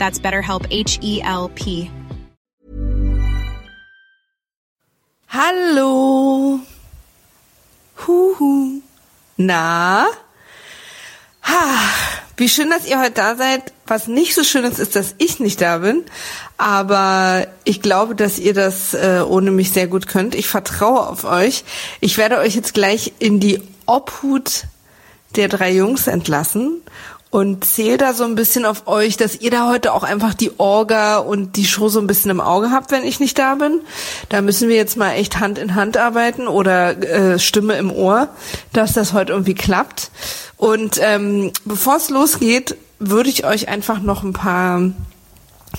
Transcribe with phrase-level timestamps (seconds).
[0.00, 1.90] That's BetterHelp H E L P.
[5.28, 6.60] Hallo.
[8.06, 8.80] Huhu.
[9.36, 10.06] Na?
[11.42, 11.58] Ha.
[12.38, 13.74] Wie schön, dass ihr heute da seid.
[13.86, 16.04] Was nicht so schön ist, ist, dass ich nicht da bin.
[16.56, 20.34] Aber ich glaube, dass ihr das äh, ohne mich sehr gut könnt.
[20.34, 21.64] Ich vertraue auf euch.
[22.00, 24.64] Ich werde euch jetzt gleich in die Obhut
[25.36, 26.80] der drei Jungs entlassen
[27.30, 30.58] und zähle da so ein bisschen auf euch, dass ihr da heute auch einfach die
[30.58, 33.80] Orga und die Show so ein bisschen im Auge habt, wenn ich nicht da bin.
[34.28, 38.28] Da müssen wir jetzt mal echt Hand in Hand arbeiten oder äh, Stimme im Ohr,
[38.72, 40.10] dass das heute irgendwie klappt.
[40.56, 44.82] Und ähm, bevor es losgeht, würde ich euch einfach noch ein paar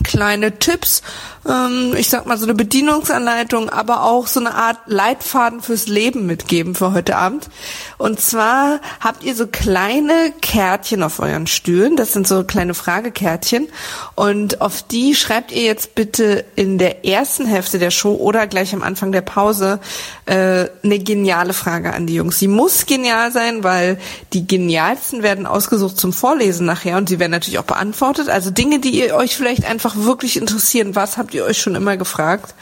[0.03, 1.02] kleine Tipps,
[1.47, 6.25] ähm, ich sag mal so eine Bedienungsanleitung, aber auch so eine Art Leitfaden fürs Leben
[6.25, 7.50] mitgeben für heute Abend.
[7.97, 13.67] Und zwar habt ihr so kleine Kärtchen auf euren Stühlen, das sind so kleine Fragekärtchen
[14.16, 18.73] und auf die schreibt ihr jetzt bitte in der ersten Hälfte der Show oder gleich
[18.73, 19.80] am Anfang der Pause
[20.25, 22.39] äh, eine geniale Frage an die Jungs.
[22.39, 23.97] Sie muss genial sein, weil
[24.34, 28.29] die genialsten werden ausgesucht zum Vorlesen nachher und sie werden natürlich auch beantwortet.
[28.29, 30.96] Also Dinge, die ihr euch vielleicht einfach wirklich interessieren.
[30.96, 32.53] Was habt ihr euch schon immer gefragt?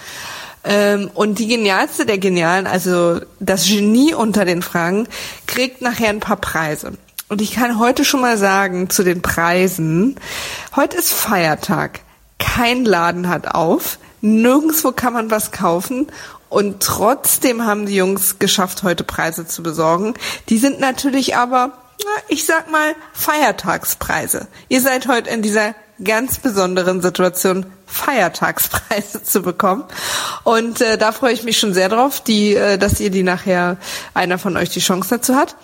[0.63, 5.07] Ähm, und die genialste der Genialen, also das Genie unter den Fragen,
[5.47, 6.93] kriegt nachher ein paar Preise.
[7.29, 10.15] Und ich kann heute schon mal sagen zu den Preisen,
[10.75, 12.01] heute ist Feiertag.
[12.39, 13.99] Kein Laden hat auf.
[14.21, 16.07] Nirgendwo kann man was kaufen.
[16.49, 20.15] Und trotzdem haben die Jungs geschafft, heute Preise zu besorgen.
[20.49, 21.73] Die sind natürlich aber,
[22.27, 24.47] ich sag mal, Feiertagspreise.
[24.67, 29.83] Ihr seid heute in dieser ganz besonderen Situation Feiertagspreise zu bekommen.
[30.43, 33.77] Und äh, da freue ich mich schon sehr drauf, die, äh, dass ihr die nachher
[34.13, 35.55] einer von euch die Chance dazu hat.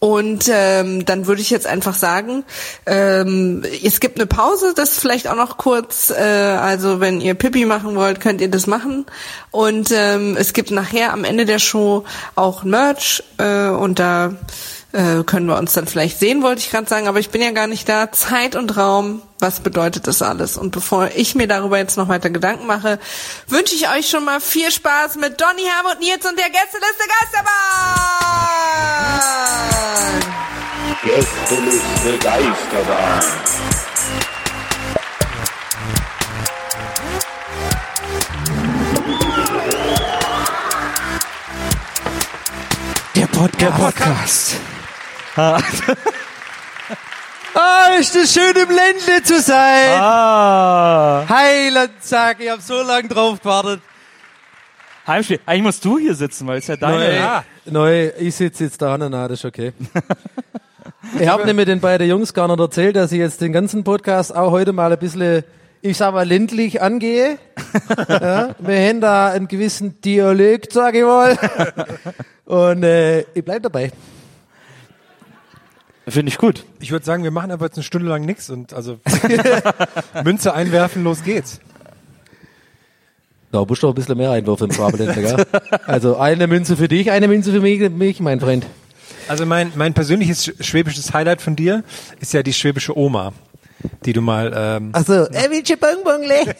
[0.00, 2.44] Und ähm, dann würde ich jetzt einfach sagen,
[2.86, 6.10] ähm, es gibt eine Pause, das vielleicht auch noch kurz.
[6.10, 9.06] Äh, also wenn ihr Pipi machen wollt, könnt ihr das machen.
[9.50, 12.04] Und ähm, es gibt nachher am Ende der Show
[12.36, 14.34] auch Merch äh, und da
[14.92, 17.50] äh, können wir uns dann vielleicht sehen, wollte ich gerade sagen, aber ich bin ja
[17.50, 18.10] gar nicht da.
[18.10, 20.56] Zeit und Raum, was bedeutet das alles?
[20.56, 22.98] Und bevor ich mir darüber jetzt noch weiter Gedanken mache,
[23.46, 27.98] wünsche ich euch schon mal viel Spaß mit Donny, Helmut, Nils und der Gästeliste Geisterbahn!
[31.04, 33.24] Gästeliste Geisterbahn.
[43.14, 43.60] Der Podcast.
[43.60, 44.57] Der Podcast.
[47.54, 50.00] ah, ist das schön im Ländle zu sein.
[50.00, 51.24] Ah.
[51.28, 53.80] Heilandsack, ich habe so lange drauf gewartet.
[55.06, 55.38] Heimspiel.
[55.46, 56.96] Eigentlich musst du hier sitzen, weil es ja deine.
[56.96, 57.44] Neu, Ja.
[57.66, 59.72] neu, ich sitze jetzt da, na, das ist okay.
[61.20, 64.34] ich habe nämlich den beiden Jungs gar nicht erzählt, dass ich jetzt den ganzen Podcast
[64.34, 65.44] auch heute mal ein bisschen,
[65.82, 67.38] ich sag mal, ländlich angehe.
[68.08, 71.38] ja, wir haben da einen gewissen Dialekt, sag ich mal.
[72.44, 73.92] Und äh, ich bleib dabei.
[76.08, 76.64] Finde ich gut.
[76.80, 78.98] Ich würde sagen, wir machen einfach jetzt eine Stunde lang nichts und also
[80.24, 81.60] Münze einwerfen, los geht's.
[83.50, 85.46] Da musst du doch ein bisschen mehr einwürfen im Schwabeländer, gell?
[85.86, 88.66] Also eine Münze für dich, eine Münze für mich, mein Freund.
[89.26, 91.82] Also mein, mein persönliches sch- schwäbisches Highlight von dir
[92.20, 93.32] ist ja die schwäbische Oma,
[94.04, 96.54] die du mal ähm, Also, äh, welche Bonbonle?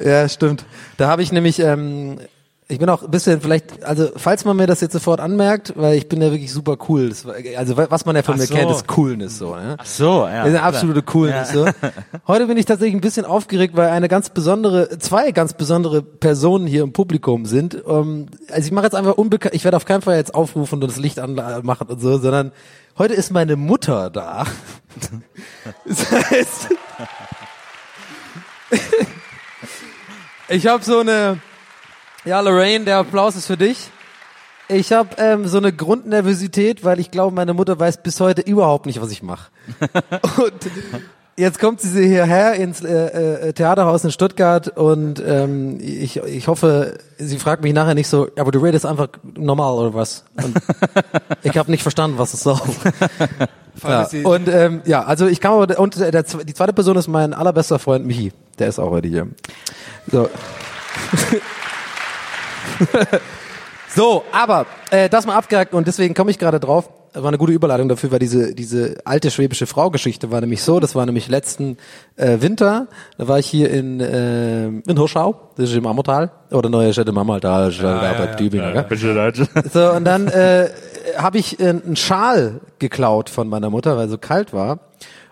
[0.04, 0.64] ja, stimmt.
[0.96, 2.18] Da habe ich nämlich, ähm,
[2.66, 5.96] ich bin auch ein bisschen vielleicht, also falls man mir das jetzt sofort anmerkt, weil
[5.96, 7.10] ich bin ja wirklich super cool.
[7.10, 7.26] Das
[7.56, 8.54] also was man ja von Ach mir so.
[8.54, 9.54] kennt, ist Coolness so.
[9.54, 9.76] Ne?
[9.78, 10.44] Ach so, ja.
[10.44, 11.50] Das ist eine absolute Coolness.
[11.50, 11.66] So.
[12.26, 16.66] Heute bin ich tatsächlich ein bisschen aufgeregt, weil eine ganz besondere, zwei ganz besondere Personen
[16.66, 17.82] hier im Publikum sind.
[17.86, 20.88] Ähm, also ich mache jetzt einfach unbekannt, ich werde auf keinen Fall jetzt aufrufen und
[20.88, 22.52] das Licht anmachen und so, sondern
[22.96, 24.44] heute ist meine Mutter da.
[25.86, 26.68] Das heißt,
[30.48, 31.38] Ich habe so eine,
[32.24, 33.90] ja Lorraine, der Applaus ist für dich.
[34.68, 38.86] Ich habe ähm, so eine Grundnervosität, weil ich glaube, meine Mutter weiß bis heute überhaupt
[38.86, 39.50] nicht, was ich mache.
[40.42, 40.70] Und
[41.36, 46.98] jetzt kommt sie hierher ins äh, äh, Theaterhaus in Stuttgart und ähm, ich, ich hoffe,
[47.18, 50.24] sie fragt mich nachher nicht so, aber du redest einfach normal oder was?
[50.42, 50.56] Und
[51.42, 52.60] ich habe nicht verstanden, was es soll.
[53.82, 54.08] Ja.
[54.22, 57.34] Und ähm, ja, also ich kann aber, und der, der, die zweite Person ist mein
[57.34, 58.32] allerbester Freund Michi.
[58.60, 59.26] Der ist auch heute hier.
[60.10, 60.30] So.
[63.94, 66.88] so, aber äh, das mal abgehakt und deswegen komme ich gerade drauf.
[67.16, 70.80] War eine gute Überleitung dafür, weil diese diese alte schwäbische Frau-Geschichte war nämlich so.
[70.80, 71.76] Das war nämlich letzten
[72.16, 72.88] äh, Winter.
[73.18, 77.10] Da war ich hier in äh, in Hirschau, das ist im Ammertal oder neue Städte
[77.10, 78.72] im Ammertal, das ist ja, bei Tübingen.
[78.72, 78.86] gell?
[78.88, 79.48] Bitte, Leute.
[79.72, 80.70] So, und dann äh,
[81.16, 84.80] habe ich äh, einen Schal geklaut von meiner Mutter, weil so kalt war.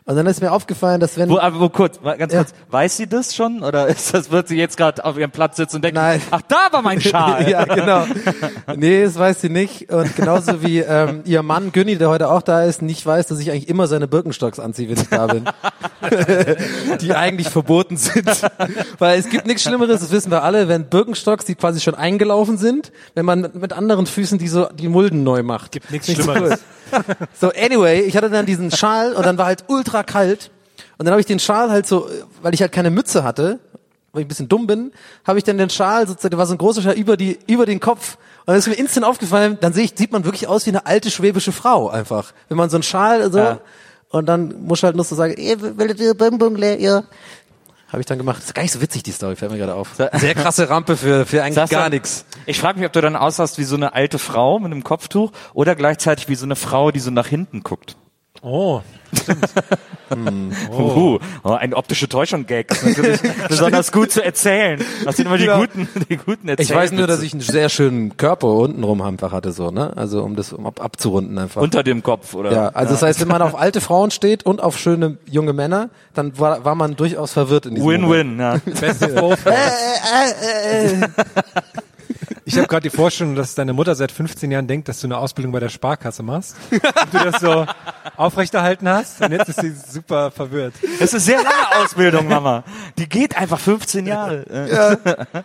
[0.04, 1.28] Und dann ist mir aufgefallen, dass wenn...
[1.28, 2.40] Wo, aber wo kurz, ganz Ja.
[2.40, 5.56] kurz, weiß sie das schon oder ist das wird sie jetzt gerade auf ihrem Platz
[5.56, 6.20] sitzen und denken, Nein.
[6.30, 7.48] ach da war mein Schal.
[7.50, 8.04] ja, genau.
[8.76, 9.90] Nee, das weiß sie nicht.
[9.92, 13.38] Und genauso wie ähm, ihr Mann Günni, der heute auch da ist, nicht weiß, dass
[13.38, 15.44] ich eigentlich immer seine Birkenstocks anziehe, wenn ich da bin.
[17.00, 18.28] die eigentlich verboten sind.
[18.98, 22.58] Weil es gibt nichts Schlimmeres, das wissen wir alle, wenn Birkenstocks, die quasi schon eingelaufen
[22.58, 25.72] sind, wenn man mit, mit anderen Füßen die so die Mulden neu macht.
[25.72, 26.60] Gibt nichts Schlimmeres.
[27.40, 30.50] So, anyway, ich hatte dann diesen Schal und dann war halt ultra kalt.
[30.98, 32.08] Und dann habe ich den Schal halt so,
[32.42, 33.58] weil ich halt keine Mütze hatte,
[34.12, 34.92] weil ich ein bisschen dumm bin,
[35.26, 37.66] habe ich dann den Schal sozusagen, der war so ein großer Schal über die über
[37.66, 38.16] den Kopf.
[38.40, 40.86] Und dann ist mir instant aufgefallen, dann sehe ich, sieht man wirklich aus wie eine
[40.86, 42.32] alte schwäbische Frau einfach.
[42.48, 43.58] Wenn man so einen Schal so Ja.
[44.10, 47.04] und dann muss ich halt nur so sagen, eh, will dir Bonbon leer, ja.
[47.92, 48.38] Habe ich dann gemacht.
[48.38, 49.90] Das ist gar nicht so witzig, die Story, fällt mir gerade auf.
[49.94, 52.24] Sehr krasse Rampe für, für eigentlich gar nichts.
[52.46, 55.30] Ich frage mich, ob du dann aussahst wie so eine alte Frau mit einem Kopftuch
[55.52, 57.96] oder gleichzeitig wie so eine Frau, die so nach hinten guckt.
[58.42, 58.80] Oh,
[60.70, 61.18] Oh.
[61.42, 62.70] Oh, ein optische Täuschung-Gag.
[62.70, 64.78] ist Natürlich besonders gut zu erzählen.
[65.04, 65.60] Das sind immer die Genau.
[65.60, 66.62] guten, die guten Erzählwitze.
[66.62, 69.96] Ich weiß nur, dass ich einen sehr schönen Körper untenrum einfach hatte, so, ne?
[69.96, 71.62] Also um das um ab, abzurunden einfach.
[71.62, 72.52] unter dem Kopf oder.
[72.52, 75.88] ja, also das heißt, wenn man auf alte Frauen steht und auf schöne junge Männer,
[76.14, 78.38] dann war, war man durchaus verwirrt in diesem Moment.
[78.38, 78.38] Win-win.
[78.38, 78.58] Ja.
[78.80, 79.38] best of both.
[82.44, 85.16] Ich habe gerade die Vorstellung, dass deine Mutter seit 15 Jahren denkt, dass du eine
[85.18, 86.80] Ausbildung bei der Sparkasse machst und
[87.14, 87.66] du das so
[88.16, 90.74] aufrechterhalten hast und jetzt ist sie super verwirrt.
[90.98, 92.64] Das ist eine sehr lange Ausbildung, Mama.
[92.98, 94.46] Die geht einfach 15 Jahre.
[94.46, 95.42] Äh,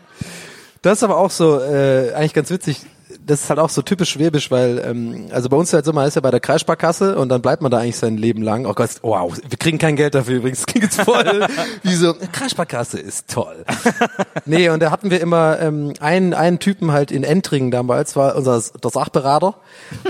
[0.81, 2.81] Das ist aber auch so, äh, eigentlich ganz witzig.
[3.27, 6.07] Das ist halt auch so typisch schwäbisch, weil, ähm, also bei uns halt so, man
[6.07, 8.65] ist ja bei der Kreissparkasse und dann bleibt man da eigentlich sein Leben lang.
[8.65, 10.65] Oh Gott, wow, wir kriegen kein Geld dafür übrigens.
[10.65, 11.45] Klingt jetzt voll
[11.83, 13.65] wie so, Kreissparkasse ist toll.
[14.45, 18.35] nee, und da hatten wir immer ähm, einen, einen Typen halt in Entringen damals, war
[18.35, 19.55] unser der Sachberater.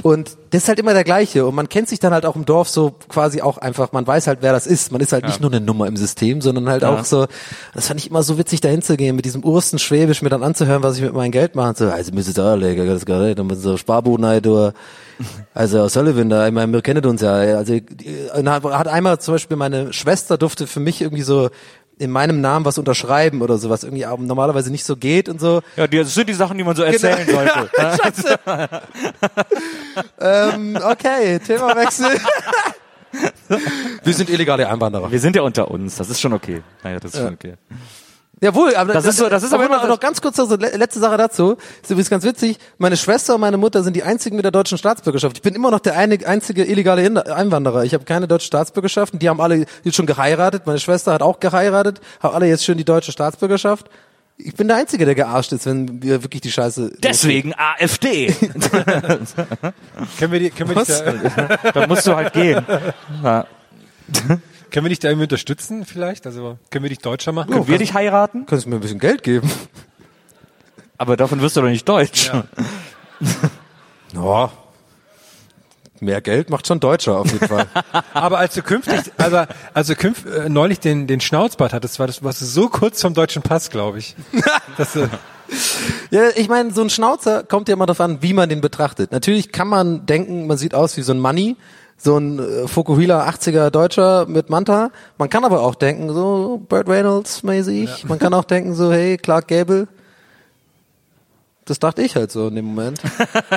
[0.03, 1.45] Und das ist halt immer der gleiche.
[1.45, 4.27] Und man kennt sich dann halt auch im Dorf so quasi auch einfach, man weiß
[4.27, 4.91] halt, wer das ist.
[4.91, 7.27] Man ist halt nicht nur eine Nummer im System, sondern halt auch so,
[7.73, 10.43] das fand ich immer so witzig, dahin zu gehen, mit diesem Ursten Schwäbisch mir dann
[10.43, 11.73] anzuhören, was ich mit meinem Geld mache.
[11.75, 13.39] So, also müsste da legen, das nicht.
[13.39, 14.71] Und mit so Sparbuden halt, du,
[15.53, 17.33] also Sullivan, da, ich meine, wir kennen uns ja.
[17.33, 21.49] Also, hat hat einmal zum Beispiel meine Schwester durfte für mich irgendwie so
[21.99, 25.41] in meinem Namen was unterschreiben oder so, was irgendwie auch normalerweise nicht so geht und
[25.41, 25.61] so.
[25.75, 28.39] ja, das sind die Sachen, die man so erzählen sollte.
[30.19, 32.19] Ähm, okay, Themawechsel.
[34.03, 35.11] Wir sind illegale Einwanderer.
[35.11, 36.61] Wir sind ja unter uns, das ist schon okay.
[36.83, 37.53] Naja, das ist schon okay.
[38.39, 40.77] Jawohl, aber Das ist so- das ist aber noch, immer- noch ganz kurz also, le-
[40.77, 41.57] letzte Sache dazu.
[41.81, 42.57] Ist übrigens ganz witzig.
[42.77, 45.37] Meine Schwester und meine Mutter sind die einzigen mit der deutschen Staatsbürgerschaft.
[45.37, 47.01] Ich bin immer noch der eine, einzige illegale
[47.33, 47.83] Einwanderer.
[47.83, 49.13] Ich habe keine deutsche Staatsbürgerschaft.
[49.13, 50.67] Und die haben alle jetzt schon geheiratet.
[50.67, 51.99] Meine Schwester hat auch geheiratet.
[52.21, 53.89] Haben alle jetzt schon die deutsche Staatsbürgerschaft.
[54.39, 56.91] Ich bin der Einzige, der gearscht ist, wenn wir wirklich die Scheiße.
[57.01, 58.27] Deswegen AfD.
[60.19, 62.63] Können wir, die, können, wir dich da, da musst du halt gehen.
[63.23, 63.47] Ja.
[64.71, 66.25] Können wir dich da irgendwie unterstützen vielleicht?
[66.25, 67.51] Also können wir dich deutscher machen?
[67.51, 68.45] Können wir dich heiraten?
[68.45, 69.49] Kannst du mir ein bisschen Geld geben?
[70.97, 72.31] Aber davon wirst du doch nicht deutsch.
[74.13, 74.51] Ja.
[75.99, 77.67] Mehr Geld macht schon Deutscher auf jeden Fall.
[78.13, 79.43] Aber als du künftig, also,
[79.73, 83.13] also künf, äh, neulich den, den Schnauzbart hattest, war das, warst du so kurz vom
[83.13, 84.15] deutschen Pass, glaube ich.
[84.77, 85.09] Dass du,
[86.11, 89.11] Ja, ich meine, so ein Schnauzer kommt ja immer darauf an, wie man den betrachtet.
[89.11, 91.57] Natürlich kann man denken, man sieht aus wie so ein Money,
[91.97, 94.91] so ein äh, Fukuhila 80er Deutscher mit Manta.
[95.17, 98.05] Man kann aber auch denken, so Burt Reynolds mäßig.
[98.05, 99.87] Man kann auch denken, so hey, Clark Gable.
[101.65, 103.01] Das dachte ich halt so in dem Moment.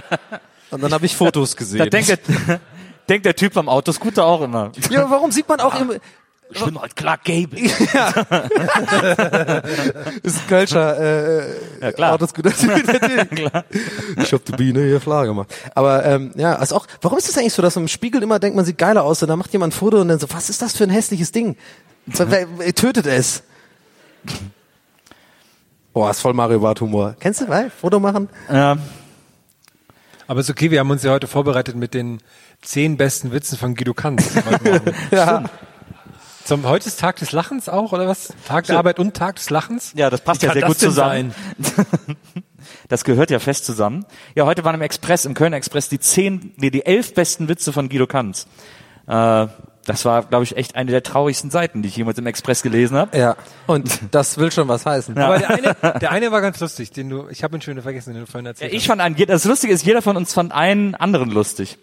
[0.70, 1.78] Und dann habe ich Fotos gesehen.
[1.78, 2.18] Da denkt der,
[3.08, 4.72] denkt der Typ am Autoscooter auch immer.
[4.90, 5.94] ja, warum sieht man auch immer,
[6.52, 7.60] Ich bin halt Clark Gable.
[10.22, 12.18] ist ein Kölscher äh, Ja, klar.
[12.20, 12.54] Natürlich.
[14.16, 15.54] Ich hab die Biene hier klar gemacht.
[15.74, 18.38] Aber ähm, ja, also auch, warum ist das eigentlich so, dass man im Spiegel immer
[18.38, 20.50] denkt, man sieht geiler aus und dann macht jemand ein Foto und dann so, was
[20.50, 21.56] ist das für ein hässliches Ding?
[22.06, 23.42] Wer, wer, wer tötet es?
[25.92, 27.16] Oh, ist voll Mario Bart Humor.
[27.18, 27.70] Kennst du, weil?
[27.70, 28.28] Foto machen?
[28.50, 28.76] Ja.
[30.26, 32.20] Aber ist okay, wir haben uns ja heute vorbereitet mit den
[32.62, 34.30] zehn besten Witzen von Guido Kanz.
[34.48, 34.70] heute
[35.10, 35.48] Morgen.
[36.50, 36.56] Ja.
[36.56, 38.34] Zum, heute ist Tag des Lachens auch, oder was?
[38.48, 39.92] Tag der Arbeit und Tag des Lachens?
[39.94, 41.34] Ja, das passt ja sehr gut zusammen.
[42.88, 44.04] Das gehört ja fest zusammen.
[44.34, 47.72] Ja, heute waren im Express, im Kölner Express, die zehn, nee, die elf besten Witze
[47.72, 48.46] von Guido Kanz.
[49.06, 49.46] Äh,
[49.86, 52.96] das war, glaube ich, echt eine der traurigsten Seiten, die ich jemals im Express gelesen
[52.96, 53.16] habe.
[53.16, 53.36] Ja.
[53.66, 55.16] Und das will schon was heißen.
[55.18, 57.82] Aber der eine, der eine war ganz lustig, den du, ich habe ihn schon wieder
[57.82, 60.34] vergessen, den du vorhin Ja, erzählt ich fand einen, das Lustige ist, jeder von uns
[60.34, 61.78] fand einen anderen lustig.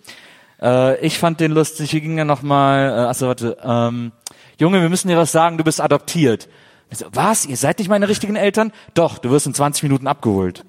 [0.61, 4.11] Äh, ich fand den lustig, hier ging ja nochmal, äh, achso, warte, ähm,
[4.59, 6.49] Junge, wir müssen dir was sagen, du bist adoptiert.
[6.91, 8.71] So, was, ihr seid nicht meine richtigen Eltern?
[8.93, 10.63] Doch, du wirst in 20 Minuten abgeholt.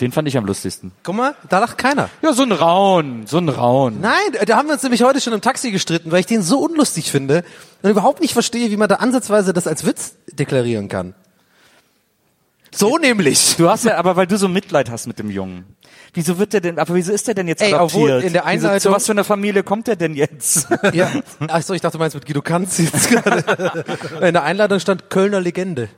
[0.00, 0.92] Den fand ich am lustigsten.
[1.04, 2.10] Guck mal, da lacht keiner.
[2.20, 4.00] Ja, so ein Raun, so ein Raun.
[4.00, 6.58] Nein, da haben wir uns nämlich heute schon im Taxi gestritten, weil ich den so
[6.58, 7.44] unlustig finde
[7.82, 11.14] und überhaupt nicht verstehe, wie man da ansatzweise das als Witz deklarieren kann.
[12.72, 13.56] So nämlich.
[13.56, 15.64] Du hast ja, aber weil du so Mitleid hast mit dem Jungen.
[16.14, 18.24] Wieso wird der denn, aber wieso ist der denn jetzt Ey, obwohl adoptiert?
[18.28, 20.68] in der Wieso, Einleitung- zu was für einer Familie kommt der denn jetzt?
[20.92, 21.10] Ja.
[21.48, 23.84] Achso, ich dachte, du meinst mit Guido Kanz jetzt gerade.
[24.26, 25.88] In der Einladung stand Kölner Legende.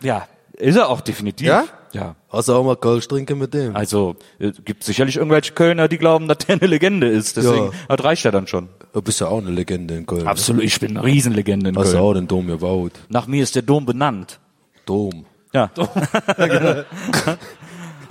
[0.00, 1.48] ja, ist er auch definitiv.
[1.48, 1.64] Ja?
[1.92, 2.14] Ja.
[2.30, 3.74] Hast du auch mal Kölsch trinken mit dem?
[3.74, 7.36] Also, äh, gibt sicherlich irgendwelche Kölner, die glauben, dass der eine Legende ist.
[7.36, 7.96] Deswegen, Ja.
[7.96, 8.68] das reicht ja dann schon.
[8.92, 10.26] Du bist ja auch eine Legende in Köln.
[10.28, 12.04] Absolut, ich bin eine Riesenlegende in Hast du Köln.
[12.04, 12.92] auch den Dom gebaut.
[13.08, 14.38] Nach mir ist der Dom benannt.
[14.86, 15.24] Dom.
[15.52, 15.70] Ja.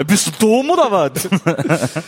[0.08, 1.30] Bist du Dom oder was?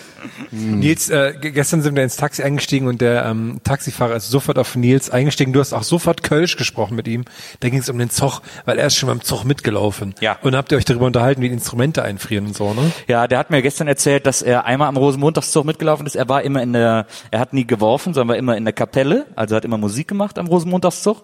[0.52, 4.58] Nils, äh, ge- gestern sind wir ins Taxi eingestiegen und der ähm, Taxifahrer ist sofort
[4.58, 5.54] auf Nils eingestiegen.
[5.54, 7.26] Du hast auch sofort Kölsch gesprochen mit ihm.
[7.60, 10.16] Da ging es um den Zoch, weil er ist schon beim Zoch mitgelaufen.
[10.22, 10.38] Ja.
[10.42, 12.92] Und habt ihr euch darüber unterhalten, wie die Instrumente einfrieren und so, ne?
[13.08, 16.16] Ja, der hat mir gestern erzählt, dass er einmal am Rosenmontagszug mitgelaufen ist.
[16.16, 19.26] Er war immer in der, er hat nie geworfen, sondern war immer in der Kapelle.
[19.36, 21.24] Also hat immer Musik gemacht am Rosenmontagszug.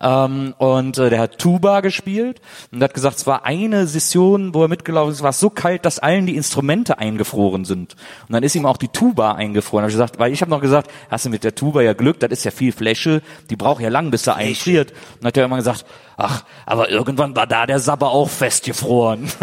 [0.00, 2.40] Ähm, und äh, der hat Tuba gespielt
[2.72, 5.84] und hat gesagt, es war eine Session, wo er mitgelaufen ist, es war so kalt,
[5.84, 7.96] dass allen die Instrumente eingefroren sind.
[8.26, 9.82] Und dann ist ihm auch die Tuba eingefroren.
[9.82, 12.18] Hab ich gesagt, weil ich habe noch gesagt, hast du mit der Tuba ja Glück,
[12.20, 14.90] das ist ja viel Fläche, die braucht ja lang, bis sie einfriert.
[14.90, 15.84] Und dann hat er immer gesagt,
[16.16, 19.30] ach, aber irgendwann war da der Sabber auch festgefroren.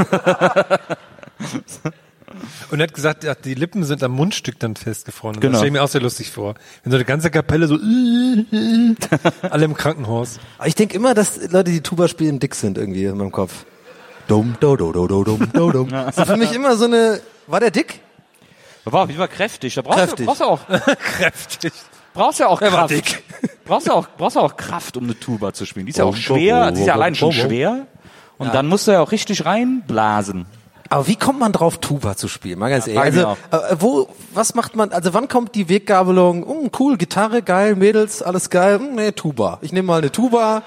[2.71, 5.35] Und er hat gesagt, ja, die Lippen sind am Mundstück dann festgefroren.
[5.35, 5.51] Und Genau.
[5.53, 6.55] Das stelle ich mir auch sehr lustig vor.
[6.83, 7.75] Wenn so eine ganze Kapelle so
[9.49, 10.39] alle im Krankenhaus.
[10.57, 13.65] Aber ich denke immer, dass Leute, die Tuba spielen, dick sind irgendwie in meinem Kopf.
[14.27, 15.89] Dum, do, do, do, do, dum, do, dum.
[15.89, 18.01] Das ist für mich immer so eine, war der dick?
[18.83, 19.75] War auf jeden Fall kräftig.
[19.75, 20.25] Da brauchst, Kräftig.
[20.25, 20.61] Du, brauchst du auch,
[20.99, 21.73] Kräftig.
[22.13, 22.89] brauchst ja auch war Kraft.
[22.91, 23.23] dick.
[23.65, 25.85] Brauchst du auch, brauchst auch Kraft, um eine Tuba zu spielen.
[25.85, 27.87] Die ist ja auch schwer, die ist ja allein schon schwer.
[28.37, 30.45] Und dann musst du ja auch richtig reinblasen.
[30.89, 32.59] Aber wie kommt man drauf, Tuba zu spielen?
[32.59, 33.13] Mal ganz ehrlich.
[33.21, 36.97] frag ich Also, äh, wo, was macht man, also wann kommt die Weggabelung, mm, cool,
[36.97, 39.57] Gitarre, geil, Mädels, alles geil, mm, nee, Tuba.
[39.61, 40.63] Ich nehme mal eine Tuba,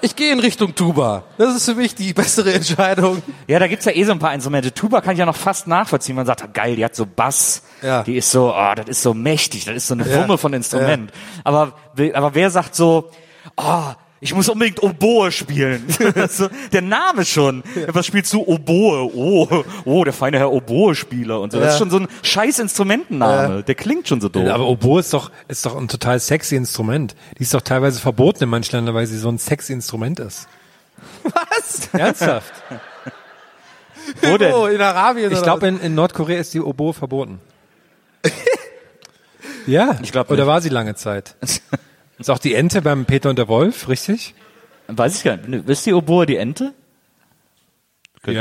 [0.00, 1.24] ich gehe in Richtung Tuba.
[1.38, 3.20] Das ist für mich die bessere Entscheidung.
[3.48, 4.72] Ja, da gibt's ja eh so ein paar Instrumente.
[4.72, 6.14] Tuba kann ich ja noch fast nachvollziehen.
[6.14, 7.62] Man sagt, ah, geil, die hat so Bass.
[7.82, 8.04] Ja.
[8.04, 9.64] Die ist so, oh, das ist so mächtig.
[9.64, 10.22] Das ist so eine Ja.
[10.22, 11.10] Wumme von Instrument.
[11.42, 13.10] Aber, we- aber wer sagt so,
[13.56, 13.82] oh,
[14.20, 15.86] ich muss unbedingt Oboe spielen.
[16.28, 17.62] so, der Name schon.
[17.88, 18.42] Was spielst du?
[18.42, 19.10] Oboe.
[19.14, 21.58] Oh, oh, der feine Herr Oboe-Spieler und so.
[21.58, 21.72] Das Ja.
[21.72, 23.62] ist schon so ein scheiß Instrumentenname.
[23.62, 24.48] Der klingt schon so doof.
[24.48, 27.14] Aber Oboe ist doch, ist doch ein total sexy Instrument.
[27.38, 30.48] Die ist doch teilweise verboten in manchen Ländern, weil sie so ein sexy Instrument ist.
[31.22, 31.88] Was?
[31.92, 32.52] Ernsthaft?
[34.22, 34.52] Wo denn?
[34.52, 37.40] Oh, in Arabien Ich oder glaube, in, in Nordkorea ist die Oboe verboten.
[39.66, 41.36] ja, Ich glaub oder war sie lange Zeit?
[42.18, 44.34] Ist auch die Ente beim Peter und der Wolf, richtig?
[44.88, 45.68] Weiß ich gar nicht.
[45.68, 46.74] Ist die Oboe die Ente?
[48.22, 48.40] Könnte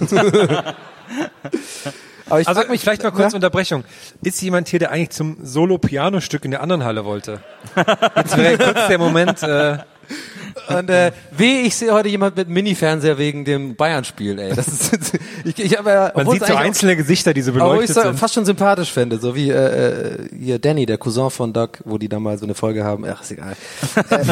[0.00, 0.08] ich
[2.28, 3.36] Also frag mich, vielleicht mal kurz Ja?
[3.36, 3.84] Unterbrechung.
[4.22, 7.40] Ist jemand hier, der eigentlich zum Solo-Piano-Stück in der anderen Halle wollte?
[8.16, 9.78] Jetzt wäre kurz der Moment, äh,
[10.68, 14.54] Und äh, weh, ich sehe heute jemand mit Mini-Fernseher wegen dem Bayern-Spiel, ey.
[14.54, 17.66] Das ist, ich, ich habe ja, man sieht so einzelne Gesichter, die so auch- obwohl
[17.66, 18.18] ich beleuchtet so sind.
[18.18, 21.98] fast schon sympathisch fände, so wie äh, äh, hier Danny, der Cousin von Doug, wo
[21.98, 23.04] die da mal so eine Folge haben.
[23.06, 23.54] Ach, ist egal.
[24.10, 24.24] äh,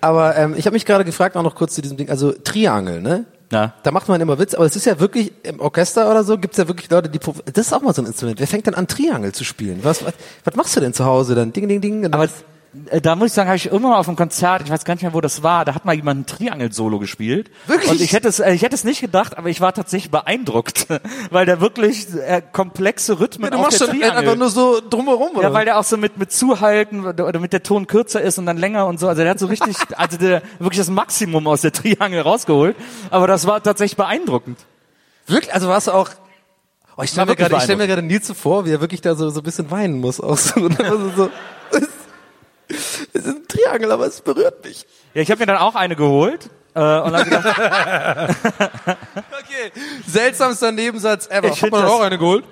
[0.00, 3.00] aber ähm, ich habe mich gerade gefragt, auch noch kurz zu diesem Ding, also Triangel,
[3.00, 3.24] ne?
[3.50, 3.74] Na?
[3.82, 6.56] Da macht man immer Witz, aber es ist ja wirklich, im Orchester oder so, gibt's
[6.56, 8.38] ja wirklich Leute, die, das ist auch mal so ein Instrument.
[8.38, 9.80] Wer fängt denn an, Triangel zu spielen?
[9.82, 10.14] Was, was,
[10.44, 11.52] was machst du denn zu Hause dann?
[11.52, 12.12] Ding, ding, ding.
[12.12, 12.28] Aber äh,
[12.72, 15.02] da muss ich sagen, habe ich irgendwann mal auf einem Konzert, ich weiß gar nicht
[15.02, 17.50] mehr, wo das war, da hat mal jemand ein Triangel-Solo gespielt.
[17.66, 17.90] Wirklich?
[17.90, 20.86] Und ich hätte es, äh, ich hätte es nicht gedacht, aber ich war tatsächlich beeindruckt,
[21.30, 24.18] weil der wirklich äh, komplexe Rhythmen du auf machst der schon Triangel.
[24.18, 25.48] einfach nur so drumherum, oder?
[25.48, 28.46] ja, weil der auch so mit, mit Zuhalten oder mit der Ton kürzer ist und
[28.46, 29.08] dann länger und so.
[29.08, 32.76] Also der hat so richtig, also der wirklich das Maximum aus der Triangel rausgeholt.
[33.10, 34.58] Aber das war tatsächlich beeindruckend.
[35.26, 35.52] Wirklich?
[35.52, 36.10] Also warst du auch.
[36.96, 39.00] Oh, ich stelle War mir gerade, ich stell mir gerade Nils vor, wie er wirklich
[39.00, 40.20] da so, so ein bisschen weinen muss.
[40.20, 41.30] Auch so, so, so,
[43.12, 44.86] es ist ein Triangel, aber es berührt mich.
[45.14, 47.46] Ja, ich habe mir dann auch eine geholt äh, und hab gedacht,
[50.06, 51.48] Seltsamster Nebensatz ever.
[51.48, 52.44] Ich man das- auch eine geholt?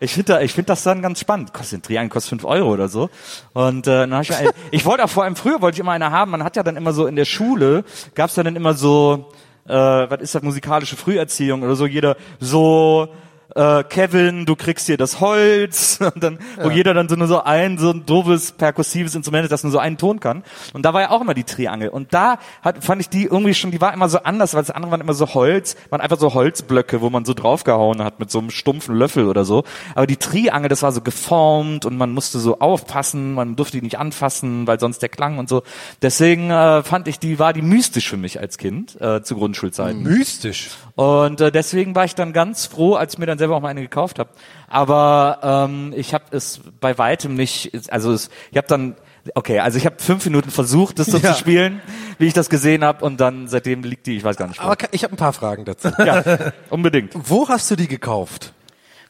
[0.00, 1.54] Ich finde ich find das dann ganz spannend.
[1.54, 3.08] Kostet ein Triangel, kostet fünf Euro oder so.
[3.52, 5.80] Und äh, dann hab ich, mir eine- ich wollte auch vor allem früher wollte ich
[5.80, 6.32] immer eine haben.
[6.32, 9.32] Man hat ja dann immer so in der Schule gab's dann immer so,
[9.66, 11.86] äh, was ist das musikalische Früherziehung oder so.
[11.86, 13.08] Jeder so
[13.54, 17.42] äh, Kevin, du kriegst hier das Holz und dann, wo jeder dann so nur so
[17.42, 20.42] ein so ein doofes perkussives Instrument, ist, das nur so einen Ton kann.
[20.72, 21.88] Und da war ja auch immer die Triangel.
[21.88, 24.70] Und da hat, fand ich die irgendwie schon, die war immer so anders, weil das
[24.70, 28.30] andere waren immer so Holz, waren einfach so Holzblöcke, wo man so draufgehauen hat mit
[28.30, 29.64] so einem stumpfen Löffel oder so.
[29.94, 33.82] Aber die Triangel, das war so geformt und man musste so aufpassen, man durfte die
[33.82, 35.62] nicht anfassen, weil sonst der Klang und so.
[36.02, 40.02] Deswegen äh, fand ich, die war die mystisch für mich als Kind äh, zu Grundschulzeiten.
[40.02, 40.70] Mystisch.
[40.96, 43.68] Und äh, deswegen war ich dann ganz froh, als ich mir dann selber auch mal
[43.68, 44.30] eine gekauft habe.
[44.68, 48.94] Aber ähm, ich habe es bei weitem nicht, also es, ich habe dann,
[49.34, 51.32] okay, also ich habe fünf Minuten versucht, das so Ja.
[51.32, 51.80] zu spielen,
[52.18, 54.66] wie ich das gesehen habe, und dann seitdem liegt die, ich weiß gar nicht wo.
[54.66, 55.88] Aber ich habe ein paar Fragen dazu.
[55.98, 57.12] ja, unbedingt.
[57.14, 58.52] Wo hast du die gekauft?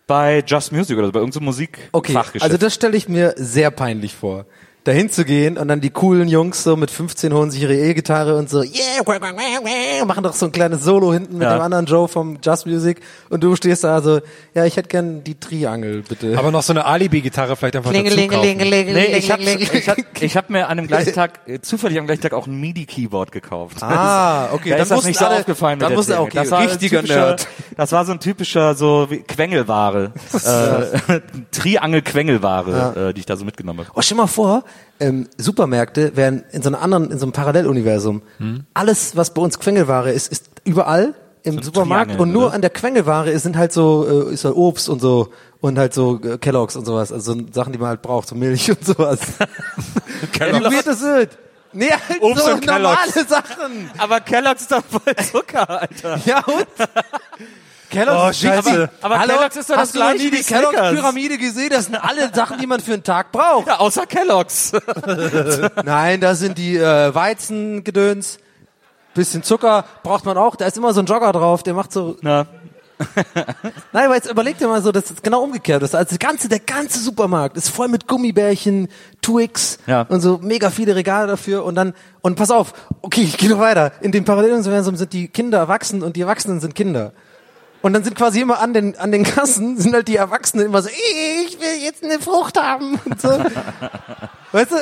[0.07, 4.15] Bei Just Music oder bei irgendeinem Musik Okay, also das stelle ich mir sehr peinlich
[4.15, 4.47] vor.
[4.85, 8.37] Dahin zu gehen und dann die coolen Jungs so mit 15 holen sich ihre E-Gitarre
[8.37, 11.43] und so, yeah, wah, wah, wah, wah, machen doch so ein kleines Solo hinten mit
[11.49, 11.55] Ja.
[11.57, 13.01] dem anderen Joe vom Just Music
[13.31, 14.21] und du stehst da so,
[14.53, 16.37] ja, ich hätte gern die Triangel, bitte.
[16.39, 18.59] Aber noch so eine Alibi-Gitarre vielleicht einfach dazu kaufen.
[18.59, 22.05] Nee, ich habe ich hab, ich hab mir an dem gleichen Tag, äh, zufällig am
[22.05, 23.83] gleichen Tag auch ein MIDI-Keyboard gekauft.
[23.83, 25.79] Ah, okay, Da dann ist das nicht so alle- aufgefallen.
[25.79, 26.23] mit dann er, Triangel.
[26.27, 27.49] okay, das war ein richtiger typischer, Nerd.
[27.79, 30.13] Das war so ein typischer so wie Quengelware,
[31.09, 31.21] äh,
[31.53, 33.91] Triangel-Quengelware, äh, die ich da so mitgenommen habe.
[33.95, 34.65] Oh, stell mal vor,
[35.01, 38.23] ähm, Supermärkte wären in so einem anderen, in so einem Paralleluniversum.
[38.39, 38.65] Hm?
[38.75, 42.55] Alles, was bei uns Quengelware ist, ist überall im Supermarkt Triangel, und nur oder?
[42.55, 45.93] an der Quengelware ist- sind halt so, äh, ist halt Obst und so und halt
[45.95, 48.85] so äh, Kelloggs und sowas, also so Sachen, die man halt braucht, so Milch und
[48.85, 49.21] sowas.
[50.33, 51.39] Wie weird das wird.
[51.73, 53.29] Nee, halt Obst so und normale Kellogg's.
[53.29, 53.91] Sachen.
[53.99, 56.21] Aber Kellogg's ist doch voll Zucker, Alter.
[56.25, 56.67] Ja und?
[57.91, 58.47] Kellogg's Oh.
[58.47, 58.91] Scheiße.
[59.03, 59.35] Aber Hallo?
[59.35, 60.43] Kellogg's ist doch das Hast du noch gleiche nie die.
[60.43, 61.71] Kelloggs-Pyramide gesehen?
[61.71, 63.67] Das sind alle Sachen, die man für einen Tag braucht.
[63.69, 64.73] Ja, außer Kellogg's.
[65.85, 68.39] Nein, da sind die äh, Weizengedöns.
[69.15, 70.57] Bisschen Zucker braucht man auch.
[70.57, 72.17] Da ist immer so ein Jogger drauf, der macht so.
[72.21, 72.47] Na,
[73.93, 75.83] Nein, aber jetzt überleg dir mal so, das ist genau umgekehrt.
[75.83, 78.89] Das also das ganze, der ganze Supermarkt ist voll mit Gummibärchen,
[79.21, 80.03] Twix Ja.
[80.09, 81.65] und so mega viele Regale dafür.
[81.65, 83.93] Und dann und pass auf, okay, ich gehe noch weiter.
[84.01, 87.13] In dem Paralleluniversum sind die Kinder erwachsen und die Erwachsenen sind Kinder.
[87.85, 90.81] Und dann sind quasi immer an den, an den Kassen, sind halt die Erwachsenen immer
[90.81, 93.29] so, ich will jetzt eine Frucht haben und so.
[94.53, 94.77] weißt du?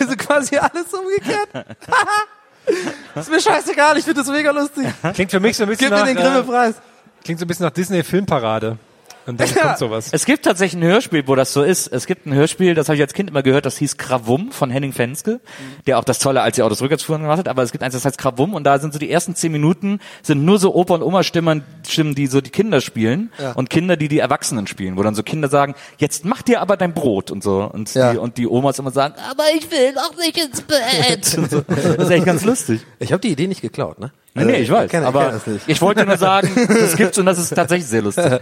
[0.00, 1.48] Also quasi alles umgekehrt.
[3.14, 4.88] ist mir scheißegal, ich finde das mega lustig.
[5.14, 6.74] Klingt für mich so ein bisschen Gib mir nach, den äh, Grimme-Preis.
[7.22, 8.76] klingt so ein bisschen nach Disney Filmparade.
[9.28, 9.62] Und dann Ja.
[9.62, 10.08] kommt sowas.
[10.10, 11.86] Es gibt tatsächlich ein Hörspiel, wo das so ist.
[11.88, 14.70] Es gibt ein Hörspiel, das habe ich als Kind immer gehört, das hieß Krawum von
[14.70, 15.40] Henning Fenske,
[15.86, 17.48] der auch das Tolle, als die Autos rückwärts fuhren gemacht hat.
[17.48, 20.00] Aber es gibt eins, das heißt Krawum und da sind so die ersten zehn Minuten
[20.22, 23.52] sind nur so Opa und Oma Stimmen, Stimmen, die so die Kinder spielen Ja.
[23.52, 26.76] und Kinder, die die Erwachsenen spielen, wo dann so Kinder sagen, jetzt mach dir aber
[26.78, 28.12] dein Brot und so und Ja.
[28.12, 31.24] die und die Omas immer sagen, aber ich will noch nicht ins Bett.
[31.50, 31.60] so.
[31.66, 32.80] Das ist echt ganz lustig.
[32.98, 34.10] Ich habe die Idee nicht geklaut, ne?
[34.38, 35.64] Nee, nee, ich weiß, kenn- aber kenn das nicht.
[35.68, 38.24] ich wollte nur sagen, das gibt's und das ist tatsächlich sehr lustig.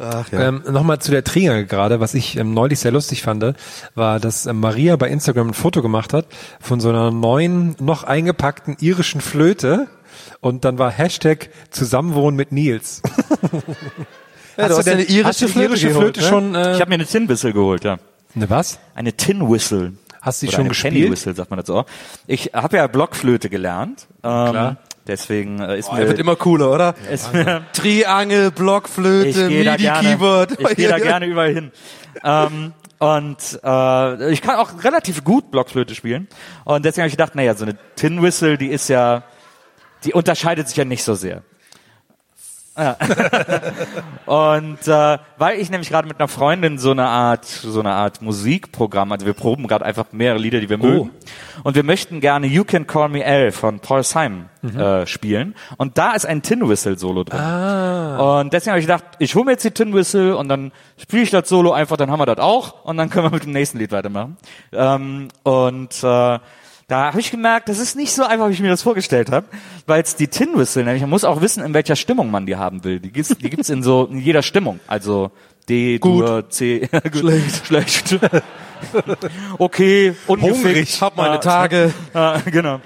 [0.00, 0.48] Ach ja.
[0.48, 3.44] Ähm, Nochmal zu der Triangel gerade, was ich ähm, neulich sehr lustig fand,
[3.96, 6.26] war, dass ähm, Maria bei Instagram ein Foto gemacht hat
[6.60, 9.88] von so einer neuen, noch eingepackten irischen Flöte
[10.40, 13.02] und dann war Hashtag Zusammenwohnen mit Nils.
[14.60, 16.26] Ja, du hast denn- eine irische hast du Flöte irische geholt, Flöte ne?
[16.26, 17.98] schon, äh, Ich habe mir eine Tin Whistle geholt, ja.
[18.34, 18.80] ne was?
[18.96, 19.92] Eine Tin Whistle.
[20.28, 20.94] Hast du die schon eine gespielt?
[20.94, 21.86] Penny Whistle, sagt man dazu auch.
[22.26, 24.06] Ich habe ja Blockflöte gelernt.
[24.22, 24.76] Ähm, Klar.
[25.06, 26.94] Deswegen äh, ist Oh, mir, er wird immer cooler, oder?
[27.10, 30.60] ist mir Triangel, Blockflöte, MIDI-Keyboard.
[30.60, 31.72] ich gehe da gerne überall hin.
[32.22, 36.28] ähm, und äh, ich kann auch relativ gut Blockflöte spielen.
[36.64, 39.22] Und deswegen habe ich gedacht, naja, so eine Tin Whistle, die ist ja,
[40.04, 41.42] die unterscheidet sich ja nicht so sehr.
[42.78, 42.96] Ja.
[44.26, 48.22] und äh, weil ich nämlich gerade mit einer Freundin so eine Art so eine Art
[48.22, 51.10] Musikprogramm, also wir proben gerade einfach mehrere Lieder, die wir mögen,
[51.64, 55.56] und wir möchten gerne You Can Call Me L von Paul Simon äh, spielen.
[55.76, 57.40] Und da ist ein Tin Whistle Solo drin.
[57.40, 61.22] Und deswegen habe ich gedacht, ich hole mir jetzt die Tin Whistle und dann spiele
[61.22, 63.52] ich das Solo einfach, dann haben wir das auch und dann können wir mit dem
[63.52, 64.36] nächsten Lied weitermachen.
[64.72, 66.38] Ähm, und äh,
[66.88, 69.46] da habe ich gemerkt, das ist nicht so einfach, wie ich mir das vorgestellt habe,
[69.86, 72.56] weil es die Tin Whistle, nämlich man muss auch wissen, in welcher Stimmung man die
[72.56, 72.98] haben will.
[72.98, 75.30] Die gibt's, die gibt's in so in jeder Stimmung, also
[75.68, 78.18] D, Dur, C, schlecht, schlecht,
[79.58, 81.92] okay, ungefickt, Hungrig, hab meine Ja, Tage.
[82.14, 82.80] ja, genau.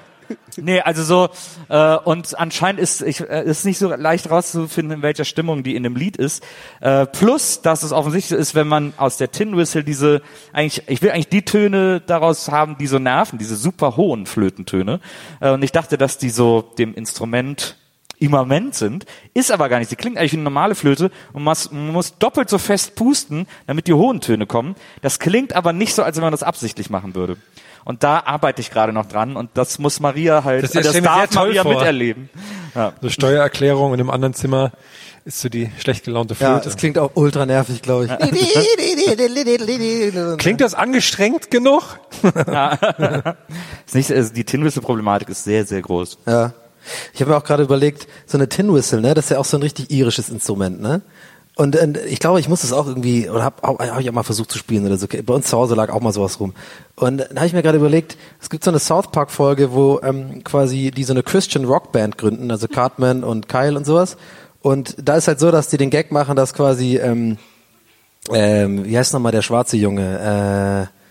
[0.57, 1.29] Nee, also so,
[1.68, 5.77] äh, und anscheinend ist ich, äh, ist nicht so leicht rauszufinden, in welcher Stimmung die
[5.77, 6.45] in dem Lied ist.
[6.81, 11.03] Äh, plus, dass es offensichtlich ist, wenn man aus der Tin Whistle diese, eigentlich, ich
[11.03, 15.01] will eigentlich die Töne daraus haben, die so nerven, diese super hohen Flötentöne.
[15.40, 17.77] Äh, und ich dachte, dass die so dem Instrument
[18.23, 19.88] immerment sind, ist aber gar nicht.
[19.88, 21.57] Sie klingt eigentlich wie eine normale Flöte und man
[21.92, 24.77] muss doppelt so fest pusten, damit die hohen Töne kommen.
[25.03, 27.37] Das klingt aber nicht so, als wenn man das absichtlich machen würde.
[27.85, 31.35] Und da arbeite ich gerade noch dran und das muss Maria halt, Das- das, darf
[31.35, 31.75] Maria vor.
[31.75, 32.31] miterleben.
[32.75, 32.92] Ja.
[33.03, 34.73] So Steuererklärung und im anderen Zimmer
[35.25, 36.64] ist so die schlecht gelaunte Ja, Flöte.
[36.64, 38.11] das klingt auch ultra nervig, glaube ich.
[40.38, 41.99] Klingt das angestrengt genug?
[43.87, 46.18] Ist nicht, also die Tin Whistle Problematik ist sehr, sehr groß.
[46.27, 46.53] Ja.
[47.12, 49.45] Ich habe mir auch gerade überlegt, so eine Tin Whistle, ne, das ist ja auch
[49.45, 51.03] so ein richtig irisches Instrument, ne?
[51.55, 54.23] Und, und ich glaube, ich muss das auch irgendwie, oder habe hab ich auch mal
[54.23, 55.07] versucht zu spielen oder so.
[55.07, 56.55] Bei uns zu Hause lag auch mal sowas rum.
[56.97, 60.01] Und dann habe ich mir gerade überlegt, es gibt so eine South Park Folge, wo
[60.03, 64.17] ähm, quasi die so eine Christian Rock Band gründen, also Cartman und Kyle und sowas.
[64.62, 67.37] Und da ist halt so, dass die den Gag machen, dass quasi, ähm,
[68.33, 70.88] ähm, wie heißt nochmal der schwarze Junge?
[70.88, 71.03] Äh,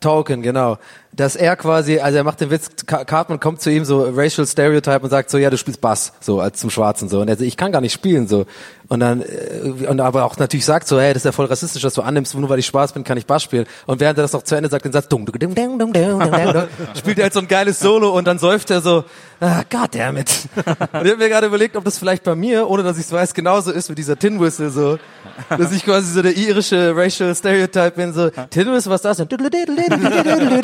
[0.00, 0.78] Token, genau.
[1.12, 5.00] Dass er quasi, also er macht den Witz, Cartman kommt zu ihm so racial stereotype
[5.00, 7.20] und sagt so, ja, du spielst Bass, so als zum Schwarzen so.
[7.20, 8.46] Und er so, ich kann gar nicht spielen so
[8.88, 11.82] und dann äh, und aber auch natürlich sagt so, hey, das ist ja voll rassistisch,
[11.82, 13.66] dass du annimmst, nur weil ich Spaß bin, kann ich Bass spielen.
[13.86, 15.92] Und während er das noch zu Ende sagt, den Satz, dung, dung, dung, dung, dung,
[15.92, 16.22] dung,
[16.98, 19.04] spielt er halt so ein geiles Solo und dann säuft er so,
[19.40, 20.48] ah, goddammit.
[20.56, 23.12] Und ich habe mir gerade überlegt, ob das vielleicht bei mir, ohne dass ich es
[23.12, 24.98] weiß, genauso ist mit dieser Tin Whistle so,
[25.50, 29.28] dass ich quasi so der irische Racial Stereotype bin, so, Tin Whistle, was das denn?
[29.90, 30.58] Oh, oh,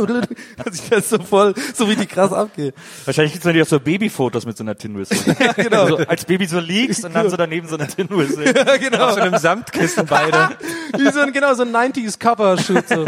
[0.00, 2.72] oh, dass ich das so voll, so richtig krass abgehe.
[3.04, 5.36] Wahrscheinlich gibt's natürlich auch so Babyfotos mit so einer Tin Whistle.
[5.44, 5.86] Ja, genau.
[5.88, 8.52] So, als Baby so liegst und dann so daneben so eine Tin Whistle.
[8.54, 9.06] Ja, genau.
[9.08, 10.50] Auf so einem Samtkissen beide.
[10.96, 13.04] Wie so ein, genau, so ein 90s Cover-Shoot, so.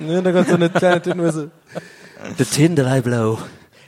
[0.00, 1.50] Ne, da kommt so eine kleine Tin Whistle.
[2.38, 3.38] The Tin that I blow.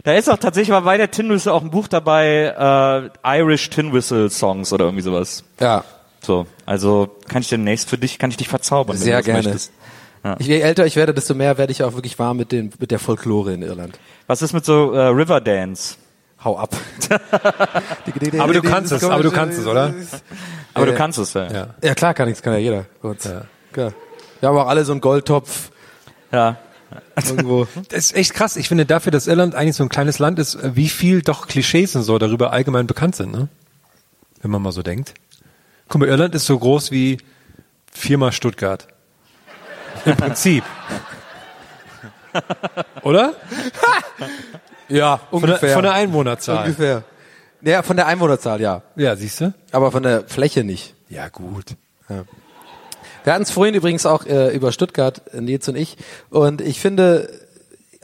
[0.03, 3.71] Da ist auch tatsächlich mal bei der Tin Whistle auch ein Buch dabei, äh, Irish
[3.71, 5.45] Tin Whistle Songs oder irgendwie sowas.
[5.61, 5.85] Ja.
[6.21, 8.97] So, also kann ich demnächst für dich, kann ich dich verzaubern.
[8.97, 9.43] Sehr gerne.
[9.43, 9.73] möchtest.
[10.39, 12.91] Ich, je älter ich werde, desto mehr werde ich auch wirklich warm mit, den, mit
[12.91, 13.99] der Folklore in Irland.
[14.27, 15.97] Was ist mit so äh, Riverdance?
[16.45, 16.77] Hau ab.
[18.39, 19.95] Aber du kannst es, aber du kannst es, oder?
[20.75, 20.93] Aber Ja.
[20.93, 21.51] du kannst es ja.
[21.51, 21.67] Ja.
[21.83, 22.85] Ja, klar kann ich, kann ja jeder.
[23.01, 23.29] bei uns.
[23.73, 23.93] Klar.
[24.41, 25.71] Wir haben auch alle so einen Goldtopf
[26.33, 26.57] ja.
[27.17, 27.67] irgendwo.
[27.89, 28.57] Das ist echt krass.
[28.57, 31.97] Ich finde dafür, dass Irland eigentlich so ein kleines Land ist, wie viel doch Klischees
[31.97, 33.49] und so darüber allgemein bekannt sind, ne?
[34.43, 35.15] Wenn man mal so denkt.
[35.89, 37.19] Guck mal, Irland ist so groß wie
[37.91, 38.87] viermal Stuttgart.
[40.05, 40.65] Im Prinzip.
[43.03, 43.35] Oder?
[44.89, 45.75] Ja, Von der, ungefähr.
[45.75, 46.65] von der Einwohnerzahl.
[46.65, 47.05] ungefähr.
[47.63, 48.83] Ja, von der Einwohnerzahl, ja.
[48.97, 49.55] Ja, siehst du?
[49.73, 50.95] Aber von der Fläche nicht.
[51.09, 51.77] Ja, gut.
[52.09, 55.97] Wir hatten es vorhin übrigens auch äh, über Stuttgart, äh, Nils und ich.
[56.29, 57.31] Und ich finde,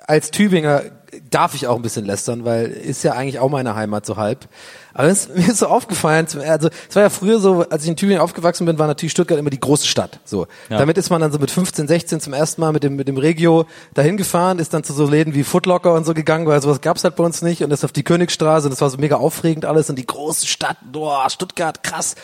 [0.06, 0.82] als Tübinger
[1.30, 4.48] darf ich auch ein bisschen lästern, weil ist ja eigentlich auch meine Heimat so halb.
[4.94, 7.96] Aber es, mir ist so aufgefallen, also es war ja früher so, als ich in
[7.96, 10.20] Tübingen aufgewachsen bin, war natürlich Stuttgart immer die große Stadt.
[10.24, 10.78] So, Ja.
[10.78, 13.16] damit ist man dann so mit 15, 16 zum ersten Mal mit dem mit dem
[13.18, 16.80] Regio dahin gefahren, ist dann zu so Läden wie Footlocker und so gegangen, weil sowas
[16.80, 19.16] gab's halt bei uns nicht und ist auf die Königstraße und das war so mega
[19.16, 22.14] aufregend alles und die große Stadt, boah, Stuttgart, krass.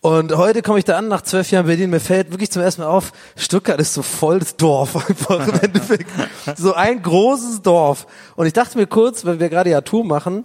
[0.00, 2.82] Und heute komme ich da an, nach zwölf Jahren Berlin, mir fällt wirklich zum ersten
[2.82, 6.10] Mal auf, Stuttgart ist so voll das Dorf einfach im Endeffekt.
[6.56, 8.06] So ein großes Dorf.
[8.36, 10.44] Und ich dachte mir kurz, wenn wir gerade ja Tour machen,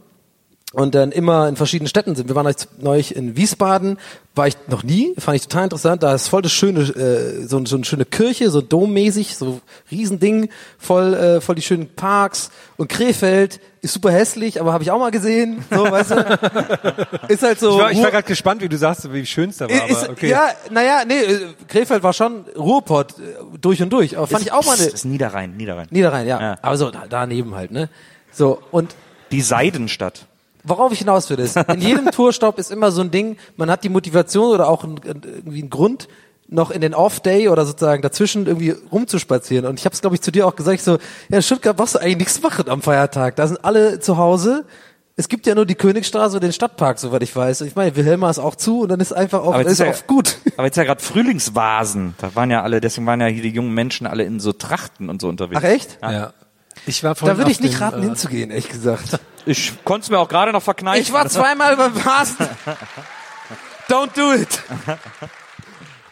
[0.74, 2.30] und dann immer in verschiedenen Städten sind.
[2.30, 3.98] Wir waren jetzt neulich in Wiesbaden,
[4.36, 6.02] war ich noch nie, fand ich total interessant.
[6.02, 9.60] Da ist voll das schöne, äh, so, so eine schöne Kirche, so dommäßig, so
[9.92, 12.52] Riesending, voll, äh, voll die schönen Parks.
[12.78, 15.66] Und Krefeld ist super hässlich, aber habe ich auch mal gesehen.
[15.70, 16.16] So, weißt du?
[17.28, 17.72] Ist halt so.
[17.78, 19.90] Ich war, ich war gerade gespannt, wie du sagst, wie schön es da war.
[19.90, 20.30] ist, aber okay.
[20.30, 24.18] Ja, naja, nee, äh, Krefeld war schon Ruhrpott äh, durch und durch.
[24.18, 24.92] Aber fand ich auch mal Das eine.
[24.92, 25.88] ist Niederrhein, Niederrhein.
[25.90, 26.40] Niederrhein, ja.
[26.40, 26.58] Ja.
[26.62, 27.90] Aber so da- daneben halt, ne?
[28.32, 28.96] So, und
[29.32, 30.28] Die Seidenstadt.
[30.64, 33.84] Worauf ich hinaus will, ist, in jedem Tourstopp ist immer so ein Ding, man hat
[33.84, 36.08] die Motivation oder auch ein, irgendwie einen Grund,
[36.48, 39.66] noch in den Off-Day oder sozusagen dazwischen irgendwie rumzuspazieren.
[39.66, 40.98] Und ich habe es, glaube ich, zu dir auch gesagt, ich so,
[41.30, 43.38] ja, in Stuttgart brauchst du eigentlich nichts machen am Feiertag.
[43.38, 44.66] Da sind alle zu Hause.
[45.16, 47.62] Es gibt ja nur die Königstraße und den Stadtpark, soweit ich weiß.
[47.62, 50.08] Ich meine, Wilhelma ist auch zu und dann ist einfach auch, ist ist ja- auch
[50.08, 50.38] gut.
[50.58, 52.16] Aber jetzt ja gerade Frühlingsvasen.
[52.18, 55.10] Da waren ja alle, deswegen waren ja hier die jungen Menschen alle in so Trachten
[55.10, 55.62] und so unterwegs.
[55.64, 56.00] Ach echt?
[56.02, 56.34] Ja.
[56.86, 59.20] Ich war Da würde ich nicht raten, äh, hinzugehen, ehrlich gesagt.
[59.46, 61.02] Ich konnte es mir auch gerade noch verkneifen.
[61.02, 62.48] Ich war zweimal beim Vasen.
[63.88, 64.62] Don't do it.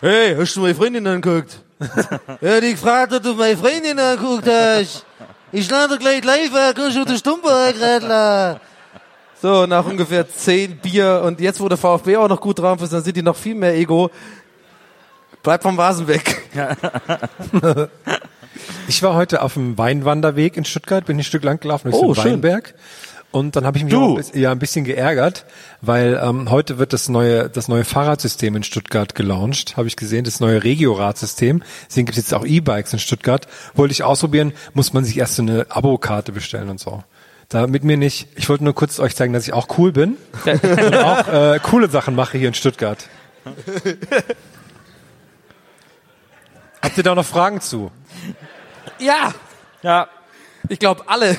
[0.02, 1.60] Hey, hast du meine Freundin angeguckt?
[2.42, 5.06] ja, die gefragt, ob du meine Freundin angeguckt hast.
[5.52, 8.60] Ich lade gleich live, äh, kannst du den Stumper gerade
[9.42, 12.94] So, nach ungefähr zehn Bier und jetzt, wo der VfB auch noch gut drauf ist,
[12.94, 14.12] dann sind die noch viel mehr Ego.
[15.42, 16.44] Bleib vom Vasen weg.
[18.90, 22.16] Ich war heute auf dem Weinwanderweg in Stuttgart, bin ein Stück lang gelaufen durch Oh,
[22.16, 22.32] den schön.
[22.34, 22.74] Weinberg.
[23.30, 25.46] Und dann habe ich mich auch ein bisschen, ja, ein bisschen geärgert,
[25.82, 30.24] weil ähm, heute wird das neue das neue Fahrradsystem in Stuttgart gelauncht, habe ich gesehen,
[30.24, 31.62] das neue Regio-Radsystem.
[31.88, 33.48] Deswegen gibt es jetzt auch E-Bikes in Stuttgart.
[33.76, 37.04] Wollte ich ausprobieren, muss man sich erst so eine Abokarte bestellen und so.
[37.50, 38.28] Da mit mir nicht.
[38.38, 41.92] Ich wollte nur kurz euch zeigen, dass ich auch cool bin und auch äh, coole
[41.92, 43.08] Sachen mache hier in Stuttgart.
[46.82, 47.92] Habt ihr da noch Fragen zu?
[49.00, 49.34] Ja,
[49.82, 50.08] Ja.
[50.68, 51.38] ich glaube alle.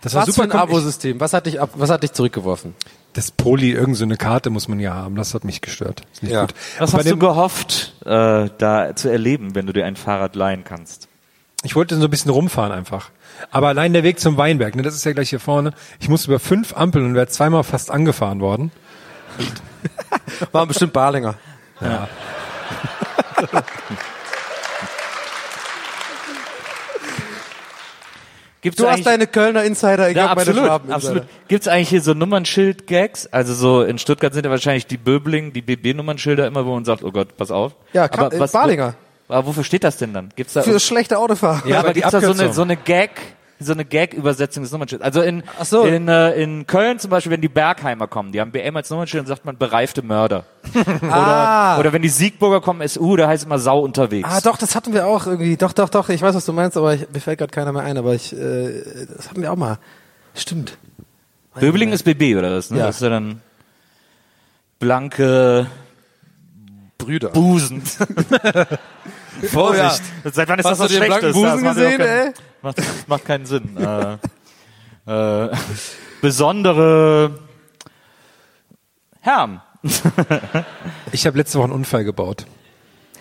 [0.00, 1.20] Das war Was für super ein komm, ich- Abosystem?
[1.20, 2.74] Was hat dich ab, was hat dich zurückgeworfen?
[3.12, 5.14] Das Poli, irgendeine so eine Karte muss man ja haben.
[5.16, 6.02] Das hat mich gestört.
[6.12, 6.40] Ist nicht Ja.
[6.42, 6.54] gut.
[6.78, 11.08] Was hast du gehofft, äh, da zu erleben, wenn du dir ein Fahrrad leihen kannst?
[11.62, 13.10] Ich wollte so ein bisschen rumfahren einfach.
[13.52, 15.72] Aber allein der Weg zum Weinberg, ne, das ist ja gleich hier vorne.
[16.00, 18.72] Ich musste über fünf Ampeln und wäre zweimal fast angefahren worden.
[20.52, 21.34] War bestimmt Barlinger.
[28.62, 31.22] Gibt's Du hast eigentlich- deine Kölner Insider, ich ja, hab meine absolut, Schwaben absolut.
[31.48, 33.26] Gibt's eigentlich hier so Nummernschild-Gags?
[33.32, 37.02] Also so in Stuttgart sind ja wahrscheinlich die Böbling, die BB-Nummernschilder immer, wo man sagt,
[37.04, 37.72] oh Gott, pass auf.
[37.92, 38.94] Ja, Ka- äh, Barlinger.
[39.28, 40.30] Wo, aber wofür steht das denn dann?
[40.36, 41.66] Gibt's da Für schlechte Autofahrer.
[41.66, 43.10] ja, aber aber die gibt's da so eine, so eine Gag,
[43.62, 45.04] so eine Gag-Übersetzung des Nummernschilds?
[45.04, 45.84] Also in, so.
[45.84, 49.22] in, äh, in Köln zum Beispiel, wenn die Bergheimer kommen, die haben BM als Nummernschild,
[49.22, 50.44] dann sagt man bereifte Mörder.
[51.02, 51.74] Ah.
[51.74, 54.28] Oder, oder wenn die Siegburger kommen, SU, da heißt immer Sau unterwegs.
[54.30, 55.56] Ah, doch, das hatten wir auch irgendwie.
[55.56, 56.08] Doch, doch, doch.
[56.08, 57.98] Ich weiß, was du meinst, aber ich, mir fällt gerade keiner mehr ein.
[57.98, 58.82] Aber ich, äh,
[59.14, 59.78] das hatten wir auch mal.
[60.34, 60.78] Stimmt.
[61.54, 62.70] Böbling ist BB oder was?
[62.70, 62.78] Ne?
[62.78, 62.86] Ja.
[62.86, 63.42] Das ist ja dann
[64.78, 65.66] blanke
[66.98, 67.30] Brüder.
[67.30, 67.82] Busen.
[69.50, 70.02] Vorsicht.
[70.32, 71.32] Seit wann ist Hast das du so den schlecht?
[71.34, 72.32] Busen gesehen, ey?
[72.62, 72.76] Macht,
[73.08, 73.76] macht keinen Sinn.
[73.76, 74.16] äh,
[75.06, 75.56] äh,
[76.20, 77.38] besondere
[79.20, 79.60] Herm.
[81.12, 82.46] Ich habe letzte Woche einen Unfall gebaut.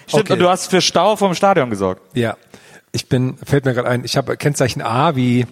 [0.07, 0.33] Stimmt, Okay.
[0.33, 2.01] und du hast für Stau vom Stadion gesorgt.
[2.15, 2.37] Ja.
[2.91, 5.45] Ich bin, fällt mir gerade ein, ich habe Kennzeichen A wie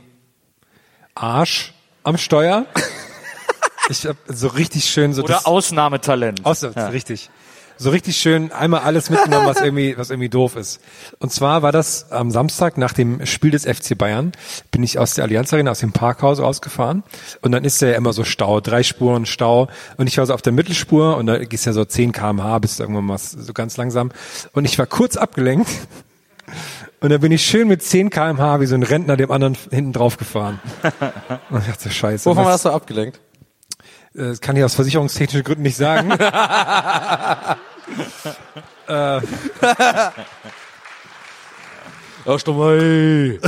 [1.16, 2.66] Arsch am Steuer.
[3.92, 6.46] Ich habe so richtig schön so Oder das, Ausnahmetalent.
[6.46, 7.32] Aus, richtig.
[7.82, 10.82] So richtig schön einmal alles mitgenommen, was irgendwie, was irgendwie doof ist.
[11.20, 14.34] Und zwar war das am Samstag nach dem Spiel des FC Bayern,
[14.70, 17.04] bin ich aus der Allianz Arena, aus dem Parkhaus rausgefahren.
[17.42, 19.70] Und dann ist ja immer so Stau, drei Spuren Stau.
[19.96, 22.82] Und ich war so auf der Mittelspur und da gehst ja so 10 kmh bis
[22.82, 24.12] irgendwann mal so ganz langsam.
[24.52, 25.70] Und ich war kurz abgelenkt.
[27.02, 29.94] Und dann bin ich schön mit 10 kmh wie so ein Rentner dem anderen hinten
[29.94, 30.60] drauf gefahren.
[31.50, 32.30] Und ich dachte, scheiße.
[32.30, 33.22] Wovon warst du abgelenkt?
[34.16, 36.12] äh, Das kann ich aus versicherungstechnischen Gründen nicht sagen.
[42.26, 43.40] Erst einmal.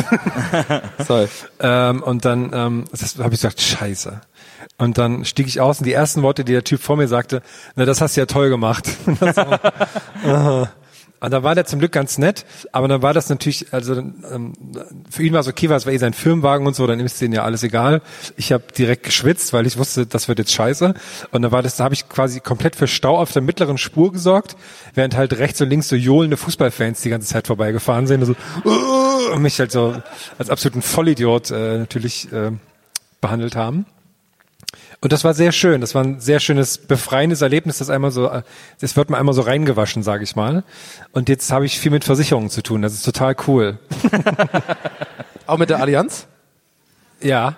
[1.07, 1.27] Sorry.
[1.59, 2.85] ähm, und dann ähm,
[3.19, 4.21] habe ich gesagt, scheiße.
[4.77, 7.43] Und dann stieg ich aus und die ersten Worte, die der Typ vor mir sagte,
[7.75, 8.89] na, das hast du ja toll gemacht.
[10.25, 10.71] Aha.
[11.21, 14.53] Und dann war der zum Glück ganz nett, aber dann war das natürlich, also ähm,
[15.09, 17.21] für ihn war es okay, weil es war eh sein Firmenwagen und so, dann ist
[17.21, 18.01] denen ja alles egal.
[18.37, 20.95] Ich habe direkt geschwitzt, weil ich wusste, das wird jetzt scheiße.
[21.31, 24.11] Und dann war das, da habe ich quasi komplett für Stau auf der mittleren Spur
[24.11, 24.55] gesorgt,
[24.95, 28.71] während halt rechts und links so johlende Fußballfans die ganze Zeit vorbeigefahren sind und so
[29.31, 30.01] und mich halt so
[30.39, 32.51] als absoluten Vollidiot äh, natürlich äh,
[33.21, 33.85] behandelt haben.
[35.03, 35.81] Und das war sehr schön.
[35.81, 38.43] Das war ein sehr schönes, befreiendes Erlebnis, das einmal so, äh,
[38.79, 40.63] das wird mal einmal so reingewaschen, sage ich mal.
[41.11, 42.83] Und jetzt habe ich viel mit Versicherungen zu tun.
[42.83, 43.79] Das ist total cool.
[45.47, 46.27] Auch mit der Allianz?
[47.21, 47.55] Ja.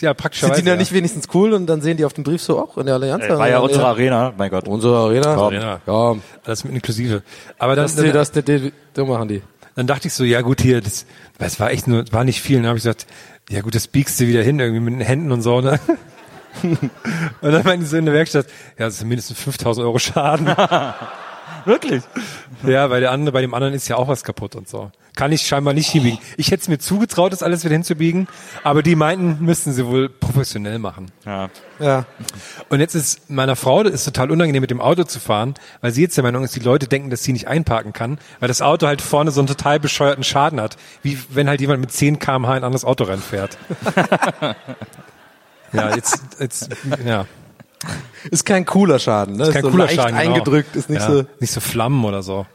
[0.00, 0.62] Ja, Sind praktischerweise.
[0.62, 2.86] die ja nicht wenigstens cool und dann sehen die auf dem Brief so auch in
[2.86, 3.28] der Allianz?
[3.28, 4.66] War ja unsere Arena, mein Gott.
[4.66, 5.36] Unsere Arena.
[5.36, 5.80] Arena.
[5.86, 6.16] Ja.
[6.42, 7.22] Das mit inklusive.
[7.58, 8.60] Aber dann, Das, das, das, das, das,
[8.92, 9.42] das machen die.
[9.76, 11.06] dann dachte ich so, ja gut, hier, das,
[11.38, 12.56] das war echt nur, war nicht viel.
[12.56, 13.06] Und dann habe ich gesagt,
[13.48, 15.78] ja gut, das biegst du wieder hin, irgendwie mit den Händen und so, ne?
[16.62, 16.90] Und
[17.40, 18.46] dann meinte sie in der Werkstatt,
[18.78, 20.46] ja, das sind mindestens 5000 Euro Schaden.
[21.64, 22.02] Wirklich?
[22.62, 24.90] Ja, weil der andere, bei dem anderen ist ja auch was kaputt und so.
[25.16, 26.18] Kann ich scheinbar nicht hinbiegen.
[26.36, 28.26] Ich hätte es mir zugetraut, das alles wieder hinzubiegen,
[28.64, 31.10] aber die meinten, müssten sie wohl professionell machen.
[31.24, 31.50] Ja.
[31.78, 32.04] Ja.
[32.68, 35.92] Und jetzt ist meiner Frau, das ist total unangenehm mit dem Auto zu fahren, weil
[35.92, 38.60] sie jetzt der Meinung ist, die Leute denken, dass sie nicht einparken kann, weil das
[38.60, 40.76] Auto halt vorne so einen total bescheuerten Schaden hat.
[41.02, 43.56] Wie wenn halt jemand mit 10 kmh in ein anderes Auto reinfährt.
[45.74, 46.68] ja, jetzt, jetzt,
[47.04, 47.26] ja.
[48.30, 49.44] Ist kein cooler Schaden, ne?
[49.44, 50.16] Ist kein so cooler leicht Schaden.
[50.16, 50.34] genau.
[50.34, 51.24] eingedrückt, ist nicht ja, so.
[51.40, 52.46] Nicht so Flammen oder so.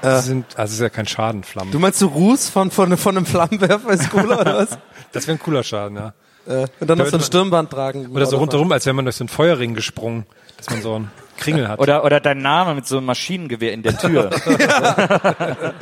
[0.00, 1.70] Das sind, also es ist ja kein Schaden, Flammen.
[1.70, 4.68] Du meinst so Ruß von, von, von einem Flammenwerfer ist cooler oder was?
[5.12, 6.14] Das wäre ein cooler Schaden, ja.
[6.46, 8.08] Äh, und dann noch so ein Stirnband tragen.
[8.08, 10.24] Oder so rundherum, als wäre man durch so einen Feuerring gesprungen,
[10.56, 11.78] dass man so einen Kringel hat.
[11.78, 14.30] Oder, oder dein Name mit so einem Maschinengewehr in der Tür.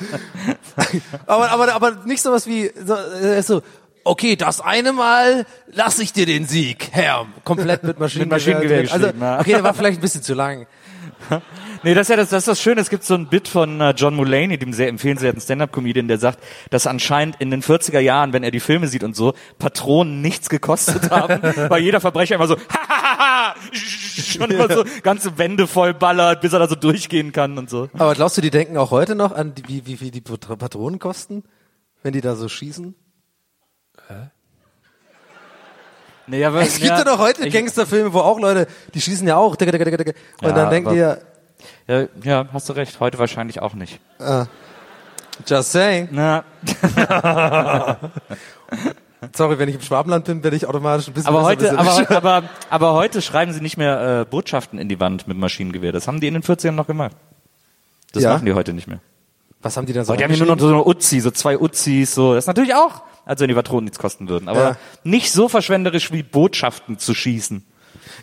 [1.26, 3.62] Aber, aber, aber nicht sowas wie so, äh, so
[4.04, 7.26] okay, das eine Mal lasse ich dir den Sieg, Herr.
[7.44, 8.38] Komplett mit Maschinengewehr.
[8.38, 9.08] Maschinengewehr also,
[9.40, 10.66] okay, der war vielleicht ein bisschen zu lang.
[11.82, 12.82] Nee, das ist ja das, das, ist das Schöne.
[12.82, 16.38] Es gibt so ein Bit von äh, John Mulaney, dem sehr empfehlenswerten Stand-Up-Comedian, der sagt,
[16.68, 20.50] dass anscheinend in den 40er Jahren, wenn er die Filme sieht und so, Patronen nichts
[20.50, 22.56] gekostet haben, weil jeder Verbrecher immer so,
[23.74, 27.88] schon immer so ganze Wände voll ballert, bis er da so durchgehen kann und so.
[27.94, 30.58] Aber glaubst du, die denken auch heute noch an, die, wie, wie, wie die Pat-
[30.58, 31.44] Patronen kosten,
[32.02, 32.94] wenn die da so schießen?
[36.26, 39.56] Nee, aber, Es gibt ja, doch heute Gangsterfilme, wo auch Leute, die schießen ja auch.
[39.56, 40.12] digga, digga, digga, digga.
[40.42, 41.16] Und Ja, dann denken die ja,
[41.88, 43.00] Ja, ja, hast du recht.
[43.00, 43.98] Heute wahrscheinlich auch nicht.
[45.46, 46.08] just saying.
[46.12, 46.44] Na,
[49.36, 52.42] Sorry, wenn ich im Schwabenland bin, werde ich automatisch ein bisschen aber heute, aber, aber,
[52.70, 55.92] aber heute schreiben sie nicht mehr äh, Botschaften in die Wand mit Maschinengewehr.
[55.92, 57.16] Das haben die in den 40ern noch gemacht.
[58.12, 58.32] Das Ja?
[58.32, 59.00] machen die heute nicht mehr.
[59.60, 60.12] Was haben die da so?
[60.12, 62.34] Aber die haben nur noch so eine Uzi, so zwei Uzis, so.
[62.34, 64.48] Das ist natürlich auch, als wenn die Patronen nichts kosten würden.
[64.48, 64.76] Aber Ja.
[65.04, 67.64] nicht so verschwenderisch wie Botschaften zu schießen.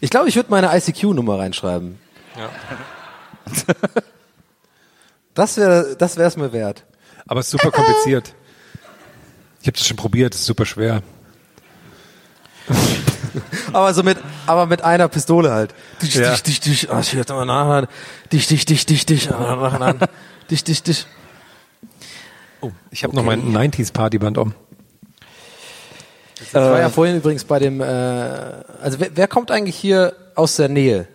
[0.01, 1.99] Ich glaube, ich würde meine ICQ-Nummer reinschreiben.
[5.33, 6.83] Das wäre, das wäre es mir wert.
[7.27, 8.33] Aber es ist super kompliziert.
[9.61, 11.03] Ich habe das schon probiert, es ist super schwer.
[13.73, 15.75] Aber so mit, aber mit einer Pistole halt.
[16.01, 16.31] Dich, Ja.
[16.31, 16.89] dich, dich, dich.
[16.89, 17.87] Oh, ich mal nachher.
[18.33, 19.31] Dich, dich, dich, dich, dich.
[19.31, 19.99] An.
[20.49, 21.05] Dich, dich, dich.
[22.61, 24.55] Oh, ich habe noch mein 90s Partyband um.
[26.41, 30.55] Ich war ja vorhin übrigens bei dem, äh, also wer, wer kommt eigentlich hier aus
[30.57, 31.07] der Nähe?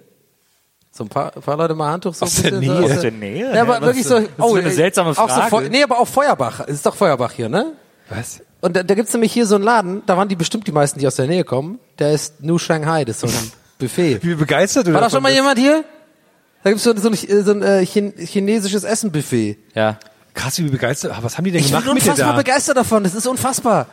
[0.90, 2.88] So ein paar, ein paar Leute mal Handtuch so Aus ein der bisschen, Nähe?
[2.88, 3.54] So Aus der Nähe?
[3.54, 5.70] Ja, aber Ja, was- wirklich so, das ist so eine seltsame Auch so Frage.
[5.70, 6.60] Nee, aber auch Feuerbach.
[6.66, 7.72] Es ist doch Feuerbach hier, ne?
[8.08, 8.40] Was?
[8.60, 10.98] Und da, da gibt's nämlich hier so einen Laden, da waren die bestimmt die meisten,
[10.98, 11.78] die aus der Nähe kommen.
[11.98, 14.18] Der ist New Shanghai, das ist so ein Buffet.
[14.22, 15.36] Wie begeistert du War da schon mal bist?
[15.38, 15.84] jemand hier?
[16.62, 19.58] Da gibt's so, so ein, so ein äh, Chin chinesisches Essenbuffet.
[19.74, 19.98] Ja.
[20.34, 21.12] Krass, wie begeistert.
[21.12, 22.36] Ah, Was haben die denn Ich bin gemacht mit dir unfassbar da?
[22.38, 23.86] begeistert davon, das ist unfassbar.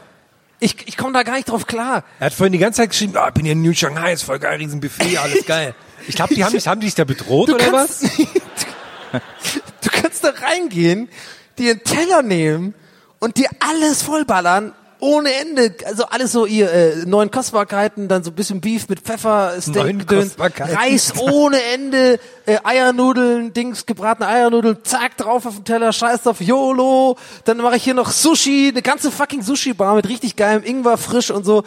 [0.59, 2.03] Ich, ich komme da gar nicht drauf klar.
[2.19, 4.23] Er hat vorhin die ganze Zeit geschrieben, ah, ich bin hier in New Shanghai, ist
[4.23, 5.73] voll geil, riesen Buffet, alles geil.
[6.07, 8.01] Ich glaube, die haben dich, haben die dich da bedroht oder was?
[8.01, 8.67] kannst,
[9.83, 11.09] du kannst da reingehen,
[11.57, 12.73] dir einen Teller nehmen
[13.19, 14.73] und dir alles vollballern.
[15.01, 18.99] Ohne Ende, also alles so ihr äh, neuen Kostbarkeiten, dann so ein bisschen Beef mit
[18.99, 20.35] Pfeffer, Steak, Gedöns.
[20.37, 26.41] Reis ohne Ende, äh, Eiernudeln, Dings, gebratene Eiernudeln, zack, drauf auf den Teller, scheiß auf
[26.41, 30.97] YOLO, dann mache ich hier noch Sushi, eine ganze fucking Sushi-Bar mit richtig geilem Ingwer,
[30.97, 31.63] frisch und so.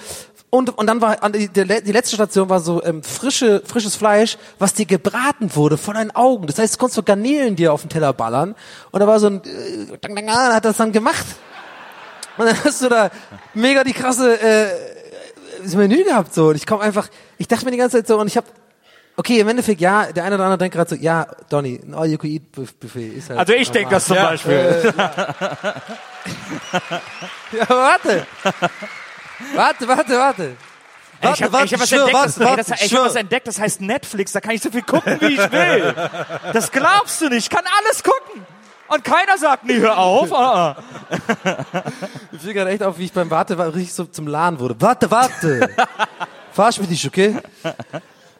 [0.55, 4.75] Und, und dann war die, die letzte Station war so ähm, frische, frisches Fleisch, was
[4.75, 6.47] dir gebraten wurde vor deinen Augen.
[6.47, 8.55] Das heißt, du konntest so Garnelen dir auf den Teller ballern.
[8.91, 11.25] Und da war so ein, äh, hat das dann gemacht.
[12.39, 13.11] Und dann hast du da
[13.55, 14.69] mega die krasse äh,
[15.63, 16.49] das Menü gehabt so.
[16.49, 18.47] Und ich komme einfach, ich dachte mir die ganze Zeit so und ich habe
[19.15, 23.09] Okay, im Endeffekt, ja, der eine oder andere denkt gerade so, ja, Donny, ein All-You-Can-Eat-Buffet
[23.09, 23.41] ist halt...
[23.41, 24.95] Also ich denke das zum Beispiel.
[27.53, 28.27] Ja, aber warte.
[29.55, 30.57] warte, warte, warte.
[31.21, 33.59] Ey, ich habe warte, hab was, entdeckt, warte, das, warte, ich hab was entdeckt, das
[33.59, 35.95] heißt Netflix, da kann ich so viel gucken, wie ich will.
[36.53, 38.47] Das glaubst du nicht, ich kann alles gucken.
[38.93, 40.31] Und keiner sagt, nee, hör auf.
[40.33, 41.83] Ah, ah.
[42.33, 44.77] Ich fiel gerade echt auf, wie ich beim Warte war, richtig so zum Lahn wurde.
[44.81, 45.71] Warte, warte.
[46.53, 47.37] Verarsch mich nicht, okay?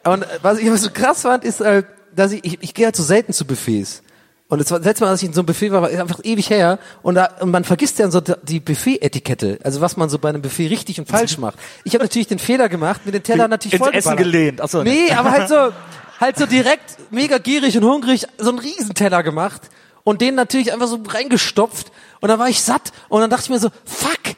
[0.03, 1.81] Und äh, was ich was so krass fand, ist, äh,
[2.15, 4.03] dass ich, ich, ich gehe halt so selten zu Buffets.
[4.47, 6.19] Und das war das letzte Mal, als ich in so einem Buffet war, war einfach
[6.23, 6.77] ewig her.
[7.01, 9.57] Und, da, und man vergisst ja so die Buffet-Etikette.
[9.63, 11.57] Also was man so bei einem Buffet richtig und falsch macht.
[11.83, 14.61] Ich habe natürlich den Fehler gemacht, mit den Tellern natürlich voll Essen gelehnt.
[14.61, 15.71] Ach so, Nee, aber halt so,
[16.19, 19.61] halt so direkt mega gierig und hungrig so einen Riesenteller gemacht
[20.03, 23.49] und den natürlich einfach so reingestopft und dann war ich satt und dann dachte ich
[23.49, 24.35] mir so, fuck,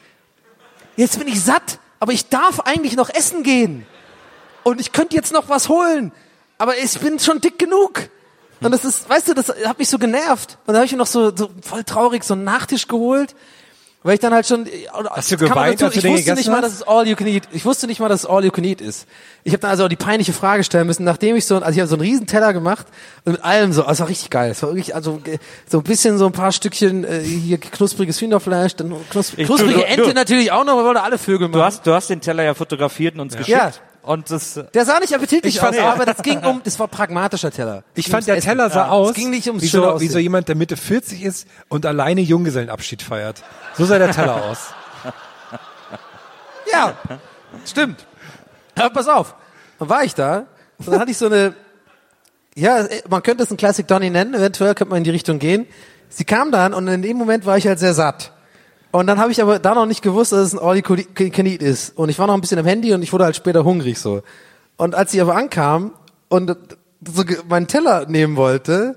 [0.96, 3.86] jetzt bin ich satt, aber ich darf eigentlich noch essen gehen
[4.64, 6.12] und ich könnte jetzt noch was holen,
[6.58, 8.08] aber ich bin schon dick genug.
[8.60, 10.56] Und das ist, weißt du, das hat mich so genervt.
[10.66, 13.34] Und da habe ich mir noch so, so voll traurig so einen Nachtisch geholt,
[14.06, 14.66] weil ich dann halt schon.
[15.10, 17.42] Hast du geweint, als du ich wusste nicht mal, dass es all you can eat.
[17.52, 19.06] Ich wusste nicht mal, dass es all you can eat ist.
[19.44, 21.78] Ich habe dann also auch die peinliche Frage stellen müssen, nachdem ich so, also ich
[21.78, 22.86] habe so einen riesen Teller gemacht
[23.24, 24.50] und mit allem so, also es war richtig geil.
[24.50, 25.20] Es war wirklich, also
[25.68, 29.74] so ein bisschen so ein paar Stückchen äh, hier knuspriges Hühnerfleisch, dann knus Ich- knusprige
[29.74, 31.58] du- du- Ente du- natürlich auch noch, wir wollen alle Vögel machen.
[31.58, 33.48] Du hast, du hast den Teller ja fotografiert und uns geschickt.
[33.56, 33.72] Ja.
[34.06, 36.86] Und das, der sah nicht appetitlich Ich aus, fand- aber das ging um, das war
[36.86, 37.82] pragmatischer Teller.
[37.96, 38.46] Ich fand, der Essen.
[38.50, 38.90] Teller sah Ja.
[38.90, 41.84] aus, Es ging nicht ums wie, so, wie so jemand, der Mitte 40 ist und
[41.84, 43.42] alleine Junggesellenabschied feiert.
[43.76, 44.68] So sah der Teller aus.
[46.72, 46.94] Ja,
[47.64, 48.06] stimmt.
[48.76, 49.34] Aber pass auf,
[49.78, 50.46] dann war ich da
[50.78, 51.54] und dann hatte ich so eine,
[52.54, 55.66] ja, man könnte es ein Classic Donny nennen, eventuell könnte man in die Richtung gehen.
[56.08, 58.32] Sie kam dann und in dem Moment war ich halt sehr satt.
[58.96, 61.46] Und dann habe ich aber da noch nicht gewusst, dass es ein All You Can
[61.46, 61.96] Eat ist.
[61.98, 64.22] Und ich war noch ein bisschen am Handy und ich wurde halt später hungrig so.
[64.78, 65.92] Und als sie aber ankam
[66.28, 66.56] und
[67.06, 68.96] so meinen Teller nehmen wollte,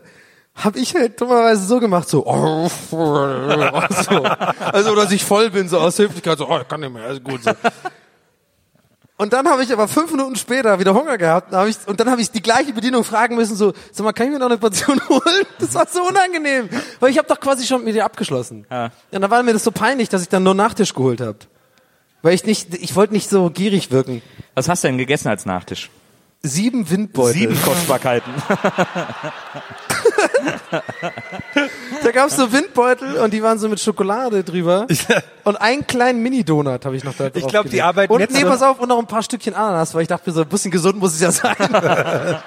[0.56, 4.24] habe ich halt dummerweise so gemacht, so, oh, so.
[4.72, 7.20] also dass ich voll bin, so aus Höflichkeit, so, oh, ich kann nicht mehr, also
[7.20, 7.52] gut so.
[9.20, 12.10] Und dann habe ich aber fünf Minuten später wieder Hunger gehabt hab ich, und dann
[12.10, 14.58] habe ich die gleiche Bedienung fragen müssen, so, sag mal, kann ich mir noch eine
[14.58, 15.46] Portion holen?
[15.60, 16.70] Das war so unangenehm,
[17.02, 18.66] weil ich habe doch quasi schon mit dir abgeschlossen.
[18.72, 18.92] Ja.
[19.12, 21.38] Und dann war mir das so peinlich, dass ich dann nur Nachtisch geholt habe.
[22.22, 24.22] Weil ich nicht, ich wollte nicht so gierig wirken.
[24.56, 25.90] was hast du denn gegessen als Nachtisch?
[26.42, 27.34] Sieben Windbeutel.
[27.34, 28.32] Sieben Kostbarkeiten.
[32.12, 34.88] da gab's so Windbeutel und die waren so mit Schokolade drüber.
[35.44, 38.34] Und einen kleinen Mini-Donut habe ich noch da drauf Ich glaub, die arbeiten Und jetzt
[38.34, 40.42] nee, so- pass auf, und noch ein paar Stückchen Ananas, weil ich dachte mir so,
[40.42, 41.56] ein bisschen gesund muss es ja sein.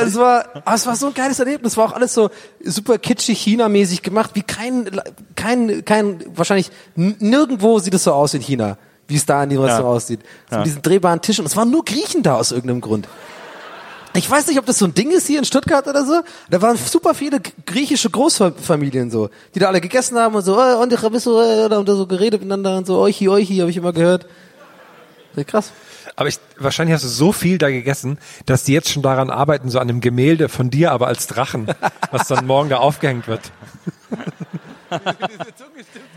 [0.00, 1.72] Es war, aber es war so ein geiles Erlebnis.
[1.72, 2.30] Es war auch alles so
[2.64, 5.00] super kitschig, China-mäßig gemacht, wie kein,
[5.34, 9.60] kein, kein, wahrscheinlich nirgendwo sieht es so aus in China, wie es da in dem
[9.60, 10.20] Restaurant aussieht.
[10.48, 10.58] So Ja.
[10.58, 11.42] mit diesen drehbaren Tischen.
[11.42, 13.06] Und es waren nur Griechen da aus irgendeinem Grund.
[14.18, 16.22] Ich weiß nicht, ob das so ein Ding ist hier in Stuttgart oder so.
[16.50, 20.74] Da waren super viele griechische Großfamilien so, die da alle gegessen haben und so, äh,
[20.74, 23.58] und ich hab so, äh, oder und da so geredet miteinander und so, euchi, euchi,
[23.58, 24.26] habe ich immer gehört.
[25.46, 25.70] Krass.
[26.16, 29.70] Aber ich, wahrscheinlich hast du so viel da gegessen, dass die jetzt schon daran arbeiten,
[29.70, 31.68] so an einem Gemälde von dir, aber als Drachen,
[32.10, 33.52] was dann morgen da aufgehängt wird.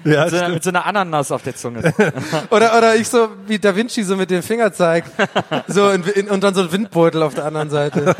[0.03, 1.93] ja, So, mit so einer Ananas auf der Zunge.
[2.49, 5.11] Oder, oder ich so wie Da Vinci so mit dem Finger zeigt.
[5.67, 8.15] So in, in, und dann so ein Windbeutel auf der anderen Seite.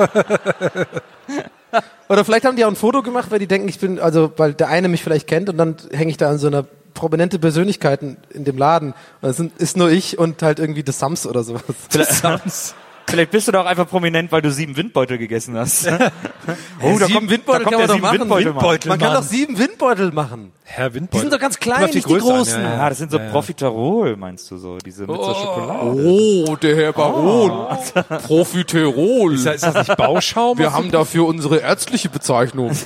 [2.10, 4.54] Oder vielleicht haben die auch ein Foto gemacht, weil die denken, ich bin, also weil
[4.54, 8.18] der eine mich vielleicht kennt und dann hänge ich da an so einer prominente Persönlichkeiten
[8.32, 8.90] in dem Laden.
[8.92, 11.64] Und das sind, ist nur ich und halt irgendwie The Sums oder sowas.
[11.90, 12.76] Vielleicht,
[13.12, 15.88] vielleicht bist du doch einfach prominent, weil du sieben Windbeutel gegessen hast.
[16.82, 18.20] oh, da sieben kommt, Windbeutel da kommt kann man der doch machen.
[18.20, 18.46] Windbeutel.
[18.46, 18.90] Windbeutel.
[18.90, 20.52] Man kann doch sieben Windbeutel machen.
[20.64, 21.12] Herr Windbeutel.
[21.12, 22.62] Die sind doch ganz klein, nicht die Größe an, großen.
[22.62, 22.90] ja, Ja, ja.
[22.90, 25.92] das sind so Profiterol, meinst du so, diese mit so Schokolade.
[25.92, 27.78] Oh, der Herr Baron.
[28.24, 29.36] Profiterol.
[29.36, 30.58] Ist das, ist das nicht Bauschaum?
[30.58, 32.72] Wir haben dafür unsere ärztliche Bezeichnung.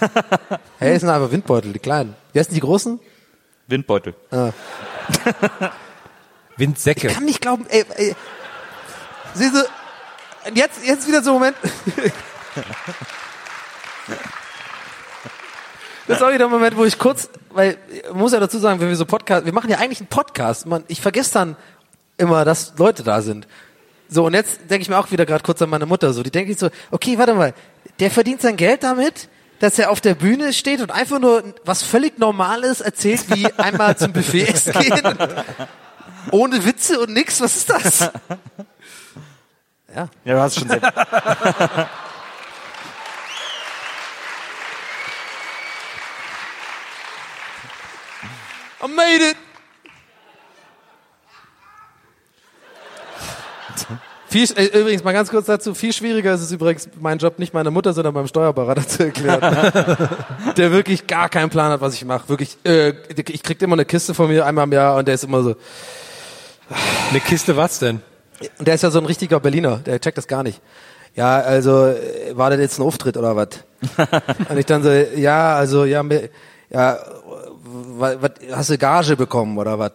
[0.78, 2.15] Hey, das sind aber Windbeutel, die kleinen.
[2.34, 2.99] Wie heißen die großen?
[3.67, 4.13] Windbeutel.
[6.57, 7.07] Windsäcke.
[7.07, 8.15] kann nicht glauben, ey, ey.
[9.34, 9.59] Siehst du,
[10.53, 11.57] jetzt, jetzt wieder so ein Moment.
[16.07, 18.79] Das ist auch wieder ein Moment, wo ich kurz, weil, ich muss ja dazu sagen,
[18.79, 21.55] wenn wir so Podcast, wir machen ja eigentlich einen Podcast, man, ich vergesse dann
[22.17, 23.47] immer, dass Leute da sind.
[24.07, 26.29] So, und jetzt denke ich mir auch wieder gerade kurz an meine Mutter so, die
[26.29, 27.53] denkt sich so, okay, warte mal,
[27.99, 29.29] der verdient sein Geld damit,
[29.59, 33.97] dass er auf der Bühne steht und einfach nur was völlig Normales erzählt, wie einmal
[33.97, 35.01] zum Buffet essen gehen.
[36.31, 38.11] Ohne Witze und nix, was ist das?
[39.95, 40.81] Ja, du hast schon sehr,
[48.83, 49.37] I made it.
[54.27, 57.53] Viel, äh, übrigens mal ganz kurz dazu, viel schwieriger ist es übrigens mein Job nicht
[57.53, 59.39] meiner Mutter, sondern beim Steuerberater zu erklären.
[60.57, 62.27] der wirklich gar keinen Plan hat, was ich mache.
[62.27, 65.23] Wirklich, äh, ich krieg immer eine Kiste von mir einmal im Jahr und der ist
[65.23, 65.55] immer so.
[67.11, 68.01] Eine Kiste was denn?
[68.57, 70.61] Und der ist ja so ein richtiger Berliner, der checkt das gar nicht.
[71.15, 71.93] Ja, also
[72.33, 73.47] war das jetzt ein Auftritt oder was?
[74.49, 76.03] und ich dann so, ja, also ja,
[76.69, 76.99] ja,
[77.63, 79.93] was, hast du Gage bekommen oder was?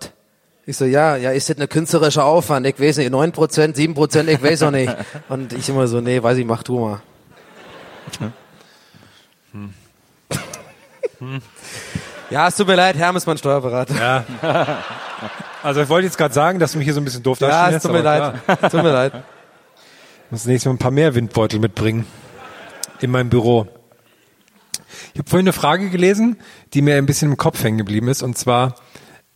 [0.66, 2.66] Ich so, ja, ja, ist das eine künstlerische Aufwand?
[2.66, 4.94] Ich weiß nicht, 9%, 7%, ich weiß auch nicht.
[5.28, 7.02] Und ich immer so, nee, weiß ich, mach du mal.
[12.30, 13.94] Ja, es tut mir leid, Herm ist mein Steuerberater.
[13.94, 14.24] Ja.
[15.62, 17.70] Also ich wollte jetzt gerade sagen, dass du mich hier so ein bisschen doof Ja,
[17.70, 18.34] es tut mir leid.
[18.44, 18.60] klar.
[18.70, 19.12] Tut mir leid.
[20.26, 22.06] Ich muss nächstes Mal ein paar mehr Windbeutel mitbringen.
[23.00, 23.66] In meinem Büro.
[25.12, 26.36] Ich habe vorhin eine Frage gelesen,
[26.74, 28.22] die mir ein bisschen im Kopf hängen geblieben ist.
[28.22, 28.74] Und zwar,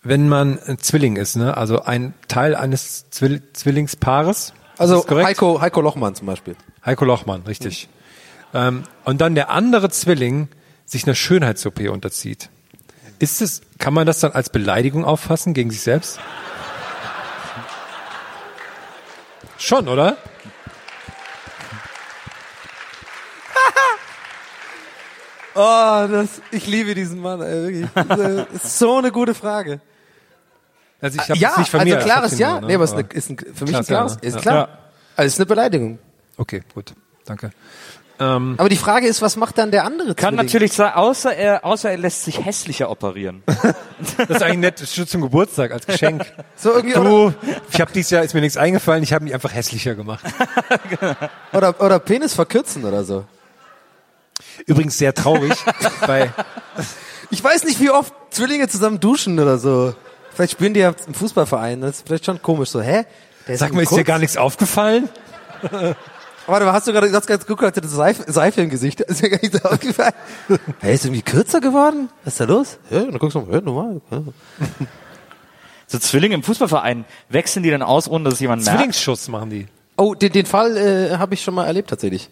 [0.03, 1.57] wenn man ein Zwilling ist, ne?
[1.57, 4.53] also ein Teil eines Zwill Zwillingspaares.
[4.77, 5.05] Also?
[5.09, 6.57] Heiko, Heiko Lochmann zum Beispiel.
[6.85, 7.89] Heiko Lochmann, richtig.
[8.53, 10.49] Ähm, und dann der andere Zwilling
[10.85, 12.51] sich einer Schönheits-OP unterzieht.
[13.19, 16.19] Ist es, kann man das dann als Beleidigung auffassen gegen sich selbst?
[19.59, 20.17] Schon, oder?
[25.57, 28.47] Oh, das, ich liebe diesen Mann, ey, wirklich.
[28.55, 29.81] Ist so eine gute Frage.
[31.01, 32.01] Also ich habe ja, es nicht von also mir.
[32.03, 32.47] klares ich hab's Ja.
[32.49, 32.67] genommen, ne?
[32.69, 34.41] Nee, aber es ist, eine, ist ein, für mich Klar, ein klares, ja, ist ja.
[34.41, 34.57] klar.
[34.57, 34.79] Ja.
[35.15, 35.99] Also es ist eine Beleidigung.
[36.39, 36.95] Okay, gut.
[37.25, 37.51] Danke.
[38.19, 40.47] Aber die Frage ist, was macht dann der andere kann Zwilling?
[40.47, 43.43] natürlich sein, außer er, außer er lässt sich hässlicher operieren.
[44.17, 46.25] Das ist eigentlich nett, das schon zum Geburtstag als Geschenk.
[46.57, 47.35] So irgendwie, oder, Du,
[47.73, 50.25] ich habe dieses Jahr, ist mir nichts eingefallen, ich habe mich einfach hässlicher gemacht.
[51.53, 53.25] oder, oder Penis verkürzen oder so.
[54.67, 55.53] Übrigens sehr traurig,
[56.07, 56.33] weil
[57.31, 59.95] Ich weiß nicht, wie oft Zwillinge zusammen duschen oder so.
[60.33, 61.81] Vielleicht spielen die ja im Fußballverein.
[61.81, 62.71] Das ist vielleicht schon komisch.
[62.71, 63.05] So, hä?
[63.49, 65.09] Der sag mal, ist dir gar nichts aufgefallen?
[66.47, 69.01] Warte mal, hast du gerade gesagt, ganz gut, hatte Seife, Seife im Gesicht.
[69.01, 70.13] Ist mir gar nicht so aufgefallen.
[70.81, 72.11] Hey, ist irgendwie kürzer geworden?
[72.25, 72.79] Was ist da los?
[72.91, 74.01] Ja, dann guckst du mal, ja, normal.
[74.11, 74.23] Ja.
[75.87, 78.79] So Zwillinge im Fußballverein, wechseln die dann aus, ohne dass jemand merkt?
[78.79, 79.67] Zwillingsschuss machen die.
[79.97, 82.31] Oh, den, den Fall äh, habe ich schon mal erlebt tatsächlich.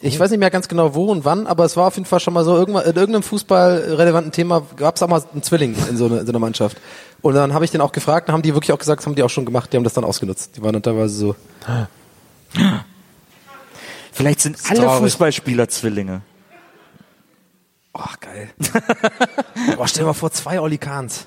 [0.00, 2.20] Ich weiß nicht mehr ganz genau wo und wann, aber es war auf jeden Fall
[2.20, 5.96] schon mal so, irgendwann, in irgendeinem fußballrelevanten Thema gab es auch mal einen Zwilling in
[5.96, 6.76] so, eine, in so einer Mannschaft.
[7.22, 9.14] Und dann habe ich den auch gefragt, dann haben die wirklich auch gesagt, das haben
[9.14, 10.56] die auch schon gemacht, die haben das dann ausgenutzt.
[10.56, 11.36] Die waren dann teilweise so.
[14.16, 15.02] Vielleicht sind alle traurig.
[15.02, 16.22] Fußballspieler Zwillinge.
[17.92, 18.50] Ach, geil.
[19.76, 21.26] Boah, stell dir mal vor, zwei Olli Kahns.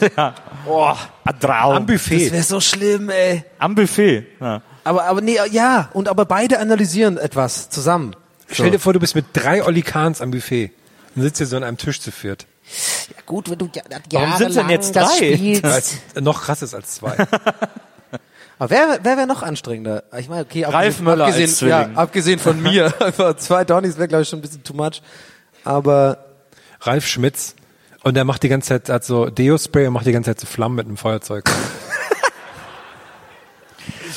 [0.66, 1.76] Oh, ein Traum.
[1.76, 2.30] Am Das Buffet.
[2.30, 3.42] wäre so schlimm, ey.
[3.58, 4.26] Am Buffet.
[4.38, 4.60] Ja.
[4.84, 8.14] Aber, aber nee, ja, und aber beide analysieren etwas zusammen.
[8.50, 10.72] Stell dir vor, du bist mit drei Olli Kahns am Buffet.
[11.14, 12.46] Dann sitzt ihr so an einem Tisch zu viert.
[13.08, 13.82] Ja, gut, wenn du ja,
[14.12, 15.34] Warum sind's denn jetzt das drei?
[15.34, 15.64] spielst.
[15.64, 17.16] Als, noch krasser ist als zwei.
[18.58, 20.04] Aber wer, wer wäre noch anstrengender?
[20.18, 21.96] Ich meine, okay, Ralf abgesehen, Möller als abgesehen, ja, Zwilling.
[21.96, 22.92] abgesehen von mir.
[23.00, 25.00] Einfach zwei Donnies wäre, glaube ich, schon ein bisschen too much.
[25.64, 26.18] Aber
[26.80, 27.54] Ralf Schmitz.
[28.02, 30.46] Und der macht die ganze Zeit, hat so Deo-Spray und macht die ganze Zeit so
[30.46, 31.44] Flammen mit einem Feuerzeug.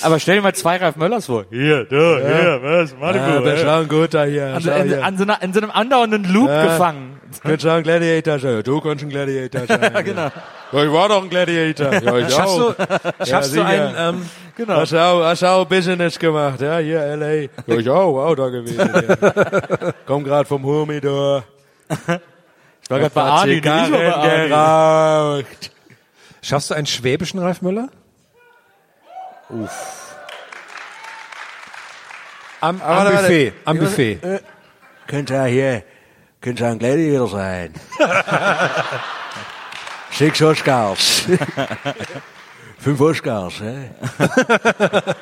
[0.01, 1.45] Aber stell dir mal zwei Ralf Möllers vor.
[1.49, 3.43] Hier, da, hier, was, Malibu.
[3.45, 4.55] wir schauen gut da hier.
[4.55, 7.20] an, in, an, so einer, in so einem andauernden Loop gefangen.
[7.43, 8.63] Könnt schauen, Gladiator schon.
[8.63, 9.81] Du kannst ein Gladiator schon.
[9.81, 10.29] Ja, genau.
[10.71, 11.91] Ja, ich war doch ein Gladiator.
[12.01, 12.73] Ja, ich Schaffst auch.
[12.75, 13.65] du, schaffst du sicher.
[13.65, 14.85] einen, ähm, Genau.
[14.85, 16.61] Schau, ach, schau, Business gemacht.
[16.61, 17.49] Ja, hier, L.A.
[17.65, 18.77] Ja, ich auch, auch da gewesen.
[18.79, 19.93] Ja.
[20.05, 21.43] Komm grad vom Humidor.
[21.89, 21.97] Ich
[22.89, 23.61] war gerade bei bei Arni.
[23.61, 25.71] geraucht.
[26.41, 27.89] schaffst du einen schwäbischen Ralf Müller?
[29.49, 30.15] Uff.
[32.59, 33.11] Am, am.
[33.11, 34.19] Buffet, am Buffet.
[35.07, 35.83] Könnte ja hier,
[36.41, 37.73] könnte ja ein Gladiator sein.
[40.11, 41.23] Sechs Oscars.
[42.77, 43.91] Fünf Oscars, hä?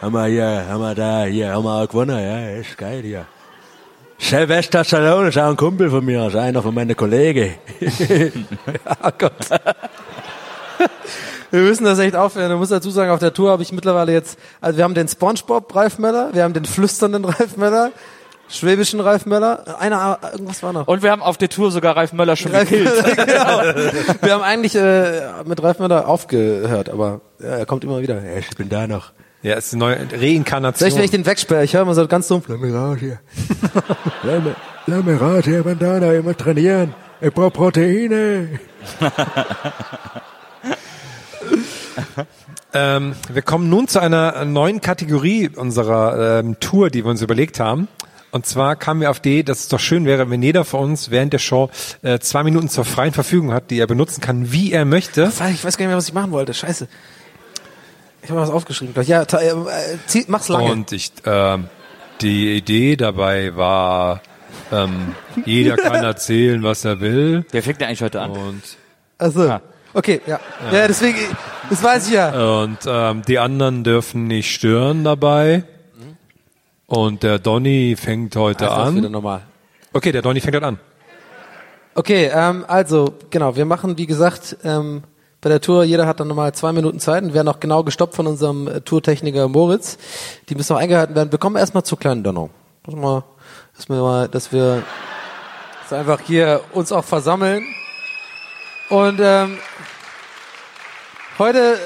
[0.01, 3.25] haben wir hier, haben wir da, hier, haben wir auch gewonnen, ja, ist geil hier.
[4.17, 7.55] Sylvester Stallone ist auch ein Kumpel von mir, ist einer von meinen Kollegen.
[7.79, 9.49] ja, Gott.
[11.51, 12.51] Wir müssen das echt aufhören.
[12.51, 15.07] Ich muss dazu sagen, auf der Tour habe ich mittlerweile jetzt, also wir haben den
[15.07, 17.91] Spongebob Ralf Möller, wir haben den flüsternden Ralf Möller,
[18.49, 20.87] schwäbischen Ralf Möller, einer, irgendwas war noch.
[20.87, 22.85] Und wir haben auf der Tour sogar Ralf Möller schon Ralf gekillt.
[22.85, 24.21] Möller, genau.
[24.21, 28.15] Wir haben eigentlich äh, mit Ralf Möller aufgehört, aber ja, er kommt immer wieder.
[28.15, 29.11] Ja, ich bin da noch.
[29.41, 30.77] Ja, ist eine neue Reinkarnation.
[30.79, 32.47] Vielleicht, wenn ich den wegsperre, ich höre immer so ganz dumpf.
[32.49, 33.19] Lass mich raus hier.
[34.23, 34.53] lass, mich,
[34.85, 36.93] lass mich raus hier, Bandana, immer trainieren.
[37.21, 38.59] Ich brauche Proteine.
[42.71, 47.59] Ähm, wir kommen nun zu einer neuen Kategorie unserer ähm, Tour, die wir uns überlegt
[47.59, 47.87] haben.
[48.31, 50.81] Und zwar kamen wir auf die Idee, dass es doch schön wäre, wenn jeder von
[50.91, 51.69] uns während der Show
[52.03, 55.23] äh, zwei Minuten zur freien Verfügung hat, die er benutzen kann, wie er möchte.
[55.51, 56.53] Ich weiß gar nicht mehr, was ich machen wollte.
[56.53, 56.87] Scheiße.
[58.21, 58.93] Ich habe was aufgeschrieben.
[59.05, 59.53] Ja, ta- äh,
[60.05, 60.71] zieh, mach's lange.
[60.71, 61.69] Und ich, ähm,
[62.21, 64.21] die Idee dabei war,
[64.71, 65.15] ähm,
[65.45, 67.45] jeder kann erzählen, was er will.
[67.51, 68.31] Wer fängt denn eigentlich heute an?
[68.31, 68.61] Und,
[69.17, 69.61] Also, Ah.
[69.93, 70.39] okay, ja.
[70.71, 70.87] ja.
[70.87, 71.17] deswegen,
[71.69, 72.61] das weiß ich ja.
[72.61, 75.63] und ähm, die anderen dürfen nicht stören dabei.
[76.89, 79.11] Und der Donny fängt heute Das ist wieder an.
[79.11, 79.41] normal.
[79.93, 80.79] Okay, der Donny fängt heute an.
[81.93, 85.03] Okay, ähm, also, genau, wir machen, wie gesagt, ähm,
[85.39, 88.15] bei der Tour, jeder hat dann nochmal zwei Minuten Zeit und werden auch genau gestoppt
[88.15, 89.99] von unserem äh, Tourtechniker Moritz.
[90.49, 91.31] Die müssen noch eingehalten werden.
[91.31, 92.23] Wir kommen erstmal zur kleinen.
[92.23, 93.23] Dass wir,
[93.75, 94.83] dass wir, mal, dass wir
[95.81, 97.63] dass wir einfach hier uns auch versammeln.
[98.89, 99.59] Und ähm,
[101.37, 101.77] heute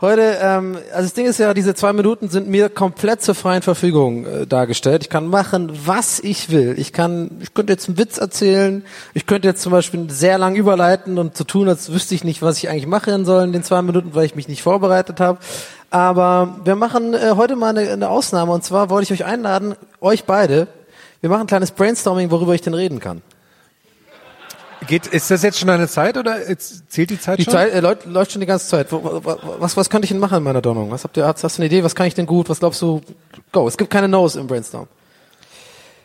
[0.00, 3.60] Heute, ähm, also das Ding ist ja, diese zwei Minuten sind mir komplett zur freien
[3.60, 5.02] Verfügung äh, dargestellt.
[5.02, 6.74] Ich kann machen, was ich will.
[6.78, 8.82] Ich kann, ich könnte jetzt einen Witz erzählen.
[9.12, 12.40] Ich könnte jetzt zum Beispiel sehr lang überleiten und so tun, als wüsste ich nicht,
[12.40, 15.38] was ich eigentlich machen soll in den zwei Minuten, weil ich mich nicht vorbereitet habe.
[15.90, 19.74] Aber wir machen äh, heute mal eine, eine Ausnahme und zwar wollte ich euch einladen,
[20.00, 20.66] euch beide.
[21.20, 23.20] Wir machen ein kleines Brainstorming, worüber ich denn reden kann.
[24.90, 27.52] Geht, ist das jetzt schon eine Zeit oder zählt die Zeit Die schon?
[27.52, 28.90] Zeit äh, läuft, läuft schon die ganze Zeit.
[28.90, 30.90] Wo- wo- Was, was könnte ich denn machen in meiner Donnung?
[30.90, 31.84] Was habt ihr, hast, hast du eine Idee?
[31.84, 32.48] Was kann ich denn gut?
[32.48, 33.00] Was glaubst du?
[33.52, 33.68] Go.
[33.68, 34.88] Es gibt keine No's im Brainstorm.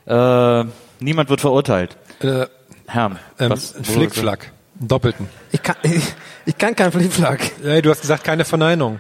[0.06, 0.66] Äh,
[1.00, 1.98] niemand wird verurteilt.
[2.22, 2.46] Äh,
[2.88, 3.76] Herm, ähm, was?
[3.76, 4.52] ein Flickflack.
[4.80, 5.28] Einen doppelten.
[5.52, 6.04] Ich kann, ich,
[6.46, 7.40] ich kann keinen Flickflack.
[7.64, 9.00] Ja, du hast gesagt, keine Verneinung.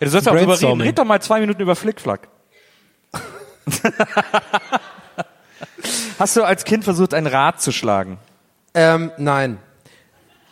[0.00, 0.60] Ja, du sollst ja auch drüber reden.
[0.60, 0.86] Brainstorming.
[0.86, 2.28] Red doch mal zwei Minuten über Flickflack.
[6.18, 8.18] Hast du als Kind versucht, ein Rad zu schlagen?
[8.74, 9.58] Ähm, nein.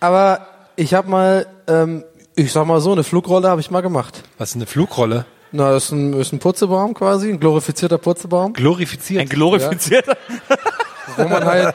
[0.01, 0.47] Aber
[0.77, 2.05] ich habe mal, ähm,
[2.37, 4.23] ich sag mal so, eine Flugrolle habe ich mal gemacht.
[4.39, 5.27] Was ist eine Flugrolle?
[5.53, 9.23] Na, das ist ein, ist ein Purzelbaum quasi, ein glorifizierter Purzelbaum, Glorifiziert.
[9.23, 10.17] Ein glorifizierter?
[11.17, 11.75] wo man halt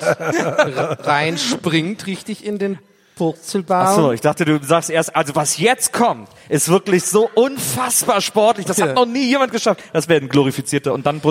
[1.05, 2.79] reinspringt, richtig in den
[3.17, 3.85] Purzelbaum.
[3.87, 8.21] Ach so, ich dachte, du sagst erst, also was jetzt kommt, ist wirklich so unfassbar
[8.21, 8.65] sportlich.
[8.65, 8.87] Das Ja.
[8.87, 9.81] hat noch nie jemand geschafft.
[9.93, 11.21] Das wäre ein glorifizierter und dann ein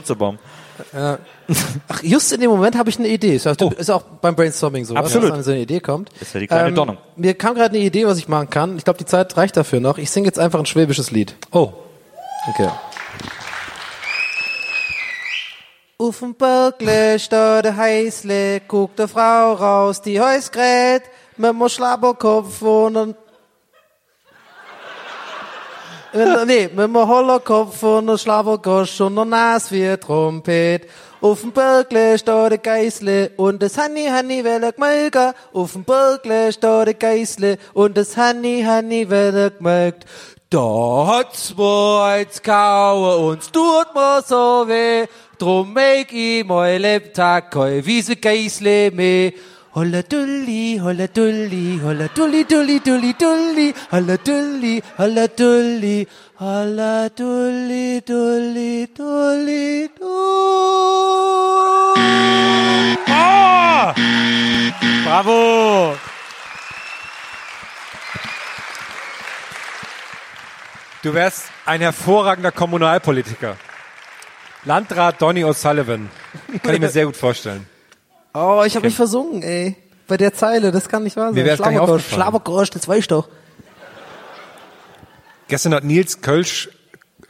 [0.77, 1.19] Putzebaum.
[1.89, 3.37] Ach, just in dem Moment habe ich eine Idee.
[3.37, 5.29] Ist auch, ist auch beim Brainstorming so, Absolut.
[5.31, 6.11] dass dann so eine Idee kommt.
[6.19, 6.99] Das ist ja die kleine Ähm, Donnung.
[7.17, 8.77] Mir kam gerade eine Idee, was ich machen kann.
[8.79, 9.99] Ich glaube, die Zeit reicht dafür noch.
[9.99, 11.35] Ich singe jetzt einfach ein schwäbisches Lied.
[11.53, 11.73] Oh.
[12.49, 12.69] Okay.
[15.97, 21.03] Auf dem Bergle steht der Heißle, guckt der Frau raus, die Häus grät,
[21.37, 23.17] mit dem Schlabberkopf und
[26.17, 30.89] Wenn, nee, mit dem Hollerkopf und der Schlabergosch und der Nas wie Trompet.
[31.21, 35.33] Auf dem Bergle steht der Geisle und das Hanni Hanni will gmelken.
[35.53, 40.05] Auf dem Bergle steht der Geisle und das Hanni Hanni will gemelkt.
[40.51, 45.07] Da hat's eins kauen und tut mir so weh.
[45.37, 49.33] Drum make ich mein Lebtag kein Wiese Geisle mehr.
[49.77, 58.01] Holla dulli, holla dulli, holla dulli, dulli, dulli, dulli, holla dulli, holla dulli, holla dulli,
[58.07, 60.15] dulli, dulli, dulli.
[65.05, 65.97] Bravo!
[71.03, 73.57] Du wärst ein hervorragender Kommunalpolitiker.
[74.65, 76.09] Landrat Donny O'Sullivan.
[76.63, 77.74] Kann ich mir sehr gut vorstellen.
[78.35, 79.77] Oh, ich habe mich versungen, ey.
[80.07, 81.35] Bei der Zeile, das kann nicht wahr sein.
[81.35, 82.23] Mir wär's gar nicht Schlagergosch, aufgefallen.
[82.23, 83.29] Schlagergosch, das weiß ich doch.
[85.49, 86.69] Gestern hat Nils Kölsch,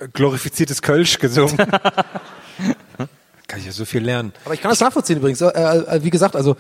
[0.01, 1.57] äh, glorifiziertes Kölsch gesungen.
[3.47, 4.33] Kann ich ja so viel lernen.
[4.45, 5.41] Aber ich kann das nachvollziehen übrigens.
[5.41, 6.57] Äh, äh, wie gesagt, also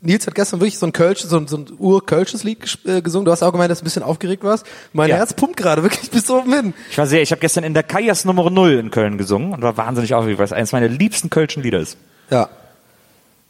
[0.00, 3.02] Nils hat gestern wirklich so ein Kölsch, so ein, so ein Ur-Kölsches Lied ges- äh,
[3.02, 3.24] gesungen.
[3.24, 4.64] Du hast auch gemeint, dass du ein bisschen aufgeregt warst.
[4.92, 5.16] Mein Ja.
[5.16, 6.74] Herz pumpt gerade wirklich bis oben hin.
[6.90, 9.62] Ich war sehr, ich habe gestern in der Kajas Nummer 0 in Köln gesungen und
[9.62, 11.96] war wahnsinnig aufgeregt, weil es eines meiner liebsten kölschen Lieder ist.
[12.30, 12.48] Ja.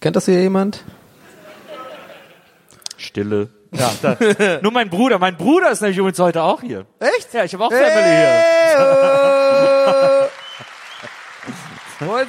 [0.04, 0.84] Kennt das hier jemand?
[2.98, 3.48] Stille.
[3.72, 4.18] Ja, da.
[4.60, 5.18] Nur mein Bruder.
[5.18, 6.84] Mein Bruder ist nämlich übrigens heute auch hier.
[7.00, 7.32] Echt?
[7.32, 8.02] Ja, ich habe auch Family hier.
[8.02, 8.76] Hey,
[12.00, 12.04] oh.
[12.04, 12.26] Moin.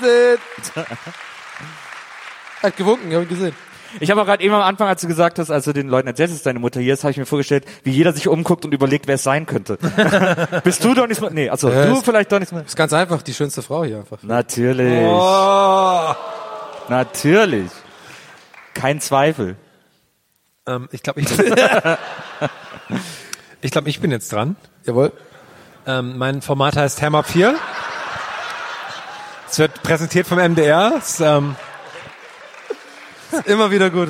[2.64, 3.54] Hat gewunken, hab ich gesehen.
[4.00, 6.08] Ich habe auch gerade eben am Anfang, als du gesagt hast, als du den Leuten
[6.08, 8.74] erzählst, dass deine Mutter hier ist, habe ich mir vorgestellt, wie jeder sich umguckt und
[8.74, 9.78] überlegt, wer es sein könnte.
[10.64, 12.64] Bist du doch nicht mal, nee, also Ja, du vielleicht doch nicht mal.
[12.66, 14.24] Ist ganz einfach, die schönste Frau hier einfach.
[14.24, 15.10] Natürlich.
[15.10, 16.16] Oh.
[16.90, 17.72] Natürlich.
[18.74, 19.56] Kein Zweifel.
[20.68, 21.28] Ähm, ich glaube, ich,
[23.62, 24.56] ich, glaub, ich bin jetzt dran.
[24.86, 25.12] Jawohl.
[25.88, 27.56] Ähm, mein Format heißt Ham Up 4.
[29.50, 30.94] Es wird präsentiert vom MDR.
[30.98, 31.56] Es ähm,
[33.46, 34.10] Immer wieder gut.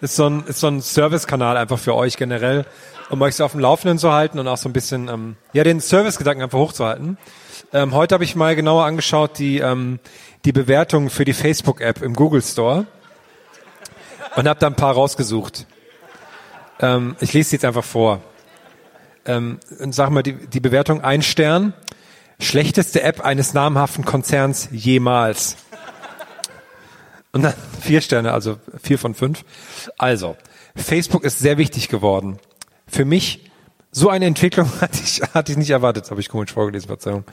[0.00, 2.66] ist so ein, ist so ein Servicekanal einfach für euch generell,
[3.10, 5.64] um euch so auf dem Laufenden zu halten und auch so ein bisschen, ähm, ja,
[5.64, 7.18] den Servicegedanken einfach hochzuhalten.
[7.72, 9.98] Ähm, heute habe ich mal genauer angeschaut die, ähm,
[10.44, 12.86] die Bewertungen für die Facebook-App im Google Store
[14.36, 15.66] und habe da ein paar rausgesucht.
[16.80, 18.20] Ähm, ich lese sie jetzt einfach vor.
[19.24, 21.74] Ähm, und sag mal, die, die Bewertung ein Stern.
[22.40, 25.56] Schlechteste App eines namhaften Konzerns jemals.
[27.30, 29.44] Und dann vier Sterne, also vier von fünf.
[29.96, 30.36] Also,
[30.74, 32.38] Facebook ist sehr wichtig geworden.
[32.88, 33.50] Für mich,
[33.92, 37.24] so eine Entwicklung hatte ich, hatte ich nicht erwartet, habe ich komisch vorgelesen, Verzeihung.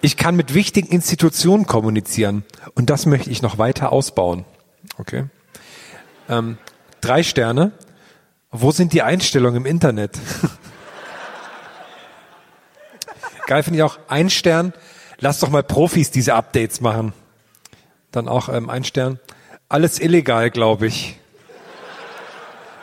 [0.00, 2.44] Ich kann mit wichtigen Institutionen kommunizieren
[2.74, 4.44] und das möchte ich noch weiter ausbauen.
[4.96, 5.24] Okay.
[6.28, 6.58] Ähm,
[7.00, 7.72] drei Sterne.
[8.50, 10.18] Wo sind die Einstellungen im Internet?
[13.46, 14.72] Geil finde ich auch ein Stern.
[15.18, 17.12] Lass doch mal Profis diese Updates machen.
[18.12, 19.18] Dann auch ähm, ein Stern.
[19.68, 21.18] Alles illegal, glaube ich.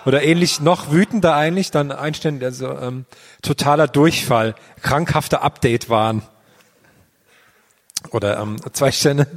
[0.05, 3.05] Oder ähnlich, noch wütender eigentlich, dann ein Stern, also ähm,
[3.41, 6.21] totaler Durchfall, krankhafter Update-Wahn.
[8.11, 9.27] Oder ähm, zwei Sterne.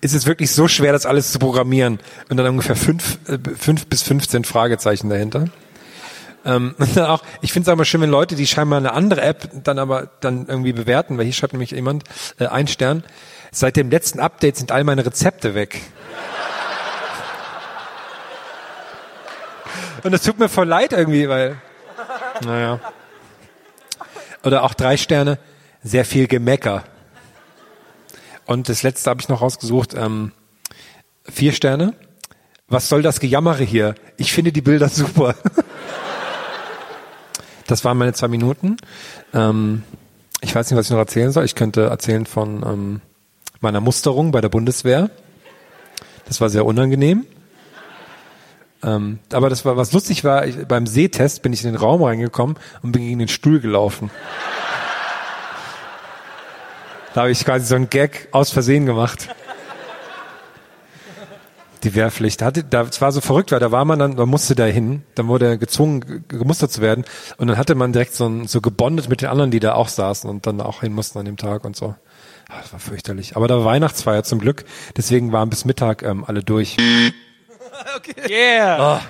[0.00, 1.98] Ist es wirklich so schwer, das alles zu programmieren?
[2.28, 5.46] Und dann ungefähr fünf, äh, fünf bis 15 Fragezeichen dahinter.
[6.44, 9.22] Ähm, und dann auch, ich finde es aber schön, wenn Leute, die scheinbar eine andere
[9.22, 12.04] App dann aber dann irgendwie bewerten, weil hier schreibt nämlich jemand,
[12.38, 13.04] äh, ein Stern,
[13.50, 15.80] seit dem letzten Update sind all meine Rezepte weg.
[20.02, 21.56] Und es tut mir voll leid irgendwie, weil,
[22.44, 22.80] naja.
[24.44, 25.38] Oder auch drei Sterne,
[25.82, 26.84] sehr viel Gemecker.
[28.48, 30.32] Und das letzte habe ich noch rausgesucht, ähm,
[31.22, 31.92] vier Sterne.
[32.66, 33.94] Was soll das Gejammere hier?
[34.16, 35.34] Ich finde die Bilder super.
[37.66, 38.78] Das waren meine zwei Minuten.
[39.34, 39.82] Ähm,
[40.40, 41.44] ich weiß nicht, was ich noch erzählen soll.
[41.44, 43.00] Ich könnte erzählen von ähm,
[43.60, 45.10] meiner Musterung bei der Bundeswehr.
[46.24, 47.26] Das war sehr unangenehm.
[48.82, 52.02] Ähm, aber das war, was lustig war, ich, beim Sehtest bin ich in den Raum
[52.02, 54.10] reingekommen und bin gegen den Stuhl gelaufen.
[57.18, 59.26] Da habe ich quasi so einen Gag aus Versehen gemacht.
[61.82, 62.42] Die Wehrpflicht.
[62.42, 65.02] Hatte, da, es war so verrückt, weil da war man dann, man musste da hin,
[65.16, 67.04] dann wurde er gezwungen, ge- gemustert zu werden.
[67.36, 69.88] Und dann hatte man direkt so, ein, so gebondet mit den anderen, die da auch
[69.88, 71.96] saßen und dann auch hin mussten an dem Tag und so.
[72.48, 73.34] Ah, Das war fürchterlich.
[73.34, 74.64] Aber da war Weihnachtsfeier zum Glück.
[74.96, 76.76] Deswegen waren bis Mittag ähm, alle durch.
[78.30, 79.00] Yeah.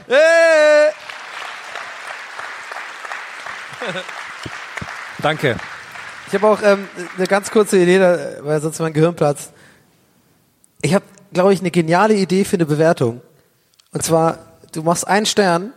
[5.23, 5.57] Danke.
[6.29, 9.51] Ich habe auch ähm, eine ganz kurze Idee, da, weil sonst mein Gehirn platzt.
[10.83, 13.23] Ich habe, glaube ich, eine geniale Idee für eine Bewertung.
[13.93, 14.39] Und zwar,
[14.73, 15.73] du machst einen Stern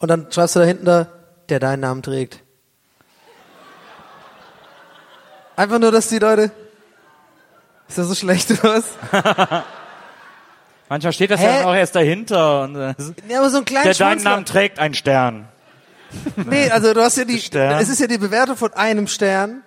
[0.00, 1.06] und dann schreibst du da hinten da,
[1.48, 2.40] der deinen Namen trägt.
[5.54, 6.50] Einfach nur, dass die Leute.
[7.88, 8.84] Ist das so schlecht oder was?
[10.88, 11.44] Manchmal steht das Hä?
[11.46, 12.62] ja dann auch erst dahinter.
[12.62, 12.94] Und, äh,
[13.28, 14.24] Ja, aber so einen kleinen der deinen.
[14.24, 15.46] Namen trägt ein Stern.
[16.36, 17.80] Nee, also du hast ja die, Stern.
[17.80, 19.62] es ist ja die Bewertung von einem Stern.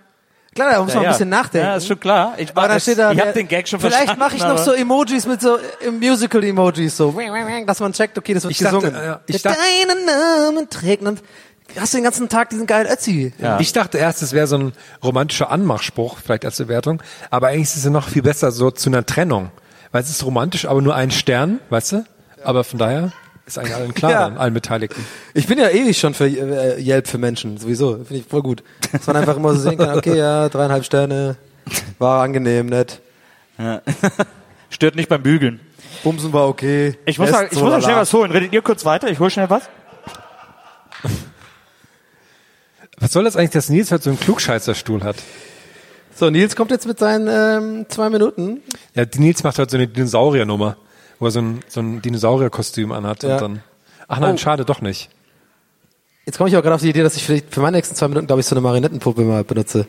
[0.55, 1.67] Klar, da muss man ein bisschen nachdenken.
[1.67, 2.33] Ja, ist schon klar.
[2.37, 4.19] Ich, aber dann steht da, ich der- hab den Gag schon Vielleicht verstanden.
[4.21, 7.13] mache ich noch so Emojis mit so äh, Musical-Emojis, so,
[7.67, 8.95] dass man checkt, okay, das wird Ich dachte, gesungen.
[8.95, 11.21] äh, ich Der dachte- deinen Namen trägt und
[11.77, 13.33] hast du den ganzen Tag diesen geilen Ötzi.
[13.37, 13.59] Ja.
[13.59, 17.03] Ich dachte erst, es wäre so ein romantischer Anmachspruch, vielleicht als Bewertung.
[17.31, 19.51] Aber eigentlich ist es ja noch viel besser so zu einer Trennung.
[19.91, 22.05] Weil es ist romantisch, aber nur ein Stern, weißt du?
[22.45, 23.11] Aber von daher
[23.45, 24.19] ist eigentlich allen klar, Ja.
[24.29, 25.05] dann, allen Beteiligten.
[25.33, 27.95] Ich bin ja ewig schon für äh, Yelp für Menschen, sowieso.
[27.97, 28.63] Finde ich voll gut.
[28.91, 31.35] Dass man einfach immer so sehen kann, okay, ja, dreieinhalb Sterne,
[31.99, 33.01] war angenehm, nett.
[34.69, 35.59] Stört nicht beim Bügeln.
[36.03, 36.97] Bumsen war okay.
[37.05, 38.31] Ich muss, mal, ich muss mal schnell was holen.
[38.31, 39.09] Redet ihr kurz weiter?
[39.09, 39.63] Ich hol schnell was.
[42.99, 45.17] Was soll das eigentlich, dass Nils heute so einen Klugscheißerstuhl hat?
[46.15, 48.61] So, Nils kommt jetzt mit seinen ähm, zwei Minuten.
[48.93, 50.77] Ja, Nils macht heute so eine Dinosauriernummer,
[51.19, 53.35] wo er so ein, so ein Dinosaurierkostüm anhat Ja.
[53.35, 53.63] und dann.
[54.07, 54.37] Ach nein, Oh.
[54.37, 55.09] schade, doch nicht.
[56.25, 58.07] Jetzt komme ich auch gerade auf die Idee, dass ich vielleicht für meine nächsten zwei
[58.07, 59.87] Minuten, glaube ich, so eine Marionettenpuppe mal benutze.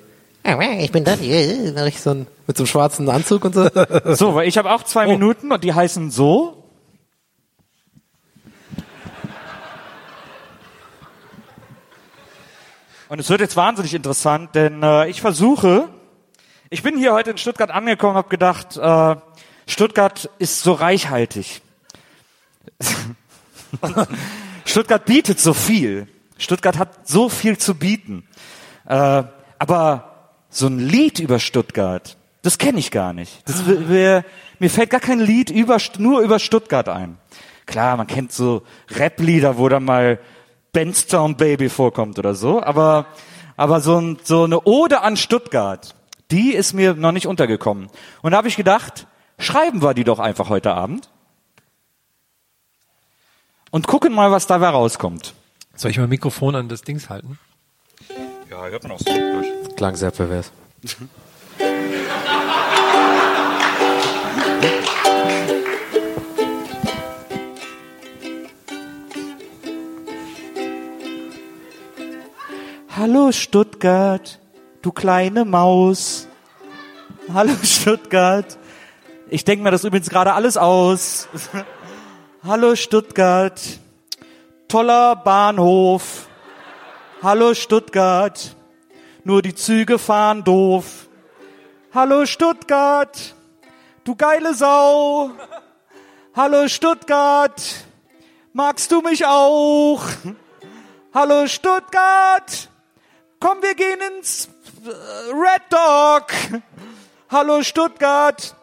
[0.79, 1.73] Ich bin hier.
[1.75, 3.69] Mach ich so ein, mit so einem schwarzen Anzug und so.
[4.15, 6.63] So, weil ich habe auch zwei Minuten und die heißen so.
[13.09, 15.89] Und es wird jetzt wahnsinnig interessant, denn äh, ich versuche,
[16.71, 19.17] ich bin hier heute in Stuttgart angekommen und habe gedacht, äh,
[19.67, 21.61] Stuttgart ist so reichhaltig.
[24.65, 26.09] Stuttgart bietet so viel.
[26.39, 28.27] Stuttgart hat so viel zu bieten.
[28.87, 29.25] Äh,
[29.59, 33.43] aber so ein Lied über Stuttgart, das kenne ich gar nicht.
[33.47, 34.25] Das wär,
[34.59, 37.19] mir fällt gar kein Lied über, nur über Stuttgart ein.
[37.67, 40.21] Klar, man kennt so Rap-Lieder, wo dann mal
[40.73, 43.07] Benstown Baby vorkommt oder so, aber,
[43.57, 45.95] aber so, ein, so eine Ode an Stuttgart,
[46.31, 47.89] die ist mir noch nicht untergekommen.
[48.23, 49.07] Und da habe ich gedacht,
[49.39, 51.09] schreiben wir die doch einfach heute Abend
[53.71, 55.35] und gucken mal, was dabei rauskommt.
[55.75, 57.39] Soll ich mal Mikrofon an das Dings halten?
[58.51, 59.77] Ja, hört man auch so durch.
[59.77, 60.53] Klang sehr pervers.
[72.97, 74.41] Hallo Stuttgart,
[74.81, 76.29] du kleine Maus.
[77.33, 78.57] Hallo Stuttgart.
[79.29, 81.27] Ich denke mir das übrigens gerade alles aus.
[82.47, 83.61] Hallo Stuttgart.
[84.69, 86.29] Toller Bahnhof.
[87.25, 88.55] Hallo Stuttgart.
[89.25, 91.09] Nur die Züge fahren doof.
[91.93, 93.35] Hallo Stuttgart.
[94.05, 95.33] Du geile Sau.
[96.37, 97.61] Hallo Stuttgart.
[98.53, 100.05] Magst du mich auch?
[101.13, 102.69] Hallo Stuttgart.
[103.41, 104.49] Komm, wir gehen ins
[104.85, 106.63] äh, Red Dog.
[107.29, 108.55] Hallo Stuttgart.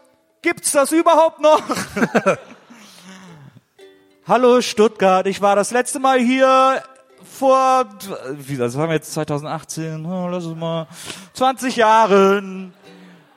[0.43, 1.61] Gibt's das überhaupt noch?
[4.27, 5.25] Hallo Stuttgart.
[5.25, 6.83] Ich war das letzte Mal hier
[7.23, 7.85] vor,
[8.31, 10.87] wie, das waren wir jetzt 2018, oh, lass es mal,
[11.33, 12.73] 20 Jahren.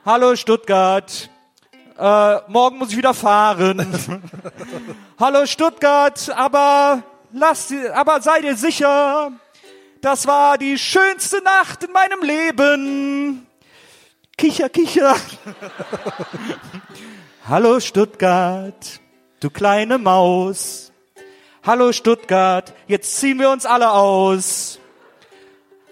[0.05, 1.29] Hallo Stuttgart.
[1.97, 3.87] Äh, morgen muss ich wieder fahren.
[5.19, 9.31] Hallo Stuttgart, aber lass, dir- aber sei dir sicher,
[10.01, 13.46] das war die schönste Nacht in meinem Leben.
[14.37, 15.15] Kicher, kicher.
[17.49, 18.99] Hallo Stuttgart,
[19.39, 20.91] du kleine Maus.
[21.65, 24.79] Hallo Stuttgart, jetzt ziehen wir uns alle aus.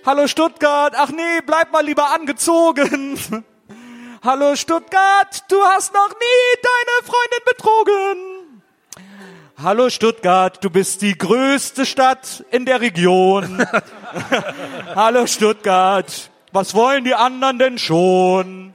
[0.05, 3.19] Hallo Stuttgart, ach nee, bleib mal lieber angezogen.
[4.23, 8.61] Hallo Stuttgart, du hast noch nie deine Freundin betrogen.
[9.57, 13.65] Hallo Stuttgart, du bist die größte Stadt in der Region.
[14.95, 18.73] Hallo Stuttgart, was wollen die anderen denn schon?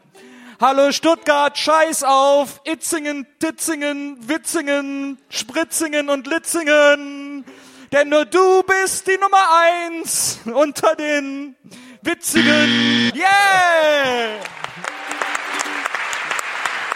[0.61, 7.43] Hallo Stuttgart, scheiß auf Itzingen, Titzingen, Witzingen, Spritzingen und Litzingen.
[7.91, 11.57] Denn nur du bist die Nummer eins unter den
[12.03, 13.12] Witzigen.
[13.14, 14.37] Yeah!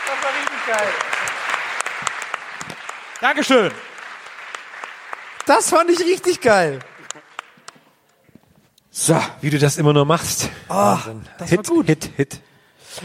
[0.06, 0.88] Das war richtig geil.
[3.22, 3.72] Dankeschön.
[5.46, 6.80] Das fand ich richtig geil.
[8.96, 10.48] So, wie du das immer nur machst.
[10.68, 11.22] Ah, Wahnsinn.
[11.36, 11.86] das Hit, war gut.
[11.86, 12.40] Hit, Hit.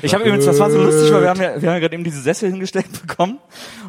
[0.03, 1.95] Ich habe übrigens, das war so lustig, weil wir haben ja, wir haben ja gerade
[1.95, 3.39] eben diese Sessel hingestellt bekommen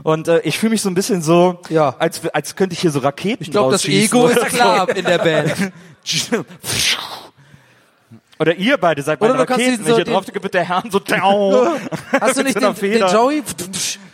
[0.03, 1.95] und äh, ich fühle mich so ein bisschen so, Ja.
[1.99, 5.05] als als könnte ich hier so Raketen Ich glaube, das Ego oder ist klar in
[5.05, 5.73] der Band.
[6.03, 6.45] so.
[8.39, 9.71] Oder ihr beide seid Oder du kannst Raketen.
[9.73, 11.79] diesen Wenn ich so hier drauf drücke, wird der Herrn so down.
[12.23, 13.01] Hast du nicht so den, den.
[13.09, 13.43] Joey,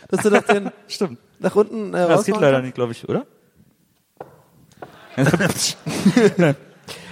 [0.09, 1.17] dass du doch den Stimmt.
[1.39, 3.25] nach unten äh, Das geht leider nicht, glaube ich, oder?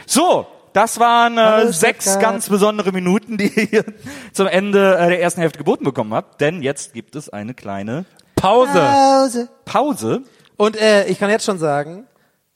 [0.06, 0.46] so,
[0.76, 2.34] das waren äh, sechs Stuttgart.
[2.34, 3.86] ganz besondere Minuten, die ihr
[4.34, 6.42] zum Ende äh, der ersten Hälfte geboten bekommen habt.
[6.42, 8.04] Denn jetzt gibt es eine kleine
[8.36, 8.74] Pause.
[8.74, 9.50] Pause.
[9.64, 10.22] Pause.
[10.58, 12.06] Und äh, ich kann jetzt schon sagen,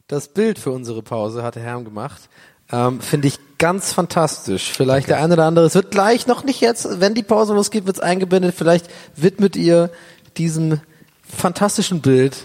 [0.07, 2.27] das Bild für unsere Pause hatte Herm gemacht.
[2.73, 4.73] Ähm, Finde ich ganz fantastisch.
[4.73, 5.65] Vielleicht der eine oder andere.
[5.65, 8.53] Es wird gleich noch nicht jetzt, wenn die Pause losgeht, wird es eingeblendet.
[8.53, 9.91] Vielleicht widmet ihr
[10.35, 10.81] diesem
[11.23, 12.35] fantastischen Bild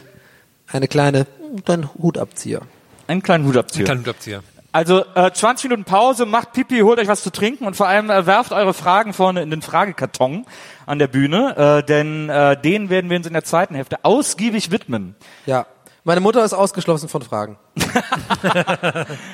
[0.68, 1.26] eine kleine,
[1.64, 2.60] dein Hutabzieher.
[3.08, 3.86] Einen kleinen Hutabzieher.
[3.86, 4.42] Kleinen Hütabzieher.
[4.74, 8.10] Also äh, 20 Minuten Pause, macht Pipi, holt euch was zu trinken und vor allem
[8.10, 10.46] äh, werft eure Fragen vorne in den Fragekarton
[10.84, 14.72] an der Bühne, äh, denn äh, den werden wir uns in der zweiten Hälfte ausgiebig
[14.72, 15.14] widmen.
[15.46, 15.66] Ja.
[16.02, 17.56] Meine Mutter ist ausgeschlossen von Fragen.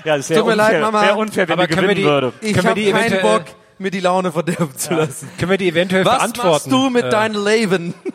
[0.04, 1.00] Ja, das wäre Tut mir unfair, leid, Mama.
[1.02, 2.32] wär unfair, wenn Aber die können wir gewinnen die- würde.
[2.42, 3.44] Ich habe keinen eventuell- Bock,
[3.78, 5.30] mir die Laune verderben zu lassen.
[5.38, 6.50] Können wir die eventuell Was beantworten?
[6.50, 7.94] machst du mit Äh, deinem Leben?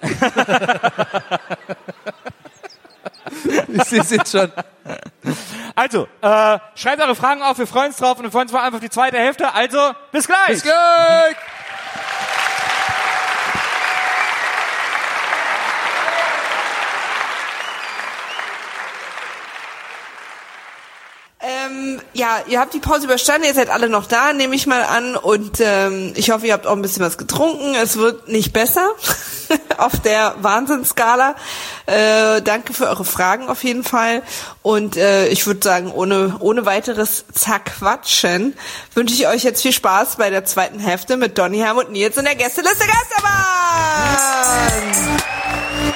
[3.67, 4.51] ich sehe es jetzt schon.
[5.75, 8.63] Also, äh, schreibt eure Fragen auf, wir freuen uns drauf und wir freuen uns mal
[8.63, 9.53] einfach auf die zweite Hälfte.
[9.53, 9.77] Also,
[10.11, 10.47] bis gleich!
[10.47, 11.36] Bis gleich!
[21.48, 24.82] Ähm, ja, ihr habt die Pause überstanden, ihr seid alle noch da, nehme ich mal
[24.82, 25.16] an.
[25.16, 27.76] Und ähm, ich hoffe, ihr habt auch ein bisschen was getrunken.
[27.76, 28.89] Es wird nicht besser
[29.78, 31.36] auf der Wahnsinnsskala.
[31.86, 34.24] Äh, danke für eure Fragen auf jeden Fall.
[34.64, 38.58] Und äh, ich würde sagen, ohne, ohne weiteres Zerquatschen
[38.96, 42.18] wünsche ich euch jetzt viel Spaß bei der zweiten Hälfte mit Donny Herm und Nils
[42.18, 43.36] in der Gästeliste Geisterbahn.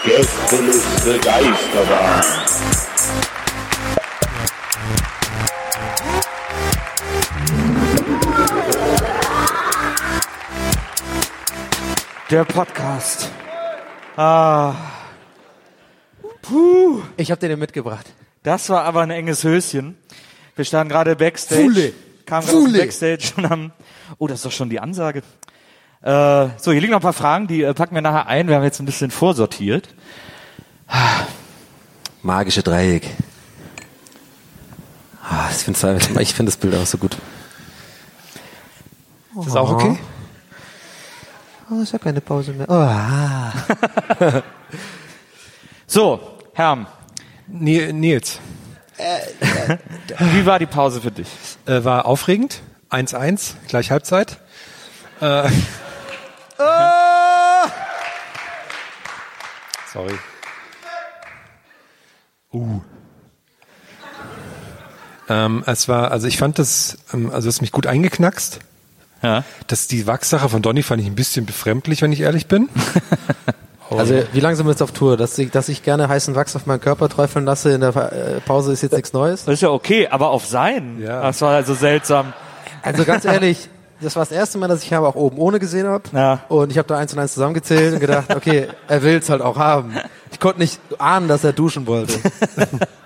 [0.04, 2.79] Gästeliste Geisterbahn.
[12.30, 13.32] Der Podcast.
[14.16, 14.76] Ah.
[16.44, 17.02] Puh.
[17.18, 18.06] Ich habe den mitgebracht.
[18.44, 19.98] Das war aber ein enges Höschen.
[20.56, 21.64] Wir standen gerade Backstage.
[21.64, 21.94] Fule.
[22.30, 22.80] Dem Fule.
[22.80, 23.74] Backstage und haben,
[24.20, 25.24] oh, das ist doch schon die Ansage.
[26.04, 28.48] Äh, so, hier liegen noch ein paar Fragen, die äh, packen wir nachher ein.
[28.48, 29.90] Wir haben jetzt ein bisschen vorsortiert.
[32.22, 33.10] Magische Dreieck.
[35.24, 37.18] Ah, ich finde das Bild auch so gut.
[39.40, 39.98] Ist das auch okay?
[41.72, 42.68] Oh, ist ja keine Pause mehr.
[42.70, 43.54] Oh, ah.
[45.88, 46.86] So, Herm,
[47.48, 48.40] Ni- Nils,
[50.20, 51.28] wie war die Pause für dich?
[51.66, 52.62] äh, war aufregend.
[52.92, 54.38] 1-1, gleich Halbzeit.
[55.20, 55.50] Äh,
[59.94, 60.14] Sorry.
[62.54, 62.82] Uh.
[65.28, 68.60] Ähm, es war, also ich fand das, ähm, also es ist mich gut eingeknackst.
[69.22, 69.44] Ja.
[69.68, 72.70] Das, die Wachsache von Donny fand ich ein bisschen befremdlich, wenn ich ehrlich bin.
[73.98, 75.18] Also, wie lange sind wir jetzt auf Tour?
[75.18, 78.40] Dass ich, dass ich gerne heißen Wachs auf meinen Körper träufeln lasse in der äh,
[78.40, 79.46] Pause ist jetzt nichts Neues.
[79.46, 81.00] Das ist ja okay, aber auf sein.
[81.02, 81.24] Ja.
[81.24, 82.34] Das war also seltsam.
[82.84, 83.68] Also ganz ehrlich,
[84.02, 86.04] das war das erste Mal, dass ich Herr auch oben ohne gesehen habe.
[86.14, 86.42] Ja.
[86.48, 89.58] Und ich habe da eins und eins zusammengezählt und gedacht, okay, er will's halt auch
[89.58, 89.96] haben.
[90.32, 92.14] Ich konnte nicht ahnen, dass er duschen wollte.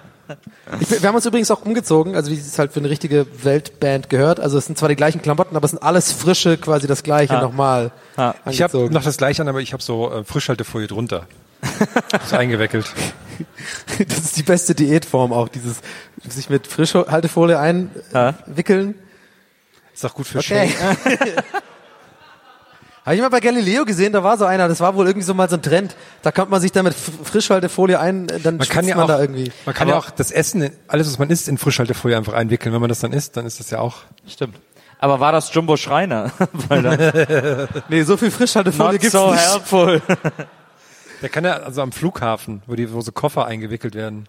[0.80, 4.10] Ich, wir haben uns übrigens auch umgezogen, also wie es halt für eine richtige Weltband
[4.10, 4.40] gehört.
[4.40, 7.38] Also es sind zwar die gleichen Klamotten, aber es sind alles frische, quasi das gleiche
[7.38, 7.42] Ah.
[7.42, 8.34] nochmal Ah.
[8.50, 11.28] Ich habe noch das gleiche an, aber ich habe so äh, Frischhaltefolie drunter.
[12.26, 12.86] so eingewickelt.
[14.08, 15.78] Das ist die beste Diätform auch, dieses
[16.30, 18.94] sich mit Frischhaltefolie einwickeln.
[19.94, 20.70] Ist auch gut für Okay.
[20.70, 21.44] Shake.
[23.06, 25.34] Habe ich mal bei Galileo gesehen, da war so einer, das war wohl irgendwie so
[25.34, 25.96] mal so ein Trend.
[26.22, 29.20] Da konnte man sich dann mit Frischhaltefolie ein, dann Man kann ja man auch, da
[29.20, 29.52] irgendwie.
[29.66, 32.74] man kann ja auch das Essen, alles was man isst, in Frischhaltefolie einfach einwickeln.
[32.74, 33.98] Wenn man das dann isst, dann ist das ja auch.
[34.26, 34.56] Stimmt.
[35.00, 36.32] Aber war das Jumbo Schreiner?
[37.90, 39.52] Nee, so viel Frischhaltefolie not gibt's so nicht.
[39.52, 40.02] helpful.
[41.22, 44.28] Der kann ja also am Flughafen, wo die wo so Koffer eingewickelt werden.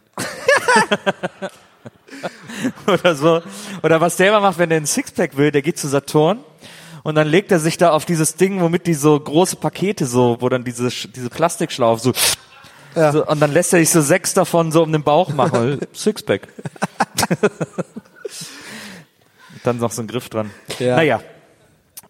[2.87, 3.43] Oder so.
[3.83, 6.39] Oder was der immer macht, wenn der ein Sixpack will, der geht zu Saturn
[7.05, 10.39] und dann legt er sich da auf dieses Ding, womit die so große Pakete so,
[10.41, 12.13] wo dann diese, diese Plastikschlaufe so,
[13.01, 13.13] Ja.
[13.13, 15.79] so, und dann lässt er sich so sechs davon so um den Bauch machen.
[15.95, 16.49] Sixpack.
[19.63, 20.51] dann noch so ein Griff dran.
[20.79, 20.97] Ja.
[20.97, 21.21] Naja.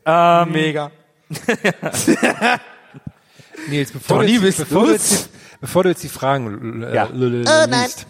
[0.06, 0.90] Ähm, Mega.
[3.68, 5.28] Nils, bevor, Donny, du, jetzt, bevor, du, jetzt, die-
[5.60, 7.06] bevor du jetzt die Fragen äh, Ja.
[7.06, 8.06] l- liest,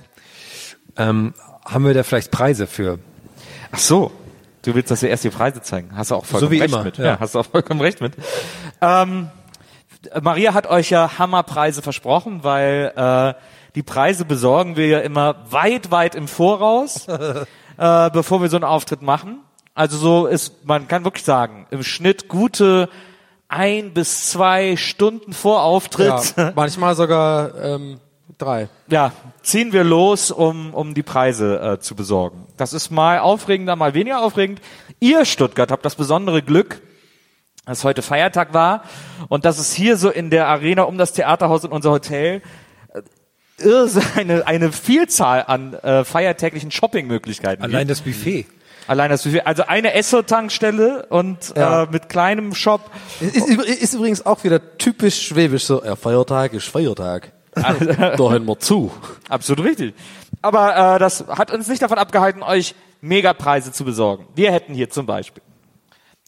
[0.97, 2.99] ähm, haben wir da vielleicht Preise für?
[3.71, 4.11] Ach so.
[4.65, 5.91] Du willst, dass wir erst die Preise zeigen.
[5.95, 6.99] Hast du auch vollkommen wie recht immer, mit.
[6.99, 7.05] ja.
[7.05, 7.21] Ja.
[7.21, 8.15] hast du auch vollkommen recht mit.
[8.81, 9.29] Ähm,
[10.21, 13.35] Maria hat euch ja Hammerpreise versprochen, weil äh,
[13.75, 17.45] die Preise besorgen wir ja immer weit, weit im Voraus, äh,
[18.11, 19.41] bevor wir so einen Auftritt machen.
[19.75, 22.89] Also so ist, man kann wirklich sagen, im Schnitt gute
[23.49, 26.35] ein bis zwei Stunden vor Auftritt.
[26.37, 28.01] Ja, manchmal sogar ähm,
[28.45, 28.69] drei.
[28.89, 32.47] ja, ziehen wir los, um, um die Preise äh, zu besorgen.
[32.57, 34.61] Das ist mal aufregender, mal weniger aufregend.
[35.01, 36.81] Ihr Stuttgart habt das besondere Glück,
[37.67, 38.83] dass heute Feiertag war
[39.29, 42.43] und dass es hier so in der Arena um das Theaterhaus und unser Hotel
[43.59, 43.89] äh,
[44.19, 47.91] eine, eine Vielzahl an äh, feiertäglichen Shoppingmöglichkeiten Allein gibt.
[47.91, 48.47] das Buffet.
[48.87, 49.47] Allein das Buffet.
[49.47, 51.85] Also eine Esso-Tankstelle und Ja.
[51.85, 52.91] äh, mit kleinem Shop.
[53.21, 57.33] Ist, ist, ist übrigens auch wieder typisch schwäbisch so, ja, Feiertag ist Feiertag.
[58.17, 58.91] da hören wir zu.
[59.29, 59.95] Absolut richtig.
[60.43, 64.27] Aber äh, das hat uns nicht davon abgehalten, euch Megapreise zu besorgen.
[64.35, 65.43] Wir hätten hier zum Beispiel.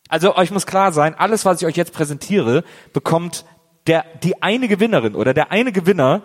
[0.08, 3.44] Also euch muss klar sein, alles, was ich euch jetzt präsentiere, bekommt
[3.86, 6.22] der, die eine Gewinnerin oder der eine Gewinner,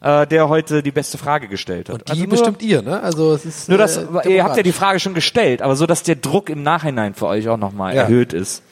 [0.00, 1.94] äh, der heute die beste Frage gestellt hat.
[1.94, 3.00] Und die also nur, bestimmt ihr, ne?
[3.02, 4.72] Also es ist nur das, äh, ihr habt ja die.
[4.72, 8.02] Frage schon gestellt, aber so, dass der Druck im Nachhinein für euch auch nochmal Ja.
[8.02, 8.62] erhöht ist,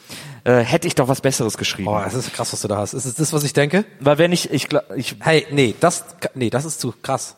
[0.44, 1.88] äh, hätte ich doch was Besseres geschrieben.
[1.88, 2.94] Oh, das ist krass, was du da hast.
[2.94, 3.84] Ist es das, was ich denke?
[4.00, 7.36] Weil wenn ich, ich, ich Hey, nee, das, nee, das ist zu krass.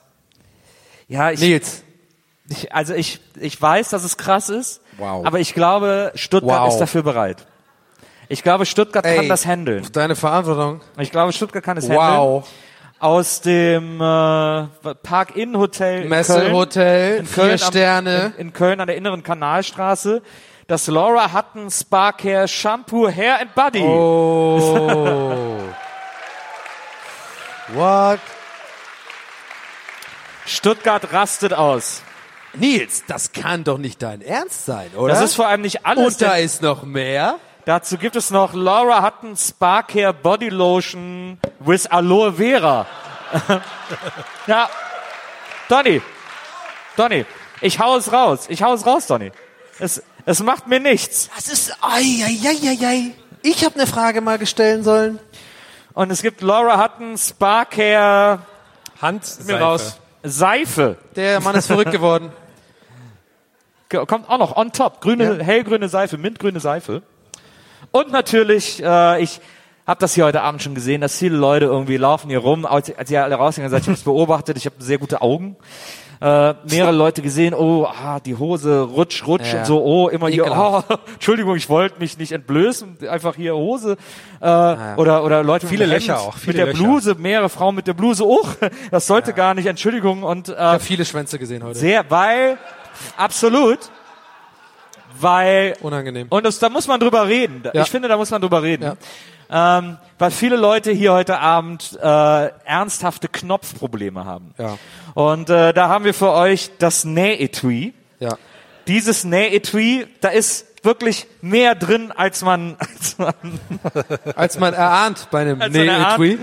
[1.09, 1.83] ja, ich, Nils.
[2.49, 5.25] Ich, also ich, ich weiß, dass es krass ist, Wow.
[5.27, 6.69] aber ich glaube, Stuttgart Wow.
[6.73, 7.47] ist dafür bereit.
[8.29, 9.87] Ich glaube, Stuttgart kann das handeln.
[9.93, 10.81] Deine Verantwortung.
[10.99, 11.99] Ich glaube, Stuttgart kann es Wow.
[11.99, 12.43] handeln.
[13.01, 14.67] Aus dem äh,
[15.03, 18.17] Park-Inn-Hotel in Messehotel, Köln, in vier Köln Sterne.
[18.21, 20.23] Am, in, in Köln an der inneren Kanalstraße.
[20.67, 23.83] Das Laura Hutton Spa Care Shampoo Hair and Body.
[23.83, 25.61] Oh.
[27.75, 28.21] What?
[30.47, 32.03] Stuttgart rastet aus.
[32.55, 35.13] Nils, das kann doch nicht dein Ernst sein, oder?
[35.13, 36.15] Das ist vor allem nicht alles.
[36.15, 37.39] Und da ist noch mehr.
[37.67, 42.87] Dazu gibt es noch Laura Hutton Spa Care Body Lotion with Aloe Vera.
[44.47, 44.71] ja.
[45.69, 46.01] Donny.
[46.97, 47.27] Donny.
[47.61, 48.47] Ich hau es raus.
[48.49, 49.33] Ich hau es raus, Donny.
[49.79, 51.31] Es, es macht mir nichts.
[51.35, 53.11] Das ist, ai, ai, ai, ai, ai.
[53.43, 55.19] Ich habe eine Frage mal gestellen sollen.
[55.93, 58.41] Und es gibt Laura Hutton Spa Care
[59.01, 59.99] Hand Mir raus.
[60.23, 60.97] Seife.
[61.15, 62.33] Der Mann ist verrückt geworden.
[63.91, 65.01] Ge- Kommt auch noch on top.
[65.01, 67.03] Grüne, hellgrüne Seife, mintgrüne Seife.
[67.91, 69.41] Und natürlich, äh, ich
[69.87, 72.65] habe das hier heute Abend schon gesehen, dass viele Leute irgendwie laufen hier rum.
[72.65, 75.57] Als, als ihr alle rausgegangen seid, ich habe es beobachtet, ich habe sehr gute Augen.
[76.25, 79.59] Äh, mehrere Leute gesehen, oh, ah, die Hose rutsch, rutsch Ja.
[79.59, 80.83] und so, oh, immer hier, oh.
[81.13, 83.99] Entschuldigung, ich wollte mich nicht entblößen, einfach hier Hose.
[84.41, 86.79] Äh, oder, oder Leute Viele mit Löcher Hemd, auch, mit viele der Löcher.
[86.79, 88.41] Bluse, mehrere Frauen mit der Bluse, oh,
[88.91, 90.23] das sollte gar nicht, Entschuldigung.
[90.23, 91.79] Und äh, Ich habe viele Schwänze gesehen heute.
[91.79, 92.57] sehr, weil,
[93.19, 93.81] absolut,
[95.21, 96.29] weil, Unangenehm.
[96.31, 97.63] und das, da muss man drüber reden.
[97.73, 97.83] Ja.
[97.83, 98.97] Ich finde, da muss man drüber reden.
[99.51, 104.55] Ähm, weil viele Leute hier heute Abend äh, ernsthafte Knopfprobleme haben.
[104.59, 104.79] Ja.
[105.15, 107.95] Und äh, da haben wir für euch das Nähetui.
[108.21, 108.37] Ja.
[108.87, 113.35] Dieses Nähetui, da ist wirklich mehr drin, als man, als man
[114.37, 115.59] Als man erahnt bei einem.
[115.59, 116.39] Nee-Etui.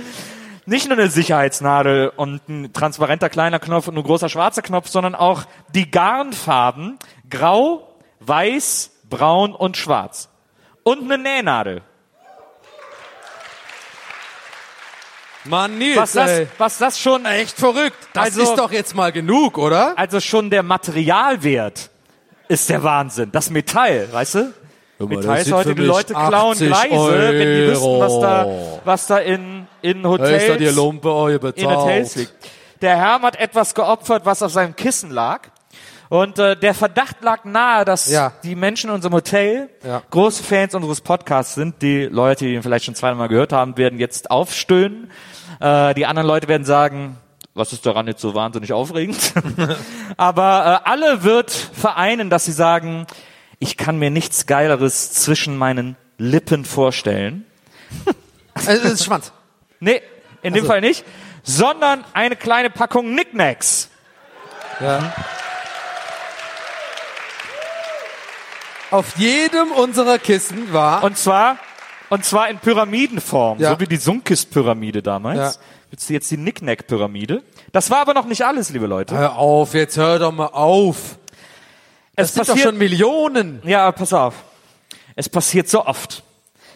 [0.66, 5.16] nicht nur eine Sicherheitsnadel und ein transparenter kleiner Knopf und ein großer schwarzer Knopf, sondern
[5.16, 5.44] auch
[5.74, 6.98] die Garnfarben
[7.30, 7.88] grau,
[8.20, 10.30] weiß, braun und schwarz.
[10.84, 11.84] Und eine Nähnadel.
[15.46, 16.48] Mann, Nils, Was das, ey.
[16.58, 17.98] was das schon, Echt verrückt.
[18.14, 19.98] Das Also- ist doch jetzt mal genug, oder?
[19.98, 21.90] also schon der Materialwert
[22.48, 23.32] ist der Wahnsinn.
[23.32, 24.54] Das Metall, weißt du?
[25.00, 28.82] mal, Metall ist heute, die Leute klauen 80 Gleise, wenn die wissen, was da, Euro.
[28.86, 32.34] was da in, in ist da die Hotels, Lumpe euch in Hotels liegt.
[32.82, 35.48] Der Herr hat etwas geopfert, was auf seinem Kissen lag.
[36.12, 38.34] Und äh, der Verdacht lag nahe, dass Ja.
[38.44, 40.02] die Menschen in unserem Hotel Ja.
[40.10, 41.82] große Fans unseres Podcasts sind.
[41.82, 45.10] Die Leute, die ihn vielleicht schon zweimal gehört haben, werden jetzt aufstöhnen.
[45.62, 47.16] Äh, die anderen Leute werden sagen,
[47.54, 49.34] was ist daran jetzt so wahnsinnig aufregend?
[50.18, 53.08] Aber äh, alle wird vereinen, dass sie sagen,
[53.60, 57.46] ich kann mir nichts Geileres zwischen meinen Lippen vorstellen.
[58.54, 59.32] Also, das ist Schwanz.
[59.80, 60.02] Nee,
[60.42, 60.74] in dem Also.
[60.74, 61.06] Fall nicht.
[61.42, 63.90] Sondern eine kleine Packung Knickknacks.
[64.82, 65.14] Ja.
[68.92, 71.58] Auf jedem unserer Kissen war Und zwar,
[72.10, 73.72] und zwar in Pyramidenform, Ja.
[73.72, 75.38] so wie die Sunkist-Pyramide damals.
[75.56, 75.62] Ja.
[75.92, 77.42] Jetzt, jetzt die Knickknack-Pyramide.
[77.72, 79.16] Das war aber noch nicht alles, liebe Leute.
[79.18, 81.18] Hör auf, jetzt hör doch mal auf.
[82.16, 83.62] es Das sind doch schon Millionen.
[83.66, 84.36] ja, aber pass auf.
[85.16, 86.24] Es passiert so oft,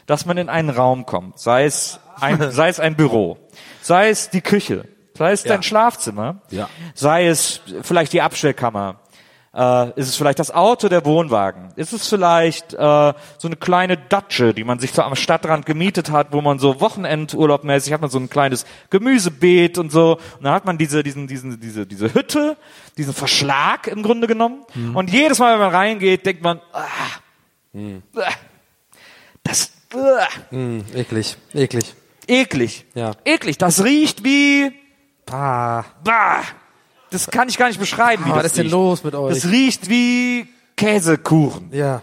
[0.06, 3.38] dass man in einen Raum kommt, sei es ein, sei es ein Büro,
[3.82, 4.86] sei es die Küche,
[5.18, 6.70] sei es dein Schlafzimmer, Ja.
[6.94, 9.00] sei es vielleicht die Abstellkammer,
[9.56, 13.98] äh, ist es vielleicht das Auto, der Wohnwagen, ist es vielleicht äh, so eine kleine
[13.98, 18.10] Datsche, die man sich so am Stadtrand gemietet hat, wo man so Wochenendurlaubmäßig hat man
[18.10, 22.14] so ein kleines Gemüsebeet und so, und dann hat man diese, diesen, diesen, diese, diese
[22.14, 22.58] Hütte,
[22.98, 26.84] diesen Verschlag im Grunde genommen, und jedes Mal, wenn man reingeht, denkt man, ah,
[27.76, 28.32] Uah.
[29.44, 30.28] Das uah.
[30.50, 31.94] Hm, eklig, eklig.
[32.28, 32.86] eklig.
[32.96, 33.12] Ja.
[33.26, 33.58] Eklig.
[33.58, 34.72] Das riecht wie
[35.30, 36.44] Ah, Bah,
[37.12, 38.74] das kann ich gar nicht beschreiben, wie was das ist denn riecht.
[38.74, 39.34] los mit euch?
[39.36, 41.70] Das riecht wie Käsekuchen.
[41.72, 42.02] ja,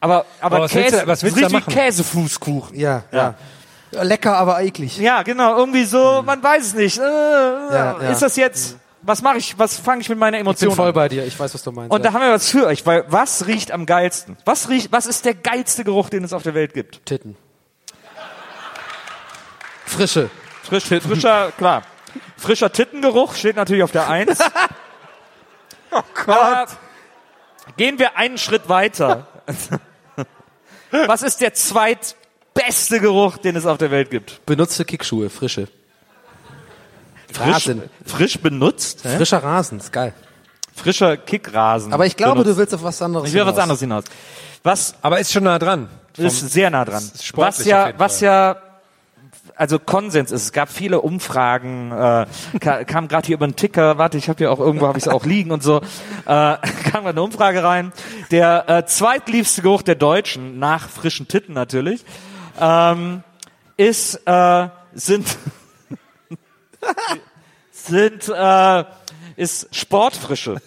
[0.00, 1.74] Aber, aber, Aber was willst Käse, du- was willst es du riecht da wie machen?
[1.84, 2.76] Käsefußkuchen.
[2.78, 3.34] ja, Ja.
[3.92, 4.02] ja.
[4.02, 4.98] Lecker, aber eklig.
[4.98, 6.98] Ja, genau, irgendwie so, man weiß es nicht.
[6.98, 7.92] Äh, ja.
[8.10, 10.88] Ist das jetzt, was mache ich, was fange ich mit meiner Ich bin Emotion voll
[10.88, 10.94] an?
[10.94, 11.24] bei dir.
[11.24, 11.92] Ich weiß, was du meinst.
[11.92, 12.10] Und ja.
[12.10, 14.36] da haben wir was für euch, weil was riecht am geilsten?
[14.44, 17.06] Was riecht, was ist der geilste Geruch, den es auf der Welt gibt?
[17.06, 17.36] Titten.
[19.86, 20.28] Frische.
[20.64, 21.82] Frisch, frischer, klar.
[22.36, 24.38] Frischer Tittengeruch steht natürlich auf der Eins.
[25.90, 26.68] oh Gott.
[27.76, 29.26] Gehen wir einen Schritt weiter.
[30.90, 34.44] Was ist der zweitbeste Geruch, den es auf der Welt gibt?
[34.46, 35.68] Benutzte Kickschuhe, frische.
[37.32, 37.82] Frisch, Rasen.
[38.06, 39.00] frisch benutzt?
[39.04, 39.16] Hä?
[39.16, 40.14] Frischer Rasen, ist geil.
[40.74, 41.92] Frischer Kickrasen.
[41.92, 42.50] Aber ich glaube, benutzt.
[42.50, 43.62] du willst auf was anderes Ich will auf was hinaus.
[43.62, 44.04] anderes hinaus.
[44.62, 45.88] Was Aber ist schon nah dran.
[46.16, 47.02] ist sehr nah dran.
[47.34, 48.56] Was ja, was ja,
[49.56, 50.42] also Konsens ist.
[50.42, 52.26] Es gab viele Umfragen, äh,
[52.60, 53.98] ka kam gerade hier über den Ticker.
[53.98, 55.78] Warte, ich habe hier auch irgendwo habe ich es auch liegen und so.
[55.78, 55.82] Äh,
[56.90, 57.92] kam eine Umfrage rein.
[58.30, 62.04] Der äh, zweitliebste Geruch der Deutschen nach frischen Titten natürlich
[62.60, 63.22] ähm,
[63.76, 65.36] ist äh, sind
[67.70, 68.84] sind äh,
[69.36, 70.60] ist Sportfrische.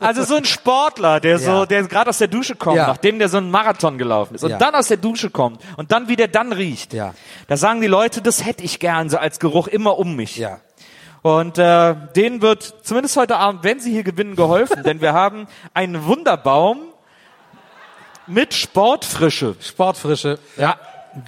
[0.00, 1.66] Also so ein Sportler, der so, Ja.
[1.66, 2.86] der gerade aus der Dusche kommt, Ja.
[2.88, 4.58] nachdem der so einen Marathon gelaufen ist und Ja.
[4.58, 6.92] dann aus der Dusche kommt und dann wie der dann riecht.
[6.92, 7.14] Ja.
[7.48, 10.36] Da sagen die Leute, das hätte ich gern so als Geruch immer um mich.
[10.36, 10.60] Ja.
[11.22, 15.46] Und äh, denen wird zumindest heute Abend, wenn sie hier gewinnen, geholfen, denn wir haben
[15.74, 16.78] einen Wunderbaum
[18.26, 19.56] mit Sportfrische.
[19.60, 20.38] Sportfrische.
[20.56, 20.76] Ja.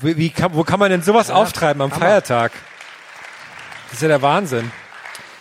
[0.00, 2.52] Wie, wie kann, wo kann man denn sowas auftreiben am Feiertag?
[3.86, 4.70] Das ist ja der Wahnsinn.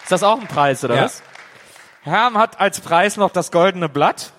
[0.04, 1.04] Ist das auch ein Preis oder Ja.
[1.06, 1.22] was?
[2.02, 4.34] Herm hat als Preis noch das goldene Blatt.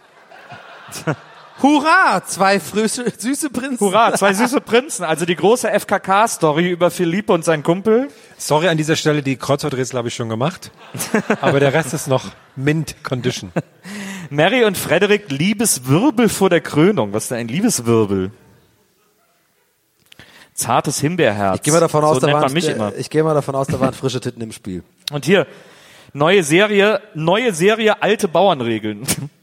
[1.63, 2.25] Hurra!
[2.27, 3.79] Zwei frische, süße Prinzen.
[3.79, 5.05] Hurra, zwei süße Prinzen.
[5.05, 8.09] Also die große FKK-Story über Philippe und seinen Kumpel.
[8.37, 10.73] Sorry an dieser Stelle, die Kreuzworträtsel habe ich schon gemacht.
[11.41, 12.25] Aber der Rest ist noch
[12.57, 13.53] Mint Condition.
[14.29, 17.13] Mary und Frederik, Liebeswirbel vor der Krönung.
[17.13, 18.33] Was ist denn ein Liebeswirbel?
[20.55, 21.57] Zartes Himbeerherz.
[21.57, 22.93] Ich gehe mal davon aus, so da waren, mich immer.
[22.97, 24.83] ich gehe mal davon aus, da waren frische Titten im Spiel.
[25.13, 25.47] Und hier,
[26.13, 29.03] neue Serie, neue Serie, alte Bauernregeln.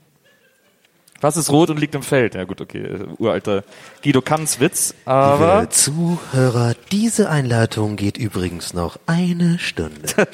[1.22, 2.34] Was ist rot und liegt im Feld?
[2.36, 3.64] Ja gut, okay, äh, uralter
[4.02, 4.96] Guido Kanz Witz.
[5.04, 10.08] Aber Liebe Zuhörer, diese Einleitung geht übrigens noch eine Stunde.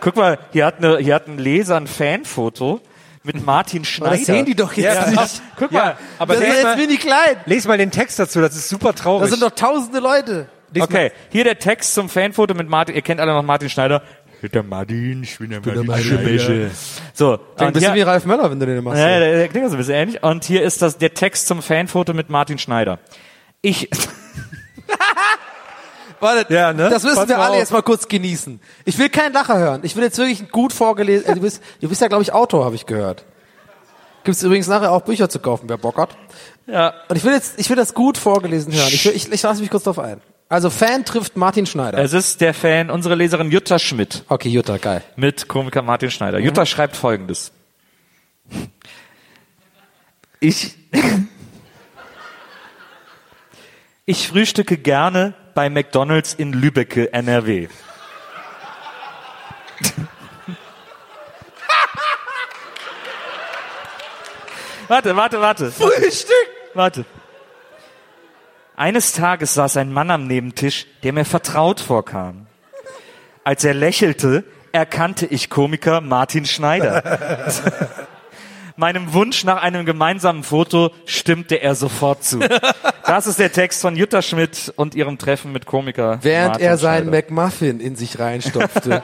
[0.00, 2.82] guck mal, hier hat, eine, hier hat ein Leser ein Fanfoto
[3.22, 4.16] mit Martin Schneider.
[4.16, 5.42] das sehen die doch jetzt ja, nicht.
[5.56, 7.36] Guck mal, Aber das ist jetzt mal, mini klein.
[7.46, 9.30] les mal den Text dazu, das ist super Da traurig.
[9.30, 10.46] sind doch tausende Leute.
[10.72, 12.94] Les okay, hier der Text zum Fanfoto mit Martin.
[12.94, 14.02] Ihr kennt alle noch Martin Schneider.
[14.40, 16.70] Ich bin der Martin, ich bin der Martin Schneider.
[17.12, 18.98] So, Klingt ein bisschen wie Ralf Möller, wenn du den machst.
[19.00, 20.22] ja, der, der klingt so ein bisschen ähnlich.
[20.22, 23.00] Und hier ist das der Text zum Fanfoto mit Martin Schneider.
[23.62, 23.90] Ich,
[26.20, 26.88] Warte, Ja, ne?
[26.90, 27.58] das müssen Pass wir alle auf.
[27.58, 28.60] jetzt mal kurz genießen.
[28.84, 29.80] Ich will keinen Lacher hören.
[29.84, 31.26] Ich will jetzt wirklich gut vorgelesen.
[31.28, 33.24] Äh, du, bist, du bist ja, glaube ich, Autor, habe ich gehört.
[34.24, 36.16] Gibt's übrigens nachher auch Bücher zu kaufen, wer Bock hat.
[36.66, 38.88] ja, Und ich will jetzt, ich will das gut vorgelesen hören.
[38.90, 40.20] Ich, will, ich, ich lasse mich kurz drauf ein.
[40.50, 41.98] Also Fan trifft Martin Schneider.
[41.98, 45.04] es ist der Fan, unsere Leserin Jutta Schmidt Okay, Jutta, geil.
[45.16, 46.38] mit Komiker Martin Schneider.
[46.38, 47.52] Jutta schreibt folgendes.
[50.40, 50.74] Ich,
[54.06, 57.68] ich frühstücke gerne bei McDonalds in Lübbecke, NRW.
[64.88, 65.70] warte, warte, warte.
[65.72, 66.34] Frühstück!
[66.74, 67.04] Warte.
[68.78, 72.46] Eines Tages saß ein Mann am Nebentisch, der mir vertraut vorkam.
[73.42, 77.02] Als er lächelte, erkannte ich Komiker Martin Schneider.
[78.76, 82.38] Meinem Wunsch nach einem gemeinsamen Foto stimmte er sofort zu.
[83.04, 86.78] Das ist der Text von Jutta Schmidt und ihrem Treffen mit Komiker Während Martin er
[86.78, 87.32] seinen Schneider.
[87.32, 89.02] McMuffin in sich reinstopfte.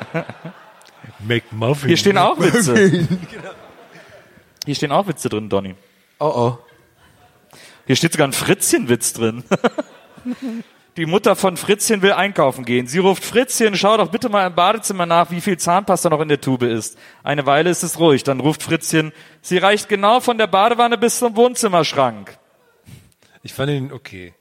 [1.18, 1.88] McMuffin.
[1.88, 3.08] Hier stehen auch Witze.
[4.66, 5.74] Hier stehen auch Witze drin, Donny.
[6.20, 6.58] oh oh.
[7.86, 9.44] Hier steht sogar ein Fritzchenwitz drin.
[10.96, 12.86] Die Mutter von Fritzchen will einkaufen gehen.
[12.86, 16.28] Sie ruft Fritzchen, schau doch bitte mal im Badezimmer nach, wie viel Zahnpasta noch in
[16.28, 16.96] der Tube ist.
[17.24, 18.22] Eine Weile ist es ruhig.
[18.22, 19.12] Dann ruft Fritzchen,
[19.42, 22.38] sie reicht genau von der Badewanne bis zum Wohnzimmerschrank.
[23.42, 24.34] Ich fand ihn okay.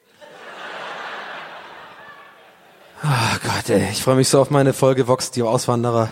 [3.04, 3.90] Oh Gott, ey.
[3.92, 6.12] Ich freue mich so auf meine Folge Vox, die Auswanderer.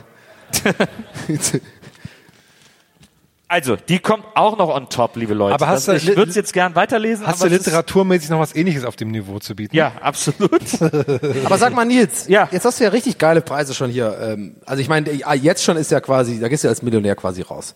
[3.52, 5.56] Also, die kommt auch noch on top, liebe Leute.
[5.56, 7.28] Aber hast das, du- ich würde es jetzt gern weiterlesen.
[7.28, 9.76] Hast du literaturmäßig noch was ähnliches auf dem Niveau zu bieten?
[9.76, 10.62] Ja, absolut.
[11.46, 12.48] Aber sag mal, Nils, Ja.
[12.50, 14.18] jetzt hast du ja richtig geile Preise schon hier.
[14.22, 17.16] Ähm, also ich meine, ja, jetzt schon ist ja quasi, da gehst du als Millionär
[17.18, 17.76] quasi raus.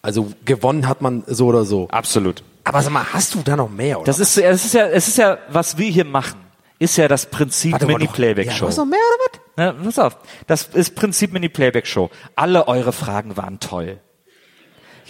[0.00, 1.86] Also gewonnen hat man so oder so.
[1.90, 2.42] absolut.
[2.64, 3.98] Aber sag mal, hast du da noch mehr?
[3.98, 4.06] Oder?
[4.06, 6.40] Das ist, es ist ja, es ist ja, was wir hier machen,
[6.78, 7.80] ist ja das Prinzip noch.
[7.82, 8.66] Ja, Mini-Playback-Show.
[8.68, 9.76] was noch mehr oder was?
[9.76, 10.16] Na, pass auf,
[10.46, 12.08] das ist Prinzip Mini-Playback-Show.
[12.36, 13.98] Alle eure Fragen waren toll.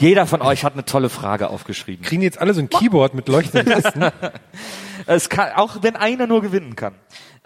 [0.01, 2.05] Jeder von euch hat eine tolle Frage aufgeschrieben.
[2.05, 4.06] Kriegen jetzt alle so ein Keyboard mit leuchtenden Tasten?
[5.06, 6.94] Es kann, auch wenn einer nur gewinnen kann.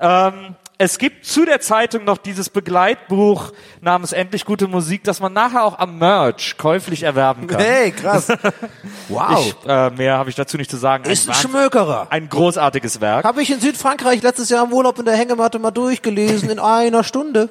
[0.01, 5.32] Ähm, es gibt zu der Zeitung noch dieses Begleitbuch namens Endlich gute Musik, das man
[5.32, 7.60] nachher auch am Merch käuflich erwerben kann.
[7.60, 8.26] Hey, krass.
[9.09, 9.39] Wow.
[9.62, 11.05] Ich, äh, mehr habe ich dazu nicht zu sagen.
[11.09, 12.09] ist ein Wahnsinn- Schmökerer.
[12.10, 13.24] ein großartiges Werk.
[13.24, 17.05] Habe ich in Südfrankreich letztes Jahr im Urlaub in der Hängematte mal durchgelesen in einer
[17.05, 17.51] Stunde.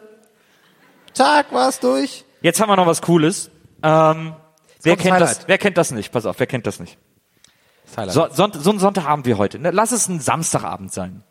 [1.13, 2.25] Tag war's durch.
[2.41, 3.49] Jetzt haben wir noch was Cooles.
[3.84, 4.34] Ähm,
[4.84, 5.30] wer das kennt das?
[5.30, 5.47] Highlight.
[5.47, 6.11] Wer kennt das nicht?
[6.11, 6.97] Pass auf, wer kennt das nicht?
[8.07, 9.60] So, Son so ein Sonntagabend wie heute.
[9.60, 9.72] Ne?
[9.72, 11.23] Lass es ein Samstagabend sein.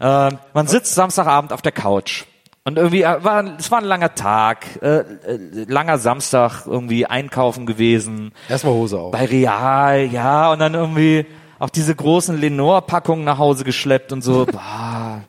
[0.00, 2.24] Ähm, man sitzt Samstagabend auf der Couch.
[2.64, 7.66] Und irgendwie äh, war, es war ein langer Tag, äh, äh, langer Samstag, irgendwie einkaufen
[7.66, 8.32] gewesen.
[8.48, 9.12] Erstmal Hose auf.
[9.12, 11.26] Bei Real, ja, und dann irgendwie
[11.58, 15.20] auch diese großen Lenore-Packungen nach Hause geschleppt und so, bah,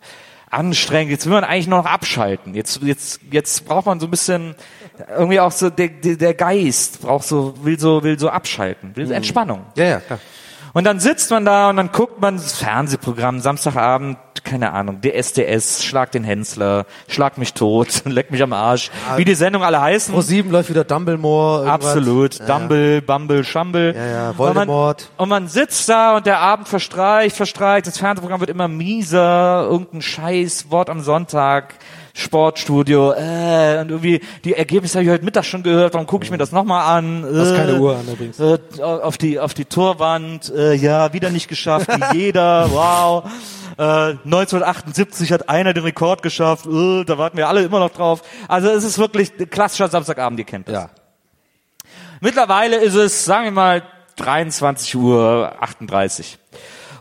[0.50, 1.12] anstrengend.
[1.12, 2.56] Jetzt will man eigentlich nur noch abschalten.
[2.56, 4.56] Jetzt, jetzt, jetzt braucht man so ein bisschen,
[5.18, 9.62] irgendwie auch so, der, der Geist braucht so, will so, will so abschalten, will Entspannung.
[9.76, 10.20] Ja, ja, klar.
[10.74, 15.16] Und dann sitzt man da und dann guckt man das Fernsehprogramm, Samstagabend, keine Ahnung, der
[15.18, 19.80] SDS, Schlag den Hensler, Schlag mich tot, leck mich am Arsch, wie die Sendung alle
[19.80, 20.14] heißen.
[20.14, 21.66] Pro 7 läuft wieder Dumbledore.
[21.66, 21.86] irgendwas.
[21.96, 22.40] Absolut.
[22.40, 23.96] Ja, Dumble, Bumble, Schumble.
[23.96, 25.10] Ja, ja, Und Voldemort.
[25.18, 29.66] man, und man sitzt da und der Abend verstreicht, verstreicht, das Fernsehprogramm wird immer mieser,
[29.70, 31.76] irgendein Scheiß, Wort am Sonntag,
[32.18, 36.32] Sportstudio, äh, und irgendwie, die Ergebnisse habe ich heute Mittag schon gehört, warum gucke ich
[36.32, 37.26] mir das nochmal an?
[37.26, 38.40] Äh, Hast keine Uhr an übrigens.
[38.40, 43.26] Äh, auf die, auf die Torwand, äh, ja, wieder nicht geschafft, wie jeder, wow.
[43.78, 48.22] Äh, 1978 hat einer den Rekord geschafft, äh, da warten wir alle immer noch drauf.
[48.48, 50.74] Also es ist wirklich klassischer Samstagabend, ihr kennt das.
[50.74, 50.90] Ja.
[52.22, 53.84] Mittlerweile ist es, sagen wir mal,
[54.16, 56.40] 23 Uhr 38.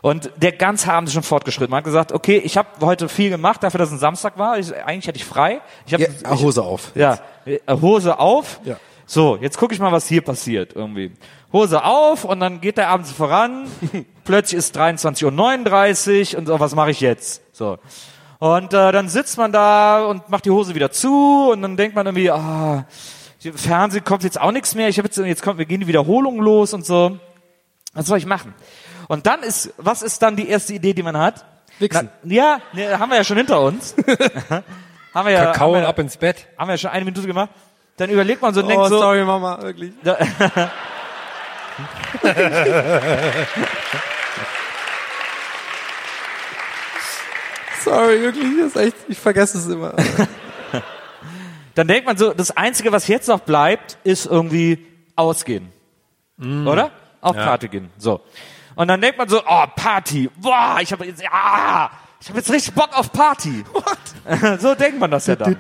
[0.05, 1.71] Und der ganze Abend ist schon fortgeschritten.
[1.71, 4.59] Man hat gesagt, okay, ich habe heute viel gemacht, dafür, dass es ein Samstag war.
[4.59, 5.63] Ich, eigentlich hatte ich frei.
[5.87, 6.93] Ich hab, Ja, ich, Hose auf.
[6.95, 8.61] ja, äh, Hose auf.
[8.65, 8.77] Ja.
[9.07, 11.13] So, jetzt gucke ich mal, was hier passiert irgendwie.
[11.55, 13.67] Hose auf und dann geht der Abend so voran.
[14.25, 17.41] Plötzlich ist 23.39 Uhr und so, was mache ich jetzt?
[17.53, 17.79] So.
[18.41, 21.97] Und äh, dann sitzt man da und macht die Hose wieder zu und dann denkt
[21.97, 22.85] man irgendwie, ah,
[23.55, 24.91] Fernsehen kommt jetzt auch nichts mehr.
[24.91, 27.19] Ich habe jetzt jetzt kommt, wir gehen die Wiederholung los und so.
[27.95, 28.53] Was soll ich machen?
[29.09, 31.45] Und dann ist, was ist dann die erste Idee, die man hat?
[31.79, 32.09] Wichsen.
[32.23, 33.95] Na, ja, ne, haben wir ja schon hinter uns.
[35.15, 36.47] haben wir ja, Kakao haben wir, und ab ins Bett.
[36.59, 37.51] haben wir ja schon eine Minute gemacht.
[37.97, 39.93] Dann überlegt man so und denkt Oh, so, sorry, Mama, wirklich.
[40.03, 40.17] da,
[47.85, 49.95] Sorry, wirklich, das ist echt, ich vergesse es immer.
[51.75, 54.87] dann denkt man so, das Einzige, was jetzt noch bleibt, ist irgendwie
[55.17, 55.71] ausgehen.
[56.41, 56.91] Oder?
[57.21, 57.91] Auf Party gehen.
[57.99, 58.21] So.
[58.75, 60.31] Und dann denkt man so, oh, Party.
[60.37, 61.91] Boah, ich habe jetzt, ja,
[62.25, 63.65] ich habe jetzt richtig Bock auf Party.
[64.59, 65.51] so denkt man das ja dann.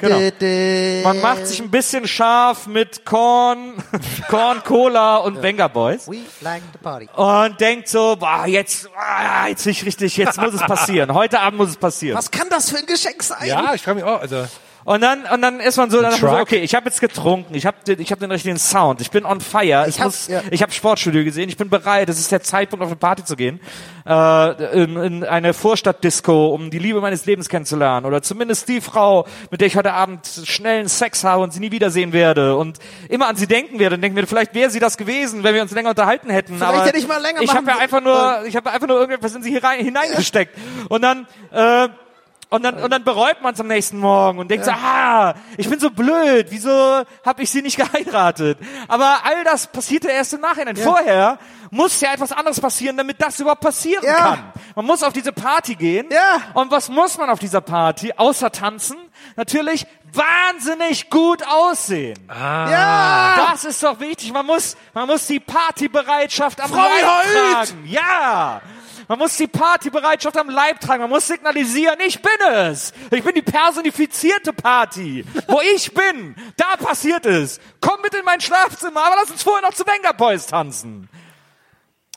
[0.00, 1.06] Genau.
[1.06, 3.74] Man macht sich ein bisschen scharf mit Korn,
[4.30, 6.08] Korn, Cola und Venga Boys.
[6.08, 7.10] We like the party.
[7.14, 11.12] Und denkt so, boah, jetzt, ah, jetzt ich richtig, jetzt muss es passieren.
[11.12, 12.16] Heute Abend muss es passieren.
[12.16, 13.46] Was kann das für ein Geschenk sein?
[13.46, 14.22] Ja, ich frage mich auch.
[14.22, 14.46] Also
[14.84, 17.64] Und dann, und dann ist man so, dann so okay, ich habe jetzt getrunken, ich
[17.64, 20.42] habe den, ich hab den richtigen Sound, ich bin on fire, ich, hab- muss, ja.
[20.50, 23.34] ich habe Sportstudio gesehen, ich bin bereit, es ist der Zeitpunkt, auf eine Party zu
[23.34, 23.60] gehen,
[24.06, 29.26] äh, in, in eine Vorstadtdisco, um die Liebe meines Lebens kennenzulernen oder zumindest die Frau,
[29.50, 32.78] mit der ich heute Abend schnellen Sex habe und sie nie wiedersehen werde und
[33.08, 35.62] immer an sie denken werde und denken mir, vielleicht wäre sie das gewesen, wenn wir
[35.62, 36.56] uns länger unterhalten hätten.
[36.56, 38.98] Vielleicht aber hätte ich mal länger Ich habe ja einfach nur, ich habe einfach nur
[38.98, 40.58] irgendetwas in sie hier rein, hineingesteckt
[40.90, 41.26] und dann.
[41.52, 41.88] Äh,
[42.54, 45.68] und dann, und dann bereut man es am nächsten Morgen und denkt so, ah, ich
[45.68, 46.70] bin so blöd, wieso
[47.24, 48.58] habe ich sie nicht geheiratet?
[48.88, 50.76] Aber all das passierte erst im Nachhinein.
[50.76, 51.38] Vorher
[51.70, 54.14] muss ja etwas anderes passieren, damit das überhaupt passieren Ja.
[54.16, 54.52] kann.
[54.76, 56.06] Man muss auf diese Party gehen.
[56.10, 56.38] Ja.
[56.54, 58.96] Und was muss man auf dieser Party, außer tanzen?
[59.36, 62.18] Natürlich wahnsinnig gut aussehen.
[62.28, 63.48] Ja!
[63.50, 64.32] Das ist doch wichtig.
[64.32, 66.92] Man muss, man muss die Partybereitschaft am Freiheit!
[67.34, 67.84] Leib tragen.
[67.86, 68.60] Ja!
[69.08, 71.02] Man muss die Partybereitschaft am Leib tragen.
[71.02, 72.92] Man muss signalisieren, ich bin es.
[73.10, 75.24] Ich bin die personifizierte Party.
[75.48, 77.60] Wo ich bin, da passiert es.
[77.80, 81.08] Komm mit in mein Schlafzimmer, aber lass uns vorher noch zu Venga Boys tanzen.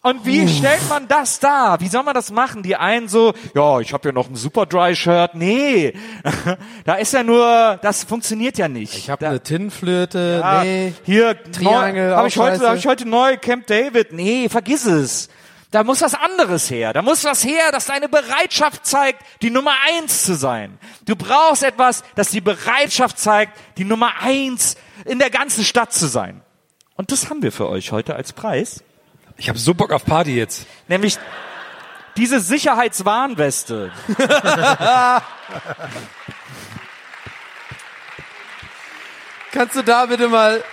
[0.03, 1.81] Und wie stellt man das dar?
[1.81, 2.63] Wie soll man das machen?
[2.63, 5.31] Die einen so, ja, ich habe ja noch ein Superdry-Shirt.
[5.33, 5.93] Nee,
[6.85, 8.95] da ist ja nur, das funktioniert ja nicht.
[8.95, 10.93] Ich habe Da- eine Tinnflöte, ja, nee.
[11.03, 14.13] Hier, Triangel, habe ich heute, habe ich heute neu Camp David.
[14.13, 15.27] Nee, vergiss es.
[15.71, 16.93] Da muss was anderes her.
[16.93, 20.79] Da muss was her, das deine Bereitschaft zeigt, die Nummer eins zu sein.
[21.05, 26.07] Du brauchst etwas, das die Bereitschaft zeigt, die Nummer eins in der ganzen Stadt zu
[26.07, 26.41] sein.
[26.95, 28.83] Und das haben wir für euch heute als Preis.
[29.35, 30.65] ich habe so Bock auf Party jetzt.
[30.87, 31.19] Nämlich
[32.17, 33.91] Diese Sicherheitswarnweste.
[39.51, 40.63] Kannst du da bitte mal,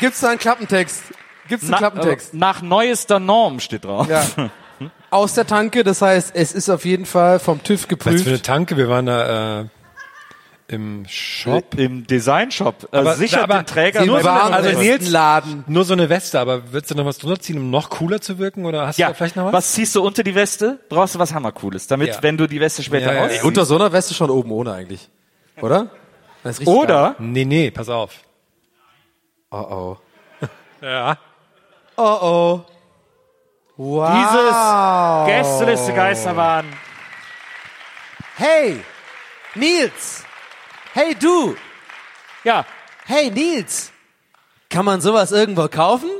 [0.00, 1.02] gibt's da einen Klappentext?
[1.48, 2.34] Gibt's einen Na, Klappentext?
[2.34, 4.08] äh, nach neuester Norm steht drauf.
[4.08, 4.24] Ja.
[5.10, 8.28] Aus der Tanke, das heißt, es ist auf jeden Fall vom TÜV Was für geprüft.
[8.28, 8.76] eine Tanke?
[8.76, 9.64] Wir waren da äh,
[10.68, 11.74] im Shop.
[11.78, 12.88] Im Designshop.
[12.92, 15.64] Äh, Aber- sichert aber den Träger nur waren- also also Nils- Laden.
[15.66, 18.38] Nur so eine Weste, aber willst du noch was drunter ziehen, um noch cooler zu
[18.38, 18.66] wirken?
[18.66, 19.52] Oder hast du ja, da vielleicht noch was?
[19.54, 20.78] was ziehst du unter die Weste?
[20.90, 22.22] Brauchst du was Hammercooles, damit, Ja.
[22.22, 23.44] wenn du die Weste später Ja, ja, ausziehst.
[23.44, 25.08] Unter so einer Weste schon oben ohne eigentlich.
[25.62, 25.88] Oder?
[26.66, 28.12] Oder Nee, nee, pass auf.
[29.50, 29.60] geil.
[29.62, 29.96] Oh
[30.42, 30.46] oh.
[30.82, 31.16] Ja.
[32.00, 32.64] Oh oh.
[33.76, 35.26] Wow.
[35.26, 36.66] dieses Gästeliste Geisterbahn.
[38.36, 38.80] Hey,
[39.54, 40.24] Nils.
[40.94, 41.56] Hey du.
[42.44, 42.64] Ja,
[43.04, 43.92] Hey Nils.
[44.70, 46.10] Kann man sowas irgendwo kaufen?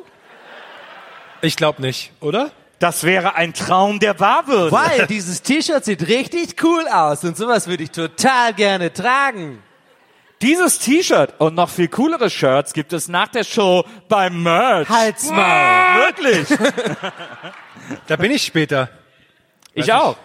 [1.42, 2.50] Ich glaube nicht, oder?
[2.78, 4.72] das wäre ein Traum der wahr würde.
[4.72, 9.62] Weil dieses T-Shirt sieht richtig cool aus und sowas würde ich total gerne tragen.
[10.40, 14.88] Dieses T-Shirt und noch viel coolere Shirts gibt es nach der Show beim Merch.
[14.88, 16.06] Halt's mal.
[16.06, 16.48] Wirklich.
[18.06, 18.90] Da bin ich später.
[19.72, 20.16] Ich auch.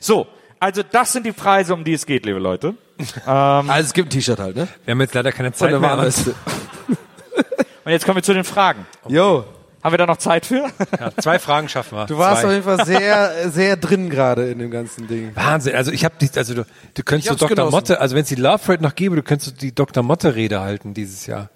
[0.00, 0.26] So,
[0.58, 2.74] also das sind die Preise, um die es geht, liebe Leute.
[3.24, 4.66] Also es gibt ein T-Shirt halt, ne?
[4.84, 5.98] Wir haben jetzt leider keine Und Zeit mehr.
[5.98, 8.86] Und jetzt kommen wir zu den Fragen.
[9.06, 9.44] Jo,
[9.88, 10.66] Haben wir da noch Zeit für?
[11.00, 12.04] Ja, zwei Fragen schaffen wir.
[12.04, 12.48] du warst zwei.
[12.48, 15.30] auf jeden Fall sehr, sehr drin gerade in dem ganzen Ding.
[15.34, 15.74] Wahnsinn.
[15.74, 17.56] Also ich habe die, also du, du könntest so Dr.
[17.56, 17.70] genossen.
[17.70, 20.02] Motte, also wenn es die Love Rate noch gäbe, du könntest die Dr.
[20.02, 21.48] Motte Rede halten dieses Jahr.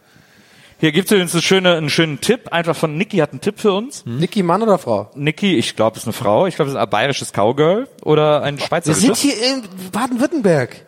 [0.79, 2.49] Hier gibt's übrigens eine schöne, einen schönen Tipp.
[2.53, 4.05] Einfach von Niki hat einen Tipp für uns.
[4.07, 5.11] Niki, Mann oder Frau?
[5.15, 6.47] Niki, ich glaube, ist eine Frau.
[6.47, 8.95] Ich glaube, es ist ein bayerisches Cowgirl oder ein Wir Schweizer.
[8.95, 10.85] sind hier in Baden-Württemberg.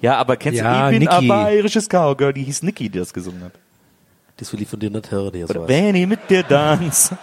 [0.00, 1.24] Ja, aber kennst Ja, du, ich bin Niki.
[1.24, 2.32] ein bayerisches Cowgirl.
[2.32, 3.52] Die hieß Niki, die das gesungen hat.
[4.40, 7.14] Das will ich von dir nicht hören, jetzt Oder wenn ich mit dir tanz.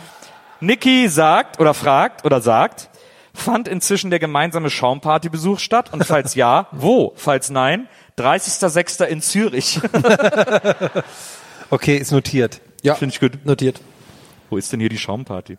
[0.60, 2.88] Niki sagt oder fragt oder sagt,
[3.34, 5.92] fand inzwischen der gemeinsame Schaumpartybesuch statt?
[5.92, 7.12] Und falls ja, wo?
[7.14, 7.88] Falls nein,
[8.18, 9.04] 30.06.
[9.04, 9.80] in Zürich.
[11.70, 12.60] Okay, ist notiert.
[12.82, 13.46] Ja, Finde ich gut.
[13.46, 13.80] notiert.
[14.50, 15.56] Wo ist denn hier die Schaumparty?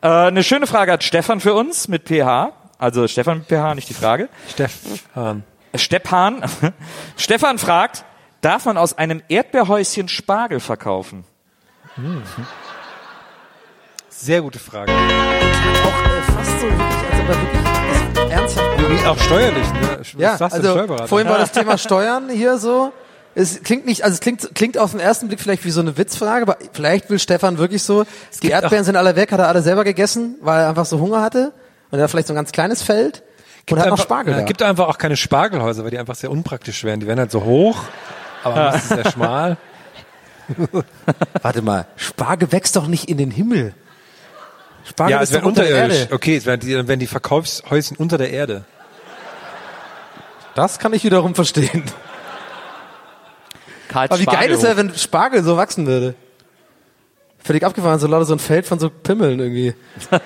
[0.00, 2.52] Äh, eine schöne Frage hat Stefan für uns mit PH.
[2.78, 4.28] Also Stefan mit PH, nicht die Frage.
[4.48, 5.42] Stefan.
[5.74, 6.44] Stephan.
[7.16, 8.04] Stefan fragt,
[8.40, 11.24] darf man aus einem Erdbeerhäuschen Spargel verkaufen?
[14.08, 14.92] Sehr gute Frage.
[14.92, 19.98] Auch äh, fast so wirklich, als ob er wirklich das ernsthaft Wie Auch steuerlich, ne?
[19.98, 22.92] Was Ja, also vorhin war das Thema Steuern hier so.
[23.34, 25.96] Es klingt nicht, also es klingt, klingt auf den ersten Blick vielleicht wie so eine
[25.96, 29.46] Witzfrage, aber vielleicht will Stefan wirklich so, die gibt Erdbeeren sind alle weg, hat er
[29.48, 31.52] alle selber gegessen, weil er einfach so Hunger hatte
[31.90, 33.22] und er hat vielleicht so ein ganz kleines Feld
[33.70, 34.46] und hat noch einfach, Spargel ja, da.
[34.46, 36.98] gibt einfach auch keine Spargelhäuser, weil die einfach sehr unpraktisch wären.
[36.98, 37.84] Die wären halt so hoch,
[38.42, 39.56] aber das ist sehr schmal.
[41.42, 43.74] Warte mal, Spargel wächst doch nicht in den Himmel.
[44.88, 46.00] Spargel Ja, es ist doch wären unter der unterirdisch.
[46.00, 46.14] Erde.
[46.14, 48.64] Okay, es wären wären die Verkaufshäuschen unter der Erde.
[50.54, 51.84] Das kann ich wiederum verstehen.
[53.88, 56.14] Karl Aber wie geil ist er, wenn Spargel so wachsen würde?
[57.42, 59.74] Völlig abgefahren, so lauter so ein Feld von so Pimmeln irgendwie.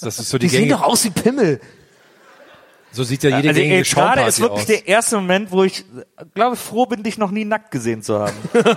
[0.00, 1.60] Das ist so die, Die sehen doch aus wie Pimmel.
[2.92, 4.66] So sieht ja jede Also jetzt gerade ist wirklich aus.
[4.66, 5.84] der erste Moment, wo ich
[6.34, 8.36] glaube, froh bin, dich noch nie nackt gesehen zu haben.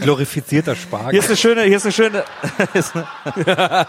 [0.00, 1.10] Glorifizierter Spargel.
[1.10, 2.24] Hier ist eine schöne, hier ist eine schöne,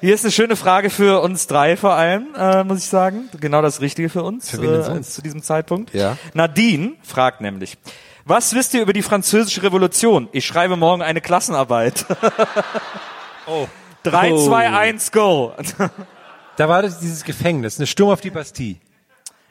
[0.00, 3.28] hier ist eine, schöne Frage für uns drei vor allem, äh, muss ich sagen.
[3.40, 5.14] Genau das Richtige für uns, Für äh, sonst?
[5.14, 5.94] zu diesem Zeitpunkt.
[5.94, 6.16] Ja.
[6.34, 7.78] Nadine fragt nämlich,
[8.24, 10.28] was wisst ihr über die französische Revolution?
[10.32, 12.04] Ich schreibe morgen eine Klassenarbeit.
[13.50, 13.66] Oh.
[14.04, 15.52] 3, 2, 1, go.
[16.56, 18.76] Da war das dieses Gefängnis, eine Sturm auf die Bastille.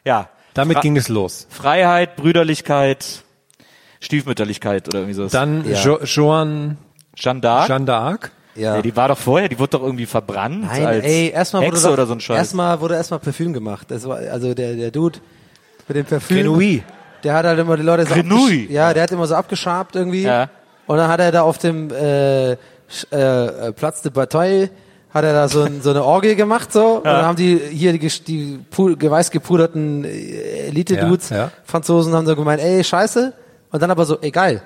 [0.03, 0.27] Ja.
[0.53, 1.47] Damit Fra ging es los.
[1.49, 3.23] Freiheit, Brüderlichkeit,
[4.01, 5.31] Stiefmütterlichkeit oder irgendwie sowas.
[5.31, 5.79] Dann Ja.
[5.81, 6.77] jo Joan
[7.15, 7.67] Jeanne d'Arc.
[7.67, 8.29] Jeanne d'Arc.
[8.55, 8.81] ja.
[8.81, 11.87] die war doch vorher, die wurde doch irgendwie verbrannt Nein, als ey, erstmal wurde, Hexe
[11.87, 12.37] doch- oder so ein Scheiß.
[12.37, 13.89] erstmal wurde erstmal Parfüm gemacht.
[13.89, 15.19] Das war, also der, der Dude
[15.87, 16.37] mit dem Parfüm.
[16.37, 16.83] Grenouille.
[17.23, 18.15] Der hat halt immer die Leute so
[18.69, 20.23] Ja, der hat immer so abgeschabt irgendwie.
[20.23, 20.49] Ja.
[20.85, 22.57] Und dann hat er da auf dem äh,
[23.11, 24.69] äh, äh, Platz de Bataille
[25.13, 27.93] hat er da so, ein, so eine Orgie gemacht so und dann haben die hier
[27.93, 28.59] die, die
[28.97, 31.51] geweiß gepuderten äh, Elite-Dudes, Ja, ja.
[31.63, 33.33] Franzosen haben so gemeint, ey, scheiße.
[33.71, 34.61] Und dann aber so, ey, geil.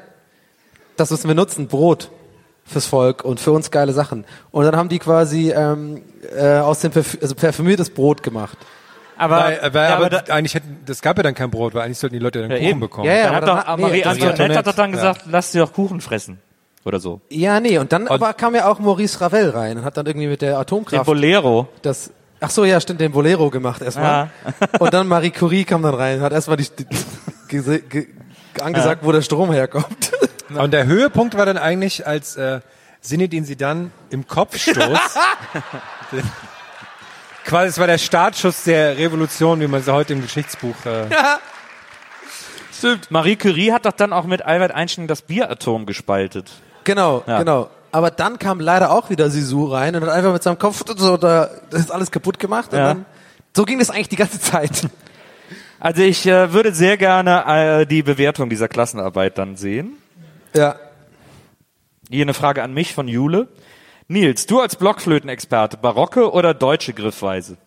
[0.98, 2.12] Das müssen wir nutzen, Brot
[2.66, 4.26] fürs Volk und für uns geile Sachen.
[4.52, 6.02] Und dann haben die quasi ähm,
[6.36, 8.58] äh, aus dem Parfü also parfümiertes Brot gemacht.
[9.18, 11.50] aber, Weil, äh, weil ja, aber, aber da, eigentlich hätten, das gab ja dann kein
[11.50, 12.80] Brot, weil eigentlich sollten die Leute dann Ja, Kuchen eben.
[12.80, 13.08] bekommen.
[13.08, 13.40] Ja, ja.
[13.40, 14.96] dann aber hat doch nee, Marie Antoinette hat doch dann ja.
[14.96, 16.40] gesagt, lass dir doch Kuchen fressen.
[16.84, 17.22] Oder so.
[17.30, 20.28] Ja, nee, und dann aber kam ja auch Maurice Ravel rein und hat dann irgendwie
[20.28, 21.68] mit der Den Atomkraft Bolero.
[21.82, 22.12] das
[22.44, 24.32] Ach so, ja, stimmt, den Bolero gemacht erstmal.
[24.44, 24.68] Ja.
[24.80, 28.08] Und dann Marie Curie kam dann rein, hat erstmal die, die, ge,
[28.60, 30.12] angesagt, wo der Strom herkommt.
[30.50, 32.62] Und der Höhepunkt war dann eigentlich, als äh,
[33.00, 34.76] Sinedin sie dann im Kopfstoß.
[37.46, 40.76] quasi, es war der Startschuss der Revolution, wie man sie heute im Geschichtsbuch.
[40.86, 41.06] Äh,
[42.78, 43.12] Stimmt.
[43.12, 46.52] Marie Curie hat doch dann auch mit Albert Einstein das Bieratom gespaltet.
[46.84, 47.40] Genau, Ja.
[47.40, 47.70] genau.
[47.94, 51.18] Aber dann kam leider auch wieder Sisu rein und hat einfach mit seinem Kopf so
[51.18, 52.72] da, das ist alles kaputt gemacht.
[52.72, 52.86] Und Ja.
[52.94, 53.06] dann,
[53.56, 54.88] so ging das eigentlich die ganze Zeit.
[55.80, 57.44] Also ich äh, würde sehr gerne
[57.82, 59.98] äh, die Bewertung dieser Klassenarbeit dann sehen.
[60.56, 60.76] Ja.
[62.10, 63.48] Hier eine Frage an mich von Jule.
[64.08, 67.58] Nils, du als Blockflötenexperte, barocke oder deutsche Griffweise?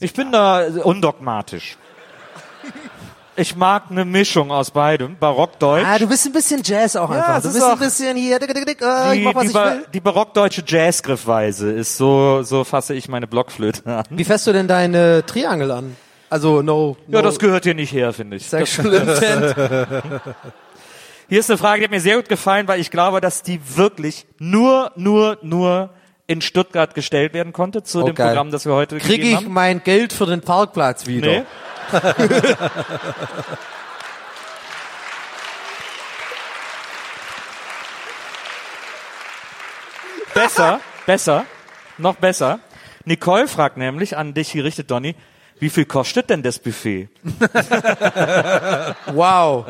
[0.00, 1.76] Ich bin da undogmatisch.
[3.38, 5.84] Ich mag eine Mischung aus beidem, barock-deutsch.
[5.86, 7.36] Ah, du bist ein bisschen Jazz auch einfach.
[7.36, 9.42] es Du ist bist ein bisschen hier, dick, dick, dick, äh, ich die, mach, was
[9.42, 9.86] die, ich ba will.
[9.92, 14.04] die barockdeutsche Jazzgriffweise ist so, so fasse ich meine Blockflöte an.
[14.10, 15.96] Wie fährst du denn deine Triangel an?
[16.30, 18.48] Also no, no Ja, das gehört hier nicht her, finde ich.
[18.48, 19.54] sexual intent.
[21.28, 23.60] Hier ist eine Frage, die hat mir sehr gut gefallen, weil ich glaube, dass die
[23.76, 25.90] wirklich nur, nur, nur
[26.28, 28.28] in Stuttgart gestellt werden konnte zu Oh, dem geil.
[28.28, 29.52] Programm, das wir heute Kriege gegeben ich haben.
[29.52, 31.28] mein Geld für den Parkplatz wieder?
[31.28, 31.42] Nee.
[40.34, 41.46] besser, besser,
[41.98, 42.60] noch besser.
[43.04, 45.14] Nicole fragt nämlich an dich gerichtet, Donny,
[45.58, 47.08] wie viel kostet denn das Buffet?
[49.12, 49.66] Wow.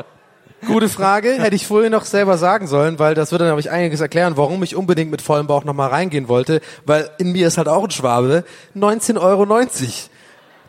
[0.65, 1.33] Gute Frage.
[1.33, 4.37] Hätte ich vorher noch selber sagen sollen, weil das würde dann, glaube ich, einiges erklären,
[4.37, 7.83] warum ich unbedingt mit vollem Bauch nochmal reingehen wollte, weil in mir ist halt auch
[7.83, 8.43] ein Schwabe.
[8.75, 9.43] 19,90 Euro.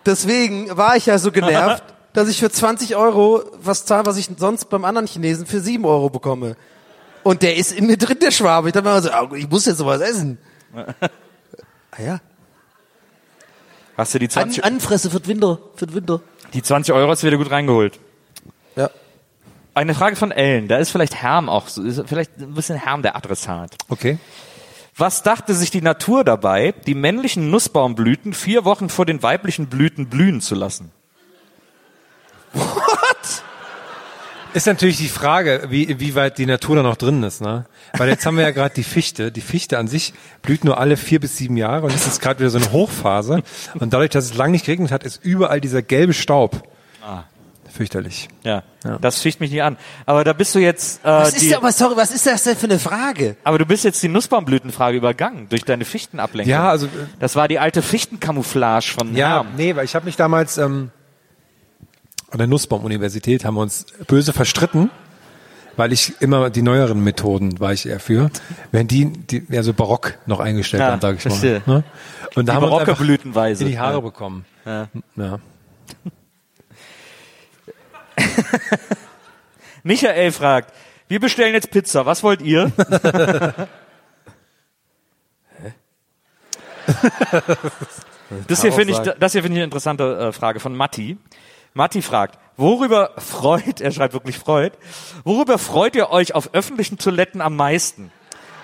[0.08, 4.28] Deswegen war ich ja so genervt, dass ich für 20 Euro was zahle, was ich
[4.36, 6.56] sonst beim anderen Chinesen für 7 Euro bekomme.
[7.22, 8.68] Und der ist in mir drin, der Schwabe.
[8.68, 10.38] Ich dachte mir so, ich muss jetzt sowas essen.
[11.90, 12.20] Ah ja.
[13.96, 15.58] Hast du die An, 20, Anfresse für den Winter.
[15.74, 16.20] Für den Winter.
[16.54, 17.98] die 20 Euro hast du wieder gut reingeholt?
[18.76, 18.90] Ja.
[19.74, 23.02] Eine Frage von Ellen, da ist vielleicht Herm auch, so- ist vielleicht ein bisschen Herm
[23.02, 23.74] der Adressat.
[23.88, 24.18] okay.
[24.98, 30.08] Was dachte sich die Natur dabei, die männlichen Nussbaumblüten vier Wochen vor den weiblichen Blüten
[30.08, 30.90] blühen zu lassen?
[34.54, 37.66] Ist natürlich die Frage, wie, wie weit die Natur da noch drin ist, ne?
[37.96, 39.30] Weil jetzt haben wir ja gerade die Fichte.
[39.30, 42.40] Die Fichte an sich blüht nur alle vier bis sieben Jahre und es ist gerade
[42.40, 43.42] wieder so eine Hochphase.
[43.78, 46.66] Und dadurch, dass es lange nicht geregnet hat, ist überall dieser gelbe Staub.
[47.06, 47.24] Ah.
[47.78, 48.26] Fürchterlich.
[48.42, 48.64] Ja,
[49.00, 49.76] das ficht mich nicht an.
[50.04, 52.56] Aber da bist du jetzt, äh, Was ist die, aber sorry, was ist das denn
[52.56, 53.36] für eine Frage?
[53.44, 56.50] aber du bist jetzt die Nussbaumblütenfrage übergangen durch deine Fichtenablenkung.
[56.50, 56.90] Ja, also, äh,
[57.20, 59.46] das war die alte Fichtenkamouflage von Ja, Herm.
[59.56, 60.90] nee, weil ich habe mich damals ähm,
[62.32, 64.90] an der Nussbaum-Universität haben wir uns böse verstritten,
[65.76, 68.28] weil ich immer die neueren Methoden war ich eher für,
[68.72, 71.62] wenn die, die ja so barock noch eingestellt Ja, haben, sag ich verstehe.
[71.66, 71.76] mal.
[71.76, 71.84] Ne?
[72.34, 73.62] Und da Die haben wir uns barocke Blütenweise.
[73.62, 74.00] in die Haare Ja.
[74.00, 74.44] bekommen.
[74.66, 74.88] Ja.
[75.14, 75.38] Ja.
[79.82, 80.72] Michael fragt,
[81.08, 82.72] wir bestellen jetzt Pizza, was wollt ihr?
[88.48, 91.16] das hier finde ich, das hier finde ich eine interessante äh, Frage von Matti.
[91.74, 94.72] Matti fragt, worüber freut, er schreibt wirklich freut,
[95.24, 98.10] worüber freut ihr euch auf öffentlichen Toiletten am meisten?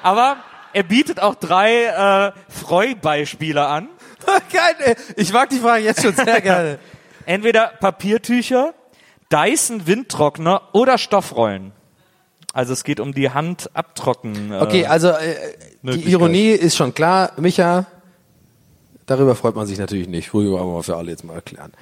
[0.03, 0.37] Aber
[0.75, 3.89] er bietet auch drei äh, Freubeispiele an.
[4.53, 4.97] Geil.
[5.17, 6.79] Ich mag die Frage jetzt schon sehr gerne.
[7.27, 8.75] Entweder Papiertücher,
[9.35, 11.73] Dyson Windtrockner oder Stoffrollen.
[12.53, 14.53] Also es geht um die Handabtrocken.
[14.53, 15.35] Äh, Okay, also äh,
[15.83, 16.11] die.
[16.11, 17.33] Ironie ist schon klar.
[17.37, 17.87] Micha,
[19.07, 20.29] darüber freut man sich natürlich nicht.
[20.29, 21.73] Früher aber für alle jetzt mal erklären.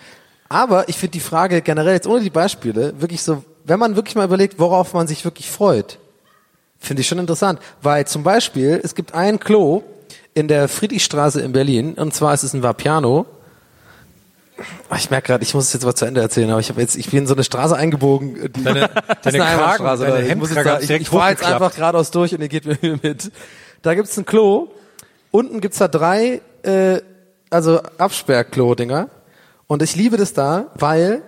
[0.48, 4.14] Aber ich finde die Frage generell jetzt ohne die Beispiele wirklich so, wenn man wirklich
[4.14, 5.98] mal überlegt, worauf man sich wirklich freut,
[6.78, 7.60] finde ich schon interessant.
[7.82, 9.82] Weil zum Beispiel, es gibt ein Klo
[10.34, 13.26] in der Friedrichstraße in Berlin und zwar ist es ein Vapiano.
[14.88, 16.80] Ah, Ich merke gerade, ich muss es jetzt mal zu Ende erzählen, aber ich habe
[16.80, 18.52] jetzt, ich bin in so eine Straße eingebogen.
[18.54, 21.30] Die, Deine- das ist deine eine Kragen- deine ich muss jetzt da, ich, ich fahre
[21.30, 23.30] jetzt einfach geradeaus durch und ihr geht mit mir mit.
[23.82, 24.68] Da gibt's ein Klo.
[25.30, 27.00] Unten gibt's da drei, äh,
[27.50, 29.08] also Absperrklo-Dinger.
[29.66, 31.22] Und ich liebe das da, weil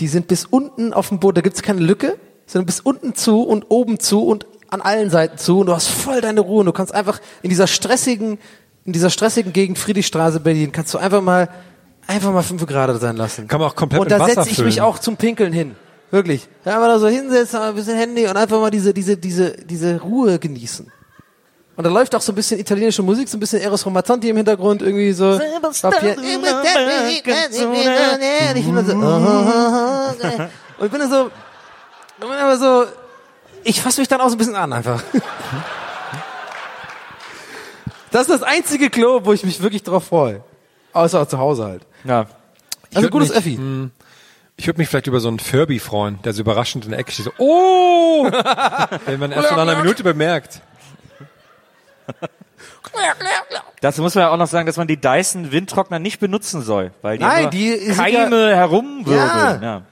[0.00, 2.16] die sind bis unten auf dem Boden, da gibt's keine Lücke,
[2.46, 5.88] sondern bis unten zu und oben zu und an allen Seiten zu und du hast
[5.88, 6.60] voll deine Ruhe.
[6.60, 8.38] Und du kannst einfach in dieser stressigen,
[8.84, 11.48] in dieser stressigen Gegend Friedrichstraße Berlin, kannst du einfach mal,
[12.08, 13.46] einfach mal fünf Grad sein lassen.
[13.46, 15.76] Kann man auch komplett Und da setze ich mich auch zum Pinkeln hin.
[16.10, 16.48] Wirklich.
[16.64, 20.00] Ja, einfach da so hinsetzen, ein bisschen Handy und einfach mal diese, diese, diese, diese
[20.00, 20.90] Ruhe genießen.
[21.76, 24.36] Und da läuft auch so ein bisschen italienische Musik, so ein bisschen Eros Ramazzotti im
[24.38, 25.38] Hintergrund, irgendwie so.
[25.92, 26.16] Papier-
[28.56, 28.92] Ich bin da so,
[30.78, 31.30] und ich bin da so,
[32.20, 32.84] ich bin aber so,
[33.62, 35.02] ich fasse mich dann auch so ein bisschen an einfach.
[38.10, 40.42] Das ist das einzige Klo, wo ich mich wirklich drauf freue.
[40.94, 41.82] Außer zu Hause halt.
[42.04, 42.26] Ja.
[42.94, 43.58] Also würd gutes mich- Effi.
[44.56, 47.12] Ich würde mich vielleicht über so einen Furby freuen, der so überraschend in der Ecke
[47.12, 47.26] steht.
[47.26, 48.24] So, oh!
[49.06, 50.60] Wenn man erst nach einer Minute bemerkt.
[53.80, 56.90] Dazu muss man ja auch noch sagen, dass man die Dyson Windtrockner nicht benutzen soll,
[57.02, 59.16] weil die, Nein, die Keime herumwirbeln.
[59.16, 59.62] Ja.
[59.62, 59.82] Ja.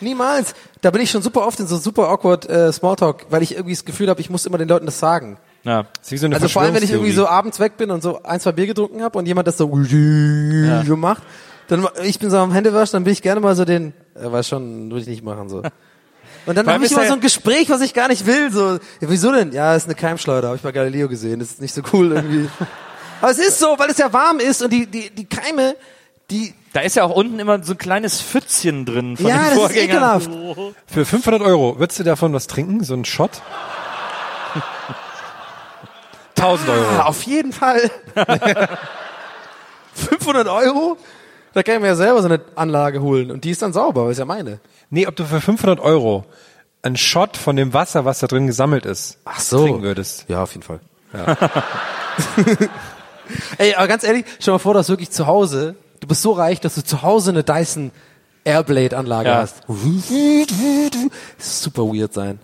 [0.00, 0.54] Niemals.
[0.80, 3.74] Da bin ich schon super oft in so super awkward äh, Smalltalk, weil ich irgendwie
[3.74, 5.38] das Gefühl habe, ich muss immer den Leuten das sagen.
[5.64, 5.82] Ja.
[5.82, 7.90] Das ist wie so eine Also vor allem, wenn ich irgendwie so abends weg bin
[7.90, 11.22] und so ein, zwei Bier getrunken habe und jemand das so, so macht,
[11.68, 14.48] dann ich bin so am Händewaschen, dann bin ich gerne mal so den, äh, weiß
[14.48, 15.62] schon, würde ich nicht machen so.
[16.46, 18.52] Und dann habe ich immer so ein Gespräch, was ich gar nicht will.
[18.52, 19.52] So, ja, wieso denn?
[19.52, 21.40] Ja, ist eine Keimschleuder, habe ich bei Galileo gesehen.
[21.40, 22.48] Das ist nicht so cool irgendwie.
[23.20, 25.74] Aber es ist so, weil es ja warm ist und die, die, die Keime,
[26.30, 29.42] die, Da ist ja auch unten immer so ein kleines Pfützchen drin von ja, den
[29.42, 29.88] das ist Vorgängern.
[29.88, 30.30] ekelhaft.
[30.86, 32.84] Für 500 Euro, würdest du davon was trinken?
[32.84, 33.42] So einen Shot?
[36.36, 36.92] 1000 Euro.
[36.92, 37.90] Ja, auf jeden Fall.
[39.94, 40.96] 500 Euro?
[41.56, 44.04] Da kann ich mir ja selber so eine Anlage holen und die ist dann sauber,
[44.04, 44.60] weil ist ja meine.
[44.90, 46.26] Nee, ob du für 500 Euro
[46.82, 49.62] einen Shot von dem Wasser, was da drin gesammelt ist, Ach so.
[49.64, 50.26] trinken würdest.
[50.28, 50.80] Ja, auf jeden Fall.
[53.56, 56.32] Ey, aber ganz ehrlich, stell dir mal vor, dass wirklich zu Hause, du bist so
[56.32, 57.90] reich, dass du zu Hause eine Dyson
[58.44, 59.36] Airblade-Anlage Ja.
[59.36, 59.62] hast.
[59.66, 59.76] Das
[61.38, 62.38] ist super weird sein.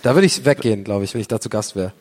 [0.00, 1.92] Da würde ich weggehen, glaube ich, wenn ich da zu Gast wäre.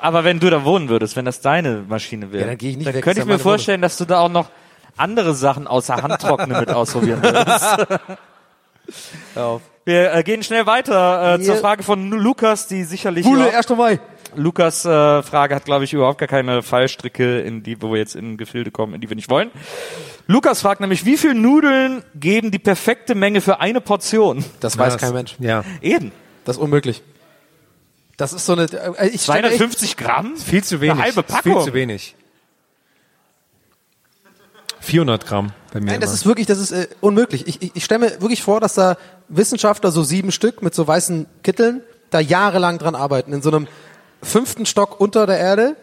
[0.00, 2.76] Aber wenn du da wohnen würdest, wenn das deine Maschine wäre, Ja, dann geh ich
[2.78, 4.48] nicht dann weg, könnte ich ja mir vorstellen, dass du da auch noch
[4.96, 7.86] andere Sachen außer Handtrocknen mit ausprobieren würdest.
[9.84, 11.56] Wir äh, gehen schnell weiter äh, zur.
[11.56, 13.68] Frage von Lukas, die sicherlich überhaupt- 1.
[13.70, 14.00] Mai.
[14.34, 18.16] Lukas äh, Frage hat, glaube ich, überhaupt gar keine Fallstricke, in die wo wir jetzt
[18.16, 19.50] in Gefilde kommen, in die wir nicht wollen.
[20.26, 24.44] Lukas fragt nämlich, wie viel Nudeln geben die perfekte Menge für eine Portion?
[24.60, 25.36] Das weiß kein Mensch.
[25.38, 25.64] Ja.
[25.82, 26.12] Eben.
[26.44, 27.02] Das ist unmöglich.
[28.16, 30.36] Das ist so eine, äh, ich stelle mir echt- 250 Gramm?
[30.36, 30.92] Viel zu wenig.
[30.94, 31.64] Eine halbe Ist Viel Packung.
[31.64, 32.14] zu wenig.
[34.82, 36.14] 400 Gramm bei mir Nein, das immer.
[36.14, 37.46] ist wirklich, das ist äh, unmöglich.
[37.46, 38.96] Ich, ich, ich stelle mir wirklich vor, dass da
[39.28, 43.32] Wissenschaftler, so sieben Stück mit so weißen Kitteln, da jahrelang dran arbeiten.
[43.32, 43.68] In so einem
[44.22, 45.76] fünften Stock unter der Erde,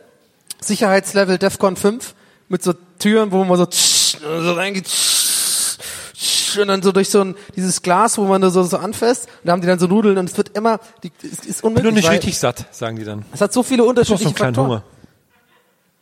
[0.61, 2.13] Sicherheitslevel DEFCON 5,
[2.49, 5.77] mit so Türen, wo man so, tsch, so reingeht, tsch,
[6.13, 9.47] tsch, und dann so durch so ein, dieses Glas, wo man so, so anfasst, und
[9.47, 11.85] da haben die dann so Nudeln und es wird immer, die, es ist bin unmöglich.
[11.85, 13.23] noch nicht weil richtig satt, sagen die dann.
[13.31, 14.81] Es hat so viele unterschiedliche einen kleinen Faktoren.
[14.81, 14.98] Hunger.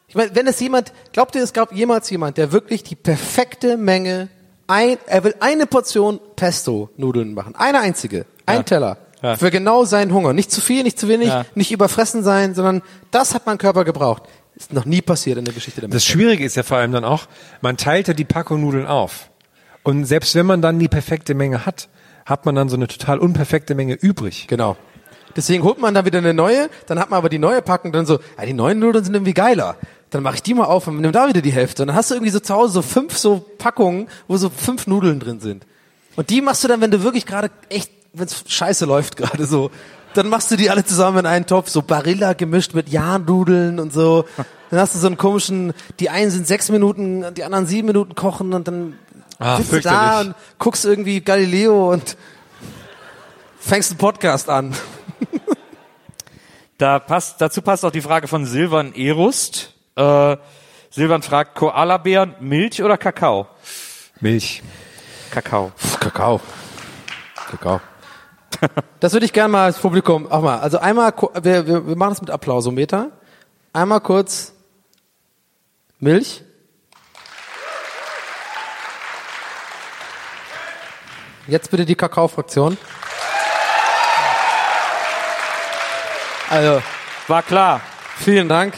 [0.10, 3.76] Ich meine, wenn es jemand, glaubt ihr, es gab jemals jemand, der wirklich die perfekte
[3.76, 4.30] Menge,
[4.66, 9.36] ein, er will eine Portion Pesto-Nudeln machen, eine einzige, ein Teller, Ja.
[9.36, 10.32] für genau seinen Hunger.
[10.32, 11.46] Nicht zu viel, nicht zu wenig, Ja.
[11.56, 14.24] nicht überfressen sein, sondern das hat mein Körper gebraucht.
[14.56, 16.12] Ist noch nie passiert in der Geschichte der Das Menschheit.
[16.14, 17.28] Schwierige ist ja vor allem dann auch,
[17.62, 19.30] man teilt ja die Packung Nudeln auf.
[19.84, 21.90] Und selbst wenn man dann die perfekte Menge hat,
[22.26, 24.48] hat man dann so eine total unperfekte Menge übrig.
[24.48, 24.78] Genau.
[25.36, 28.06] Deswegen holt man dann wieder eine neue, dann hat man aber die neue Packung dann
[28.08, 29.76] so, ja, die neuen Nudeln sind irgendwie geiler.
[30.10, 31.84] Dann mache ich die mal auf und nimm da wieder die Hälfte.
[31.84, 34.88] Und dann hast du irgendwie so zu Hause so fünf so Packungen, wo so fünf
[34.88, 35.66] Nudeln drin sind.
[36.16, 39.46] Und die machst du dann, wenn du wirklich gerade echt, wenn es scheiße läuft gerade
[39.46, 39.70] so,
[40.14, 43.94] dann machst du die alle zusammen in einen Topf, so Barilla gemischt mit Jahnnudeln und
[43.94, 44.26] so.
[44.72, 48.16] Dann hast du so einen komischen, die einen sind sechs Minuten, die anderen sieben Minuten
[48.16, 48.98] kochen und dann
[49.40, 52.18] Ah, sitzt du da und guckst irgendwie Galileo und
[53.60, 54.74] fängst einen Podcast an.
[56.80, 59.74] Da passt, dazu passt auch die Frage von Silvan Erust.
[59.98, 60.38] Äh,
[60.92, 63.48] Silvan fragt, Koalabären, Milch oder Kakao?
[64.20, 64.62] Milch.
[65.32, 65.72] Kakao.
[66.00, 66.40] Kakao.
[67.52, 67.82] Kakao.
[69.00, 70.58] Das würde ich gerne mal als Publikum auch mal.
[70.60, 71.14] Also einmal,
[71.44, 73.12] wir, wir, wir machen das mit Applausometer.
[73.72, 74.54] Einmal kurz
[76.00, 76.44] Milch.
[81.46, 82.78] Jetzt bitte die Kakao-Fraktion.
[86.50, 86.82] Also,
[87.28, 87.82] War klar.
[88.18, 88.74] vielen Dank.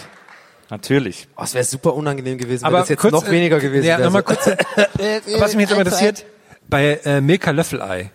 [0.69, 1.27] Natürlich.
[1.35, 3.85] Oh, es wäre super unangenehm gewesen, wenn Aber das jetzt kurz, noch äh, weniger gewesen
[3.85, 4.05] ja, wäre.
[4.05, 6.25] nochmal kurz, was mich jetzt immer interessiert,
[6.67, 8.11] bei äh, Milka Löffelei,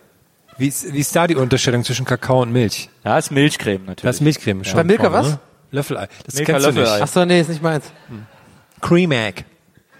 [0.57, 2.89] wie ist, wie ist da die Unterscheidung zwischen Kakao und Milch?
[3.03, 4.03] Ja, ist Milchcreme natürlich.
[4.03, 4.63] Das ist Milchcreme.
[4.63, 5.31] schon Bei Milka was?
[5.31, 5.39] Ne?
[5.71, 6.07] Löffelei.
[6.25, 6.93] Das Milka kennst du Löffelei.
[6.93, 7.03] nicht.
[7.03, 7.91] Ach so, nee, ist nicht meins.
[8.79, 9.43] Cream Egg.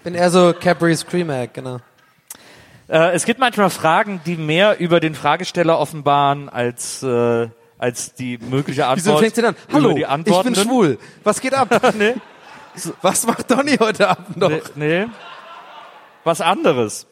[0.02, 1.80] Bin eher so Cadbury's Cream Egg, genau.
[2.88, 8.38] Äh, es gibt manchmal Fragen, die mehr über den Fragesteller offenbaren als äh, als die
[8.38, 9.06] mögliche Antwort.
[9.06, 9.54] Wieso fängt sie an?
[9.68, 10.98] über Hallo, ich bin schwul.
[11.24, 11.68] Was geht ab?
[11.98, 12.14] nee,
[13.02, 14.50] Was macht Donny heute Abend noch?
[14.50, 15.06] nee, nee.
[16.24, 17.06] Was anderes.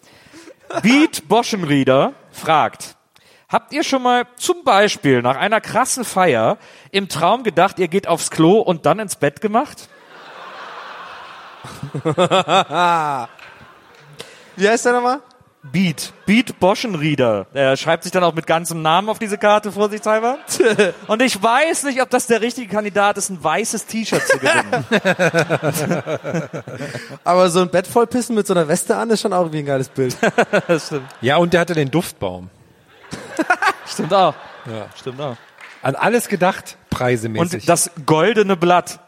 [0.83, 2.97] Beat Boschenrieder fragt,
[3.49, 6.59] habt ihr schon mal zum Beispiel nach einer krassen Feier
[6.91, 9.89] im Traum gedacht, ihr geht aufs Klo und dann ins Bett gemacht?
[14.57, 15.21] Wie heißt der nochmal?
[15.73, 16.13] Beat.
[16.27, 17.47] Beat Boschenrieder.
[17.55, 20.37] Er schreibt sich dann auch mit ganzem Namen auf diese Karte, vorsichtshalber.
[21.07, 24.85] Und ich weiß nicht, ob das der richtige Kandidat ist, ein weißes T-Shirt zu gewinnen.
[27.25, 29.61] Aber so ein Bett voll pissen mit so einer Weste an ist schon auch irgendwie
[29.61, 30.15] ein geiles Bild.
[30.69, 31.09] das stimmt.
[31.23, 32.51] Ja, und der hatte den Duftbaum.
[33.87, 34.35] Stimmt auch.
[34.67, 34.87] Ja.
[34.95, 35.37] Stimmt auch.
[35.81, 37.63] An alles gedacht, preisemäßig.
[37.63, 39.01] Und das goldene Blatt.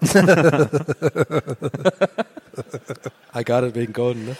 [3.34, 4.36] I got it wegen Golden, ne?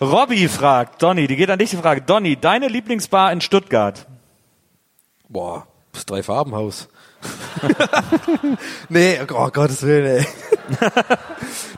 [0.00, 2.02] Robby fragt, Donny, die geht an dich die Frage.
[2.02, 4.06] Donny, deine Lieblingsbar in Stuttgart?
[5.28, 6.88] Boah, das Drei-Farben-Haus.
[8.90, 10.26] nee, oh Gottes Willen, ey.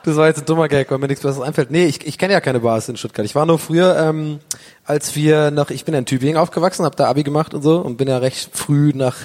[0.03, 1.71] das war jetzt ein dummer Gag, weil mir nichts Besseres einfällt.
[1.71, 3.25] Nee, ich, ich kenne ja keine Bars in Stuttgart.
[3.25, 4.41] Ich war nur früher, ähm,
[4.85, 7.79] als wir noch, ich bin ja in Tübingen aufgewachsen, habe da Abi gemacht und so
[7.79, 9.17] und bin ja recht früh nach,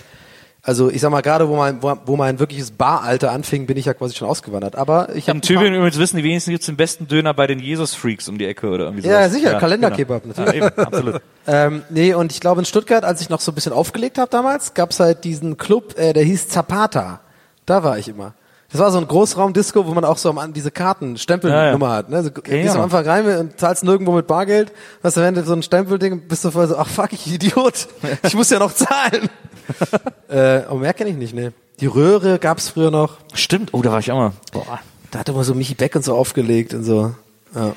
[0.65, 3.85] also ich sag mal gerade, wo mein, wo, wo mein wirkliches Baralter anfing, bin ich
[3.85, 4.77] ja quasi schon ausgewandert.
[4.77, 7.59] Aber ich habe In Tübingen übrigens wissen die wenigsten gibt's den besten Döner bei den
[7.59, 9.33] Jesus-Freaks um die Ecke oder irgendwie Ja, sowas.
[9.33, 10.35] sicher, Kalenderkebab genau.
[10.37, 10.61] natürlich.
[10.61, 11.21] Ja, eben, absolut.
[11.45, 14.29] Ähm, nee, und ich glaube in Stuttgart, als ich noch so ein bisschen aufgelegt habe
[14.31, 17.19] damals, gab's halt diesen Club, äh, der hieß Zapata.
[17.65, 18.33] Da war ich immer.
[18.73, 21.93] Das war so ein Großraumdisco, wo man auch so am, an diese Karten, Stempelnummer Ja,
[21.93, 22.09] hat.
[22.09, 22.23] Ne?
[22.23, 22.79] So, Okay, gehst ja.
[22.79, 24.73] am Anfang rein und zahlst nirgendwo mit Bargeld.
[25.03, 27.87] Hast am Ende so ein Stempelding, bist du voll so, ach fuck, ich Idiot.
[28.23, 29.29] Ich muss ja noch zahlen.
[30.27, 31.53] äh, aber mehr kenne ich nicht, ne.
[31.79, 33.17] Die Röhre gab's früher noch.
[33.35, 34.31] Stimmt, oh, da war ich auch mal.
[34.51, 34.79] Boah.
[35.11, 37.13] Da hat immer so Michi Beck und so aufgelegt und so.
[37.55, 37.73] Ja.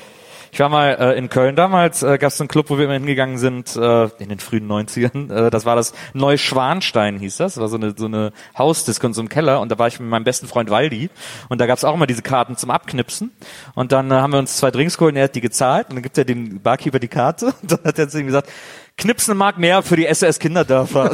[0.51, 2.93] Ich war mal äh, in Köln damals, äh, gab es einen Club, wo wir immer
[2.93, 5.27] hingegangen sind, äh, in den frühen 90ern.
[5.37, 7.55] Äh, das war das Neuschwanstein, hieß das.
[7.55, 9.59] Das war so eine, so eine Hausdisco in so einem Keller.
[9.59, 11.09] Und da war ich mit meinem besten Freund Waldi.
[11.49, 13.31] Und da gab es auch immer diese Karten zum Abknipsen.
[13.75, 15.89] Und dann äh, haben wir uns zwei Drinks geholt und er hat die gezahlt.
[15.89, 17.47] Und dann gibt er dem Barkeeper die Karte.
[17.61, 18.49] Und dann hat er zu ihm gesagt,
[18.97, 21.11] knipsen eine Mark mehr für die SOS Kinderdörfer.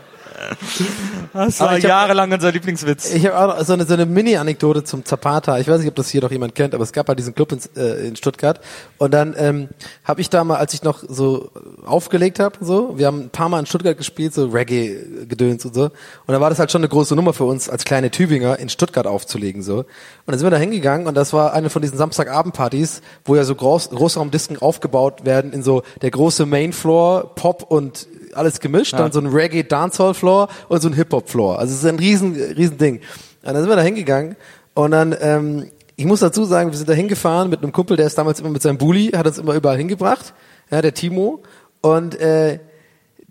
[1.33, 3.13] Das war jahrelang unser Lieblingswitz.
[3.13, 5.59] Ich habe auch noch so eine, so eine Mini-Anekdote zum Zapata.
[5.59, 7.51] Ich weiß nicht, ob das hier noch jemand kennt, aber es gab halt diesen Club
[7.51, 8.59] in, äh, in Stuttgart.
[8.97, 9.69] Und dann ähm,
[10.03, 11.51] habe ich da mal, als ich noch so
[11.85, 15.83] aufgelegt habe, so, wir haben ein paar Mal in Stuttgart gespielt, so Reggae-Gedöns und so.
[15.83, 15.91] Und
[16.27, 19.07] da war das halt schon eine große Nummer für uns, als kleine Tübinger in Stuttgart
[19.07, 19.61] aufzulegen.
[19.61, 19.79] so.
[19.79, 19.85] Und
[20.25, 23.55] dann sind wir da hingegangen und das war eine von diesen Samstagabendpartys, wo ja so
[23.55, 29.19] Groß Großraumdisken aufgebaut werden in so der große Mainfloor, Pop und alles gemischt, dann so
[29.19, 31.59] ein Reggae Dancehall Floor und so ein Hip Hop Floor.
[31.59, 32.95] Also es ist ein riesen riesen Ding.
[33.43, 34.35] Und dann sind wir da hingegangen
[34.73, 38.07] und dann ähm, ich muss dazu sagen, wir sind da hingefahren mit einem Kumpel, der
[38.07, 40.33] ist damals immer mit seinem Bulli, hat uns immer überall hingebracht,
[40.71, 41.43] ja, der Timo
[41.81, 42.59] und äh,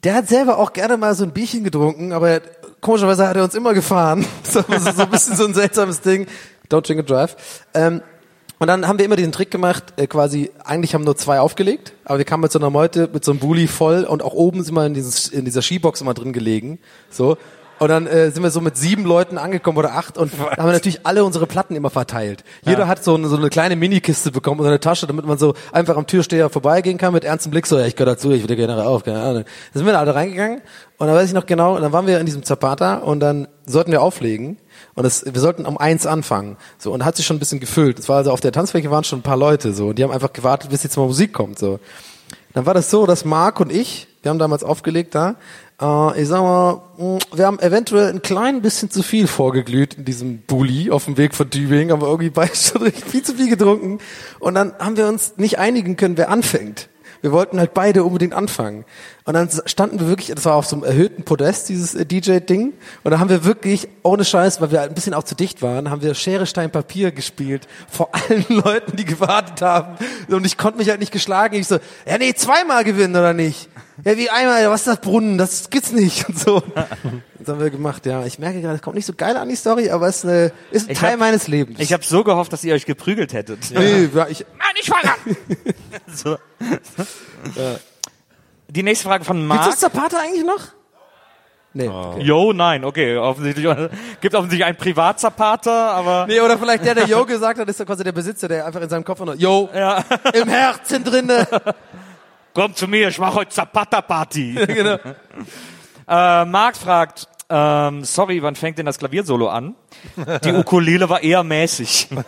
[0.04, 2.40] der hat selber auch gerne mal so ein Bierchen getrunken, aber
[2.80, 4.24] komischerweise hat er uns immer gefahren.
[4.44, 6.26] So, so, so ein bisschen so ein seltsames Ding.
[6.70, 7.36] Don't drink and drive.
[7.74, 8.02] Ähm,
[8.58, 11.92] und dann haben wir immer diesen Trick gemacht, äh, quasi, eigentlich haben nur zwei aufgelegt,
[12.04, 14.64] aber wir kamen mit so einer Meute, mit so einem Bulli voll und auch oben
[14.64, 16.78] sind wir in, dieses, in dieser Skibox immer drin gelegen.
[17.10, 17.36] So.
[17.78, 20.66] Und dann äh, sind wir so mit sieben Leuten angekommen oder acht und da haben
[20.66, 22.42] wir natürlich alle unsere Platten immer verteilt.
[22.64, 25.54] Jeder hat so eine, so eine kleine Minikiste bekommen und eine Tasche, damit man so
[25.70, 28.56] einfach am Türsteher vorbeigehen kann mit ernstem Blick, so, ja, ich gehöre dazu, ich will
[28.56, 29.44] gerne auf, keine Ahnung.
[29.44, 30.62] Dann sind wir da alle reingegangen
[30.98, 33.92] und dann weiß ich noch genau, dann waren wir in diesem Zapata und dann sollten
[33.92, 34.56] wir auflegen
[34.98, 36.56] und das, wir sollten um eins anfangen.
[36.76, 38.00] So, und hat sich schon ein bisschen gefüllt.
[38.00, 40.10] Es war also auf der Tanzfläche waren schon ein paar Leute so und die haben
[40.10, 41.56] einfach gewartet, bis jetzt mal Musik kommt.
[41.56, 41.78] So.
[42.52, 45.36] Dann war das so, dass Marc und ich, wir haben damals aufgelegt da,
[45.80, 50.04] äh, ich sag mal, mh, wir haben eventuell ein klein bisschen zu viel vorgeglüht in
[50.04, 54.00] diesem Bulli auf dem Weg von Tübingen, aber irgendwie beide schon viel zu viel getrunken.
[54.40, 56.88] Und dann haben wir uns nicht einigen können, wer anfängt.
[57.20, 58.84] Wir wollten halt beide unbedingt anfangen.
[59.24, 62.72] Und dann standen wir wirklich, das war auf so einem erhöhten Podest, dieses äh, DJ-Ding.
[63.04, 65.90] Und da haben wir wirklich, ohne Scheiß, weil wir ein bisschen auch zu dicht waren,
[65.90, 67.68] haben wir Schere, Stein, Papier gespielt.
[67.90, 69.96] Vor allen Leuten, die gewartet haben.
[70.28, 71.56] Und ich konnte mich halt nicht geschlagen.
[71.56, 73.68] Ich so, ja nee, zweimal gewinnen oder nicht?
[74.04, 75.38] Ja, wie einmal, was ist das Brunnen?
[75.38, 76.62] Das gibt's nicht und so.
[77.38, 78.24] Das haben wir gemacht, ja.
[78.26, 80.52] Ich merke gerade, es kommt nicht so geil an die Story, aber es ist, eine,
[80.72, 81.78] ist ein Ich Teil hab- meines Lebens.
[81.80, 83.70] Ich habe so gehofft, dass ihr euch geprügelt hättet.
[83.70, 85.36] nee, ja, ich, Nein, ich fange an!
[86.14, 86.36] so.
[88.68, 89.64] Die nächste Frage von Marc.
[89.66, 90.60] das Zapata eigentlich noch?
[91.74, 91.88] Nee.
[91.88, 92.22] okay.
[92.22, 93.66] Jo, nein, okay, offensichtlich.
[94.20, 96.26] Gibt offensichtlich einen Privatzapater, aber.
[96.26, 98.80] Nee, oder vielleicht der, der Yo gesagt hat, ist ja quasi der Besitzer, der einfach
[98.80, 100.02] in seinem Kopf nur Yo, Ja.
[100.32, 101.46] im Herzen drinne.
[102.54, 104.54] Komm zu mir, ich mache heute Zapata-Party.
[104.66, 104.96] genau.
[106.08, 109.74] Äh, Marc fragt, ähm, sorry, wann fängt denn das Klaviersolo an?
[110.44, 112.08] Die Ukulele war eher mäßig.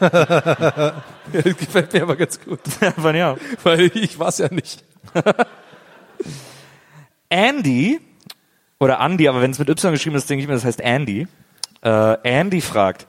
[1.33, 2.59] Das gefällt mir aber ganz gut.
[2.97, 3.37] aber ja.
[3.63, 4.83] Weil ich war's ja nicht.
[7.29, 8.01] Andy,
[8.81, 11.29] oder Andy, aber wenn es mit Y geschrieben ist, denke ich mir, das heißt Andy.
[11.83, 13.07] Äh, Andy fragt,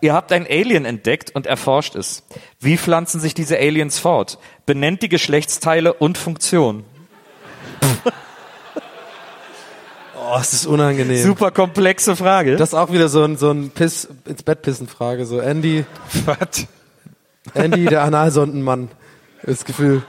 [0.00, 2.24] ihr habt ein Alien entdeckt und erforscht es.
[2.58, 4.38] Wie pflanzen sich diese Aliens fort?
[4.66, 6.82] Benennt die Geschlechtsteile und Funktion.
[10.22, 11.22] Oh, es ist unangenehm.
[11.22, 12.56] Super komplexe Frage.
[12.56, 15.24] Das ist auch wieder so ein, so ein Piss, ins Bett pissen Frage.
[15.24, 15.84] So, Andy,
[16.26, 16.66] Was?
[17.54, 18.90] Andy, der Analsondenmann.
[19.42, 20.02] Das Gefühl.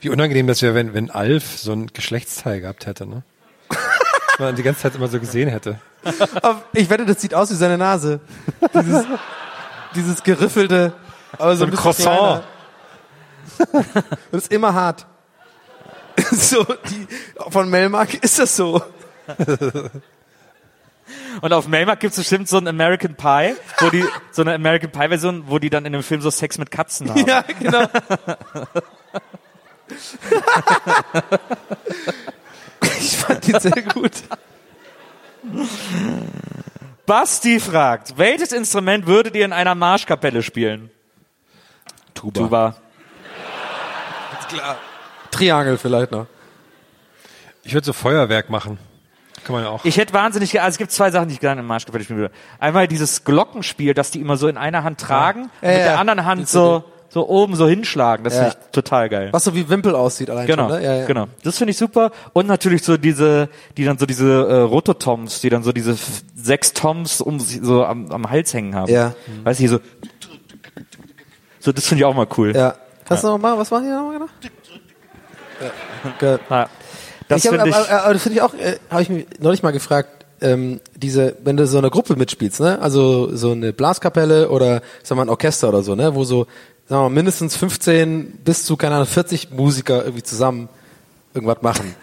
[0.00, 3.22] Wie unangenehm das wäre, wenn, wenn Alf so ein Geschlechtsteil gehabt hätte, ne?
[4.38, 5.78] Man die ganze Zeit immer so gesehen hätte.
[6.40, 8.20] Aber ich wette, das sieht aus wie seine Nase.
[8.74, 9.04] Dieses,
[9.94, 10.94] dieses geriffelte,
[11.36, 12.16] aber so So ein ein Croissant.
[12.16, 12.42] kleiner.
[14.32, 15.04] Das ist immer hart.
[16.32, 17.06] so, die,
[17.50, 18.82] von Melmark ist das so.
[21.40, 24.90] Und auf Melmark gibt es bestimmt so ein American Pie, wo die, so eine American
[24.90, 27.26] Pie Version, wo die dann in dem Film so Sex mit Katzen haben.
[27.26, 27.86] Ja, genau.
[33.00, 34.12] ich fand die sehr gut.
[37.06, 40.90] Basti fragt, welches Instrument würdet ihr in einer Marschkapelle spielen?
[42.14, 42.40] Tuba.
[42.40, 42.76] Tuba.
[45.30, 46.26] Triangel vielleicht noch.
[47.62, 48.78] Ich würde so Feuerwerk machen.
[49.44, 49.84] Kann man ja auch.
[49.84, 52.18] Ich hätte wahnsinnig, ge- also es gibt zwei Sachen, die ich gerne in Marschkapelle spielen
[52.18, 52.34] würde.
[52.58, 55.84] Einmal dieses Glockenspiel, das die immer so in einer Hand tragen, und Ja, mit ja.
[55.84, 58.22] der anderen Hand so, so oben so hinschlagen.
[58.24, 58.44] Das Ja.
[58.44, 59.28] finde ich total geil.
[59.32, 60.84] Was so wie Wimpel aussieht allein Genau, schon, ne?
[60.84, 61.06] Ja, ja.
[61.06, 61.26] genau.
[61.42, 62.10] Das finde ich super.
[62.34, 63.48] Und natürlich so diese,
[63.78, 65.96] die dann so diese äh, Rototoms, die dann so diese
[66.34, 68.92] sechs Toms um sich so am, am Hals hängen haben.
[68.92, 69.14] Ja.
[69.44, 69.80] Weißt du, hier so.
[71.60, 72.54] So, das finde ich auch mal cool.
[72.54, 72.74] Ja.
[73.06, 74.26] Kannst du noch mal, was machen die noch genau?
[75.60, 76.38] Ja.
[76.50, 76.68] Ja.
[77.28, 77.74] Das finde ich.
[77.74, 81.36] aber, aber das finde ich auch, äh, habe ich mich neulich mal gefragt, ähm, diese,
[81.44, 85.28] wenn du so eine Gruppe mitspielst, ne, also so eine Blaskapelle oder sag mal ein
[85.28, 86.46] Orchester oder so, ne, wo so,
[86.88, 90.68] sagen wir mal, mindestens 15 bis zu, keine Ahnung, 40 Musiker irgendwie zusammen
[91.34, 91.94] irgendwas machen.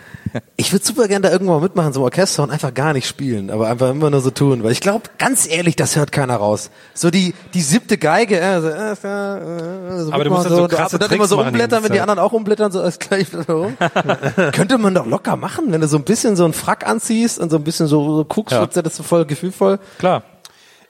[0.56, 3.08] Ich würde super gerne da irgendwann mal mitmachen, so im Orchester und einfach gar nicht
[3.08, 6.36] spielen, aber einfach immer nur so tun, weil ich glaube, ganz ehrlich, das hört keiner
[6.38, 6.70] raus.
[6.94, 10.64] So die, die siebte Geige, äh, so, äh, äh, so Aber du musst dann so
[10.64, 13.78] und krasse dann immer so umblättern, wenn die anderen auch umblättern, so als gleich rum.
[14.54, 17.50] Könnte man doch locker machen, wenn du so ein bisschen so einen Frack anziehst und
[17.50, 18.62] so ein bisschen so, so guckst, Ja.
[18.62, 19.80] wird's ja das so voll gefühlvoll.
[20.00, 20.24] Klar.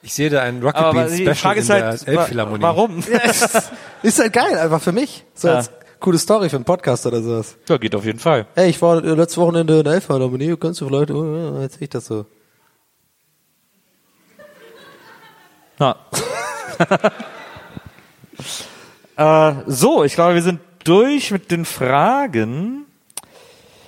[0.03, 2.11] Ich sehe da ein Rocket Aber Beans die Special Frage in ist der halt, wa-
[2.11, 2.61] Elbphilharmonie.
[2.63, 3.03] warum?
[3.11, 3.49] Ja, ist,
[4.03, 5.25] ist halt geil, einfach für mich.
[5.33, 5.55] So Ja.
[5.55, 7.57] als coole Story für einen Podcast oder sowas.
[7.67, 8.47] Ja, geht auf jeden Fall.
[8.55, 12.05] Ey, ich war letztes Wochenende in der Elbphilharmonie, kannst du vielleicht, oh, erzähl ich das
[12.05, 12.25] so.
[15.79, 15.95] Ja.
[19.51, 22.85] äh, so, ich glaube, wir sind durch mit den Fragen.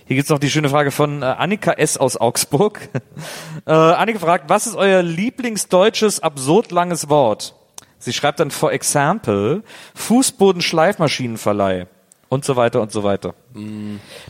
[0.06, 1.98] Hier gibt's noch die schöne Frage von äh, Annika S.
[1.98, 2.90] aus Augsburg.
[3.66, 7.56] äh, Annika fragt, was ist euer lieblingsdeutsches absurd langes Wort?
[8.00, 9.64] Sie schreibt dann, for example,
[9.96, 11.88] Fußboden-Schleifmaschinenverleih
[12.30, 13.34] und so weiter und so weiter.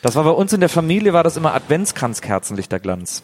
[0.01, 3.23] Das war bei uns in der Familie, war das immer Adventskranzkerzenlichterglanz.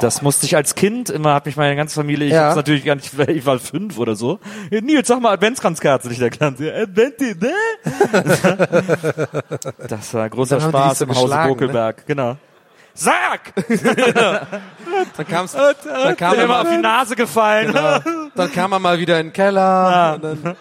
[0.00, 2.44] Das musste ich als Kind immer, hat mich meine ganze Familie, ich Ja.
[2.44, 4.38] hab's natürlich gar nicht, ich war fünf oder so.
[4.70, 6.60] Nils, sag mal Adventskranzkerzenlichterglanz.
[6.60, 7.52] Ja, Adventi, ne?
[9.88, 11.54] Das war großer Spaß so im Hause geschlagen, ne?
[11.54, 12.36] Bokelberg, genau.
[12.94, 13.52] Sag!
[15.16, 17.72] Dann kam's, dann kam er Immer auf die mal, Nase gefallen.
[18.34, 20.14] dann kam er mal wieder in den Keller.
[20.16, 20.56] und Dann,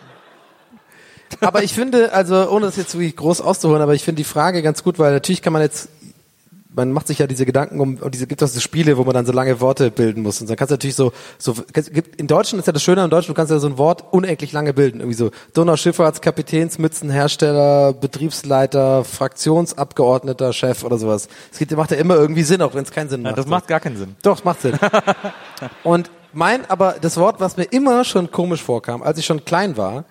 [1.40, 4.62] aber ich finde, also ohne das jetzt wirklich groß auszuholen, aber ich finde die Frage
[4.62, 5.90] ganz gut, weil natürlich kann man jetzt,
[6.74, 9.14] man macht sich ja diese Gedanken um, und diese gibt es so Spiele, wo man
[9.14, 10.40] dann so lange Worte bilden muss.
[10.40, 13.10] Und dann kannst du natürlich so, so gibt- in Deutschland ist ja das Schöne am
[13.10, 15.00] Deutschen, du kannst ja so ein Wort unendlich lange bilden.
[15.02, 15.32] Irgendwie so
[16.62, 21.28] Donauschifffahrtskapitänsmützenhersteller, Betriebsleiter, Fraktionsabgeordneter, Chef oder sowas.
[21.50, 23.38] Das geht, macht ja immer irgendwie Sinn, auch wenn es keinen Sinn macht.
[23.38, 24.16] Das macht gar keinen Sinn.
[24.24, 24.78] Doch, es macht Sinn.
[25.84, 29.76] Und mein, aber das Wort, was mir immer schon komisch vorkam, als ich schon klein
[29.76, 30.06] war,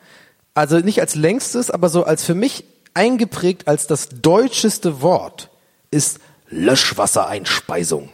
[0.61, 2.65] also nicht als längstes, aber so als für mich
[2.95, 5.49] eingeprägt als das deutscheste Wort,
[5.91, 6.19] ist
[6.51, 8.11] Löschwassereinspeisung.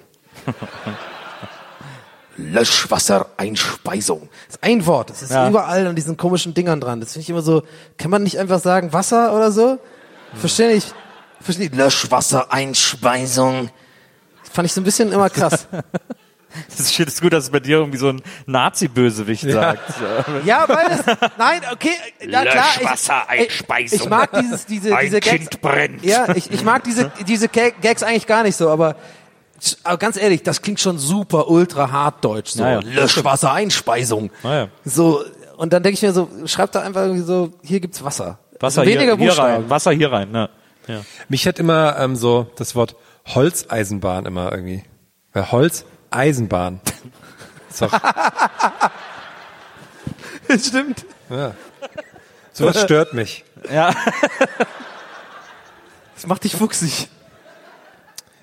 [2.37, 4.29] Löschwassereinspeisung.
[4.47, 5.11] Das ist ein Wort.
[5.11, 5.49] Das ist Ja.
[5.49, 7.01] überall an diesen komischen Dingern dran.
[7.01, 7.63] Das finde ich immer so,
[7.99, 9.79] kann man nicht einfach sagen Wasser oder so?
[10.35, 10.85] Verstehe ich.
[11.41, 11.75] Verstehe ich.
[11.75, 13.71] Löschwassereinspeisung.
[14.53, 15.67] Fand ich so ein bisschen immer krass.
[16.69, 19.81] Das ist, ist gut, dass es bei dir irgendwie so ein Nazi-Bösewicht sagt.
[20.45, 22.65] Ja, weil das, nein, okay, ja klar.
[22.75, 23.99] Ich, Löschwassereinspeisung.
[24.01, 25.37] ich mag dieses, diese, Ein diese Gags.
[25.37, 26.05] Kind brennt.
[26.05, 28.97] Ja, ich, ich mag diese, diese Ga- Gags eigentlich gar nicht so, aber,
[29.85, 32.63] aber ganz ehrlich, das klingt schon super ultra hart deutsch, so.
[32.63, 32.81] Ja, ja.
[32.81, 34.31] Löschwassereinspeisung.
[34.43, 34.69] Ah, ja.
[34.85, 35.23] So,
[35.57, 38.39] und dann denke ich mir so, schreibt da einfach irgendwie so, hier gibt's Wasser.
[38.61, 39.53] Wasser Also hier, weniger hier Buchstaben.
[39.63, 39.71] rein.
[39.71, 40.31] Wasser hier rein.
[40.31, 40.49] Ne?
[40.87, 41.01] Ja.
[41.29, 42.97] Mich hat immer ähm, so das Wort
[43.27, 44.83] Holzeisenbahn immer irgendwie.
[45.33, 45.51] Weil
[46.13, 46.81] Holzeisenbahn.
[47.71, 47.89] So,
[50.59, 51.05] Stimmt.
[52.53, 53.45] sowas stört mich.
[53.71, 53.93] ja.
[56.15, 57.09] Das macht dich fuchsig.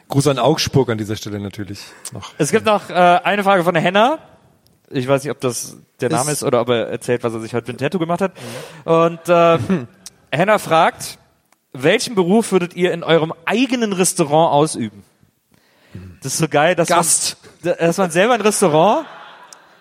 [0.10, 1.80] Gruß an Augsburg an dieser Stelle natürlich
[2.12, 2.34] noch.
[2.38, 4.20] Es gibt noch äh, eine Frage von der Henna.
[4.92, 7.40] Ich weiß nicht, ob das der Name Ist- ist oder ob er erzählt, was er
[7.40, 8.34] sich heute mit dem Tattoo gemacht hat.
[8.86, 9.58] Und äh,
[10.32, 11.18] Henna fragt,
[11.72, 15.04] welchen Beruf würdet ihr in eurem eigenen Restaurant ausüben?
[16.22, 17.38] Das ist so geil, dass, Gast.
[17.64, 19.06] Dass man selber ein Restaurant,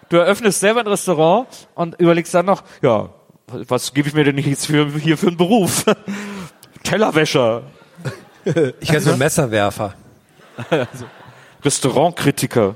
[0.09, 3.10] du eröffnest selber ein Restaurant und überlegst dann noch, ja,
[3.46, 5.84] was gebe ich mir denn jetzt für, hier für einen Beruf?
[6.84, 7.62] Tellerwäscher,
[8.80, 9.94] Ich werde so Messerwerfer.
[11.64, 12.74] Restaurantkritiker.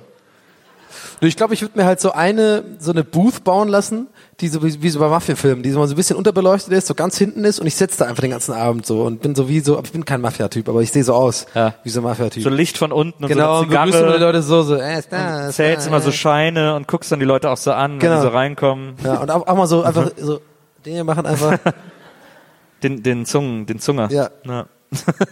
[1.21, 4.09] Ich glaube, ich würde mir halt so eine, so eine Booth bauen lassen,
[4.41, 6.87] die so wie, wie so bei Mafia-Filmen, die so mal so ein bisschen unterbeleuchtet ist,
[6.87, 9.35] so ganz hinten ist und ich sitze da einfach den ganzen Abend so und bin
[9.35, 11.75] so wie so, ich bin kein Mafia-Typ, aber ich sehe so aus Ja.
[11.85, 12.43] wie so ein Mafia-Typ.
[12.43, 14.33] So Licht von unten und genau, so und eine begrüßt immer die Zigarre.
[14.33, 16.13] Leute so, so, äh, ist da, ist Zählst da, immer so.
[16.13, 18.17] Scheine und guckst dann die Leute auch so an, wenn Genau.
[18.17, 18.95] die so reinkommen.
[19.03, 20.41] Ja, und auch, auch mal so einfach so,
[20.85, 21.59] Dinge machen einfach,
[22.83, 24.11] Den, den Zungen, den Zunger.
[24.13, 24.29] Ja.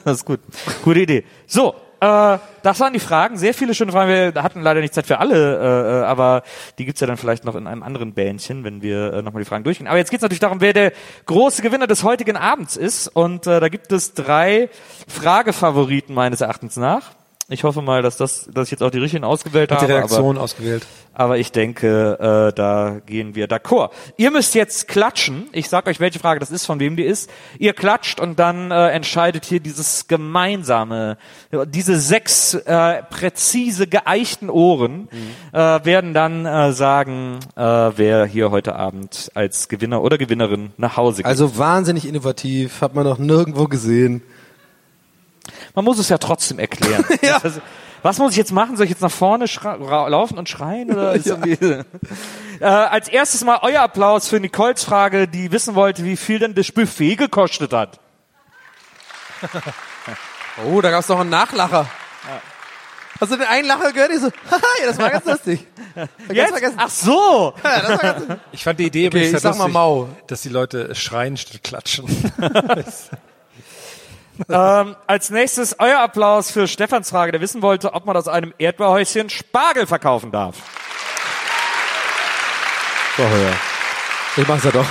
[0.04, 0.40] das ist gut.
[0.82, 1.24] Gute Idee.
[1.46, 1.74] So,
[2.04, 3.36] äh, das waren die Fragen.
[3.36, 4.10] Sehr viele schöne Fragen.
[4.10, 6.42] Wir hatten leider nicht Zeit für alle, äh, äh, aber
[6.78, 9.48] die gibt's ja dann vielleicht noch in einem anderen Bähnchen, wenn wir äh, nochmal die
[9.48, 9.86] Fragen durchgehen.
[9.86, 10.92] Aber jetzt geht's natürlich darum, wer der
[11.26, 13.08] große Gewinner des heutigen Abends ist.
[13.08, 14.68] Und äh, da gibt es drei
[15.08, 17.12] Fragefavoriten meines Erachtens nach.
[17.48, 20.02] Ich hoffe mal, dass das, dass ich jetzt auch die richtigen ausgewählt Hat die habe.
[20.02, 20.86] aber- ausgewählt.
[21.12, 23.90] aber ich denke, äh, da gehen wir d'accord.
[24.16, 25.48] Ihr müsst jetzt klatschen.
[25.52, 27.28] Ich sag euch, welche Frage das ist, von wem die ist.
[27.58, 31.18] Ihr klatscht und dann äh, entscheidet hier dieses gemeinsame,
[31.66, 35.08] diese sechs äh, präzise geeichten Ohren
[35.52, 40.96] äh, werden dann äh, sagen, äh, wer hier heute Abend als Gewinner oder Gewinnerin nach
[40.96, 41.26] Hause geht.
[41.26, 44.22] also wahnsinnig innovativ, hat man noch nirgendwo gesehen.
[45.74, 47.04] Man muss es ja trotzdem erklären.
[47.22, 47.38] Ja.
[47.40, 47.60] Das-
[48.02, 48.76] was muss ich jetzt machen?
[48.76, 50.90] Soll ich jetzt nach vorne laufen und schreien?
[50.90, 51.82] Oder irgendwie-
[52.60, 56.54] äh, als erstes mal euer Applaus für Nicoles Frage, die wissen wollte, wie viel denn
[56.54, 57.98] das Buffet gekostet hat.
[60.70, 61.88] Oh, da gab's noch einen Nachlacher.
[63.20, 64.12] Hast du den einen Lacher gehört?
[64.12, 65.66] Ich so, haha, ja, das war ganz lustig.
[66.32, 66.50] Jetzt?
[66.50, 66.76] vergessen.
[66.78, 67.54] Ach so!
[67.64, 70.08] Ja, das war ganz Ich fand die Idee Okay, übrigens ich sag mal lustig, Mau.
[70.28, 72.06] dass die Leute schreien statt klatschen.
[74.48, 78.52] Ähm, als nächstes euer Applaus für Stefans Frage, der wissen wollte, ob man aus einem
[78.58, 80.56] Erdbeerhäuschen Spargel verkaufen darf.
[83.16, 83.56] Doch, ja.
[84.36, 84.86] Ich mach's ja doch.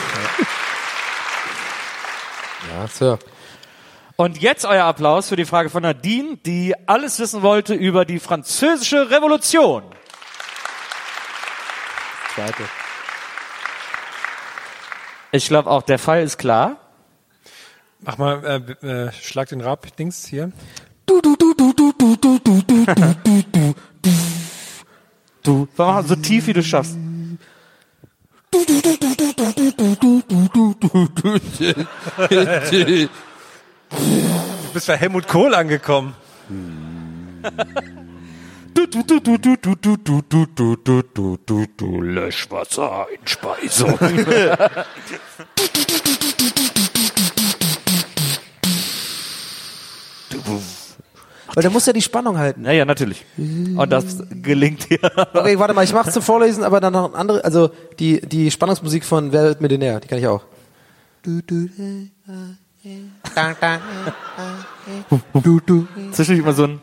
[2.71, 3.19] Ja, Sir.
[4.15, 8.19] Und jetzt euer Applaus für die Frage von Nadine, die alles wissen wollte über die
[8.19, 9.83] französische Revolution.
[12.33, 12.63] Zweite.
[15.31, 16.77] Ich glaube auch, der Fall ist klar.
[18.05, 18.43] Mach mal,
[18.83, 20.51] äh, äh, schlag den Rab-Dings hier.
[25.43, 26.97] Du, mach so tief wie du schaffst.
[28.51, 28.59] Du
[34.73, 36.13] bist bei Helmut Kohl angekommen.
[38.73, 43.07] Du, du, du, du, du, du, du, du, du, du, du, du, du, du, Löschwasser
[43.11, 43.25] in
[51.53, 52.61] Weil der muss ja die Spannung halten.
[52.61, 53.25] naja, natürlich.
[53.37, 54.99] Und das gelingt dir.
[55.33, 58.49] Okay, warte mal, ich mach's zum Vorlesen, aber dann noch ein andere, also die, die
[58.49, 60.43] Spannungsmusik von Wer wird Millionär, die kann ich auch.
[66.11, 66.81] Zwischendurch immer so ein.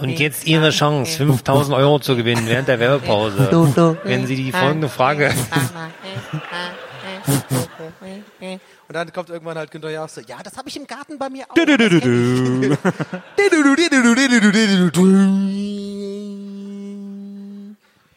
[0.00, 3.48] Und jetzt Ihre Chance, 5000 Euro zu gewinnen während der Werbepause.
[4.04, 5.32] Wenn Sie die folgende Frage.
[8.88, 11.28] Und dann kommt irgendwann halt Günther Jauch so, ja, das habe ich im Garten bei
[11.28, 11.54] mir auch.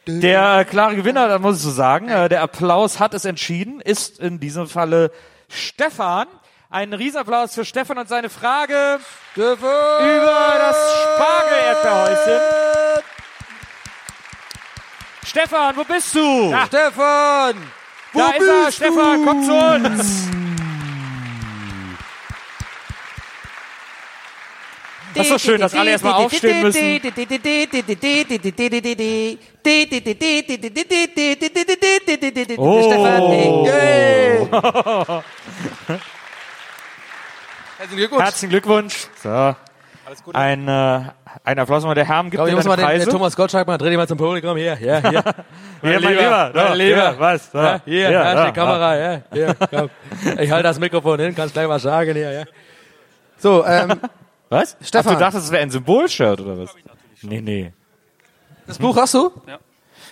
[0.08, 4.20] Der klare Gewinner, da muss ich so sagen, äh, der Applaus hat es entschieden, ist
[4.20, 5.12] in diesem Falle
[5.50, 6.28] Stefan.
[6.72, 9.00] Ein Riesenapplaus für Stefan und seine Frage
[9.36, 10.78] über das
[11.16, 12.42] Spargel-Erdbeerhäuschen.
[15.26, 16.56] Stefan, wo bist du?
[16.68, 17.56] Stefan!
[18.14, 19.26] Wo da ist er, bist Stefan, du?
[19.26, 20.30] komm zu uns.
[25.16, 27.02] Das ist so schön, dass alle erstmal aufstehen müssen.
[34.52, 35.24] Oh.
[37.80, 38.24] Herzlichen Glückwunsch.
[38.24, 39.08] Herzlichen Glückwunsch.
[39.24, 39.56] So.
[40.34, 41.02] Ein, äh,
[41.46, 43.06] ein Applaus mal der Herrn gibt dir ich muss mal den, Preise.
[43.06, 45.12] der Thomas Gottschalk mal, dreh dich mal zum Publikum, hier, hier, hier.
[45.12, 45.24] Hier,
[45.82, 47.12] mein Lieber, mein Lieber.
[47.12, 47.52] hier, was?
[47.52, 49.90] So, Ja, hier, ja, da ja, steht die Kamera, ja, hier, komm.
[50.40, 52.44] Ich halte das Mikrofon hin, kannst gleich was sagen hier, ja.
[53.38, 53.94] So, ähm,
[54.50, 54.76] Was?
[54.82, 55.14] Stefan.
[55.14, 56.76] Ach, du dachtest, es wäre ein Symbolshirt oder was?
[57.22, 57.72] Nee, nee.
[58.68, 59.32] das Buch hast du?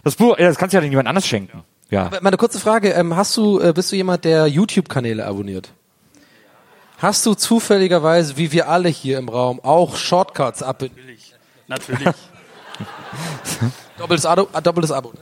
[0.03, 1.63] Das Buch, ja, das kannst du ja nicht jemand anders schenken.
[1.89, 2.11] Ja.
[2.21, 5.73] Meine kurze Frage, ähm, hast du, äh, bist du jemand, der YouTube-Kanäle abonniert?
[6.97, 10.83] Hast du zufälligerweise, wie wir alle hier im Raum, auch Shortcuts ab?
[11.67, 12.15] Natürlich.
[13.97, 15.09] Doppeltes Abo, äh, doppeltes Abo.
[15.09, 15.19] ne?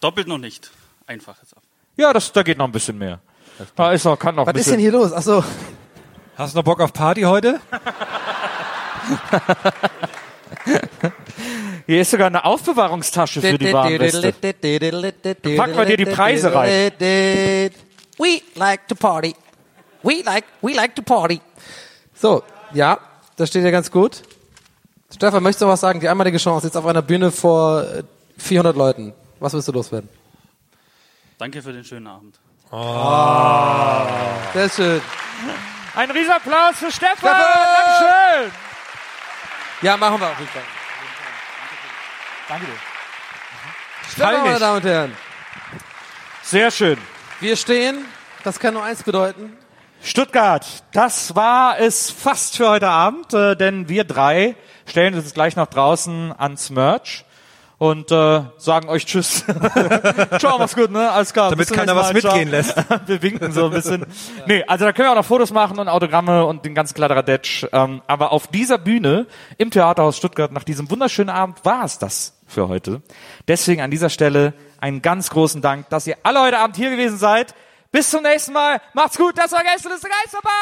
[0.00, 0.70] Doppelt noch nicht.
[1.06, 1.62] Einfaches ab.
[1.96, 3.20] Ja, das, da geht noch ein bisschen mehr.
[3.74, 4.72] Da ist noch, kann noch ein Was ist bisschen.
[4.72, 5.12] denn hier los?
[5.12, 5.42] Ach so.
[6.36, 7.60] Hast du noch Bock auf Party heute?
[11.86, 14.32] Hier ist sogar eine Aufbewahrungstasche für die Warnweste.
[14.32, 16.92] Packen wir dir die Preise rein.
[18.18, 19.34] We like to party.
[20.06, 21.40] We like, we like to party.
[22.14, 22.98] So, ja,
[23.34, 24.22] das steht ja ganz gut.
[25.12, 25.98] Stefan, möchtest du was sagen?
[25.98, 28.04] Die einmalige Chance jetzt auf einer Bühne vor äh,
[28.38, 29.14] 400 Leuten.
[29.40, 30.08] Was willst du loswerden?
[31.38, 32.38] Danke für den schönen Abend.
[34.52, 35.02] Sehr schön.
[35.96, 37.16] Ein Riesenapplaus für Stefan.
[37.16, 37.40] Stefan!
[37.84, 38.52] Dankeschön.
[39.82, 40.62] Ja, machen wir auf jeden Fall.
[42.48, 42.72] Danke dir.
[44.12, 45.16] Stefan, meine Damen und Herren.
[46.42, 46.98] Sehr schön.
[47.40, 48.04] Wir stehen,
[48.44, 49.58] das kann nur eins bedeuten.
[50.02, 54.56] Stuttgart, das war es fast für heute Abend, äh, denn wir drei
[54.86, 57.24] stellen uns gleich nach draußen ans Merch
[57.78, 59.44] und äh, sagen euch Tschüss.
[60.38, 61.10] Ciao, mach's gut, ne?
[61.10, 61.50] Alles klar.
[61.50, 62.74] Damit keiner was mitgehen lässt.
[63.06, 64.06] wir winken so ein bisschen.
[64.46, 67.66] Nee, also da können wir auch noch Fotos machen und Autogramme und den ganzen Kladderadatsch.
[67.72, 69.26] Ähm, aber auf dieser Bühne
[69.58, 73.02] im Theaterhaus Stuttgart nach diesem wunderschönen Abend war es das für heute.
[73.48, 77.18] Deswegen an dieser Stelle einen ganz großen Dank, dass ihr alle heute Abend hier gewesen
[77.18, 77.54] seid.
[77.92, 78.80] Bis zum nächsten Mal.
[78.94, 79.36] Macht's gut.
[79.38, 80.52] Das war Gästeliste Geisterbahn.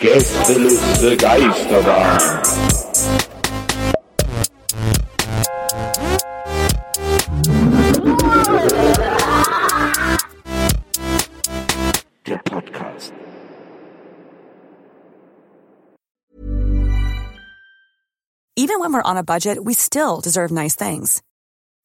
[0.00, 2.42] Gästeliste Geisterbahn.
[12.26, 13.12] Der Podcast.
[18.58, 21.22] Even when we're on a budget, we still deserve nice things.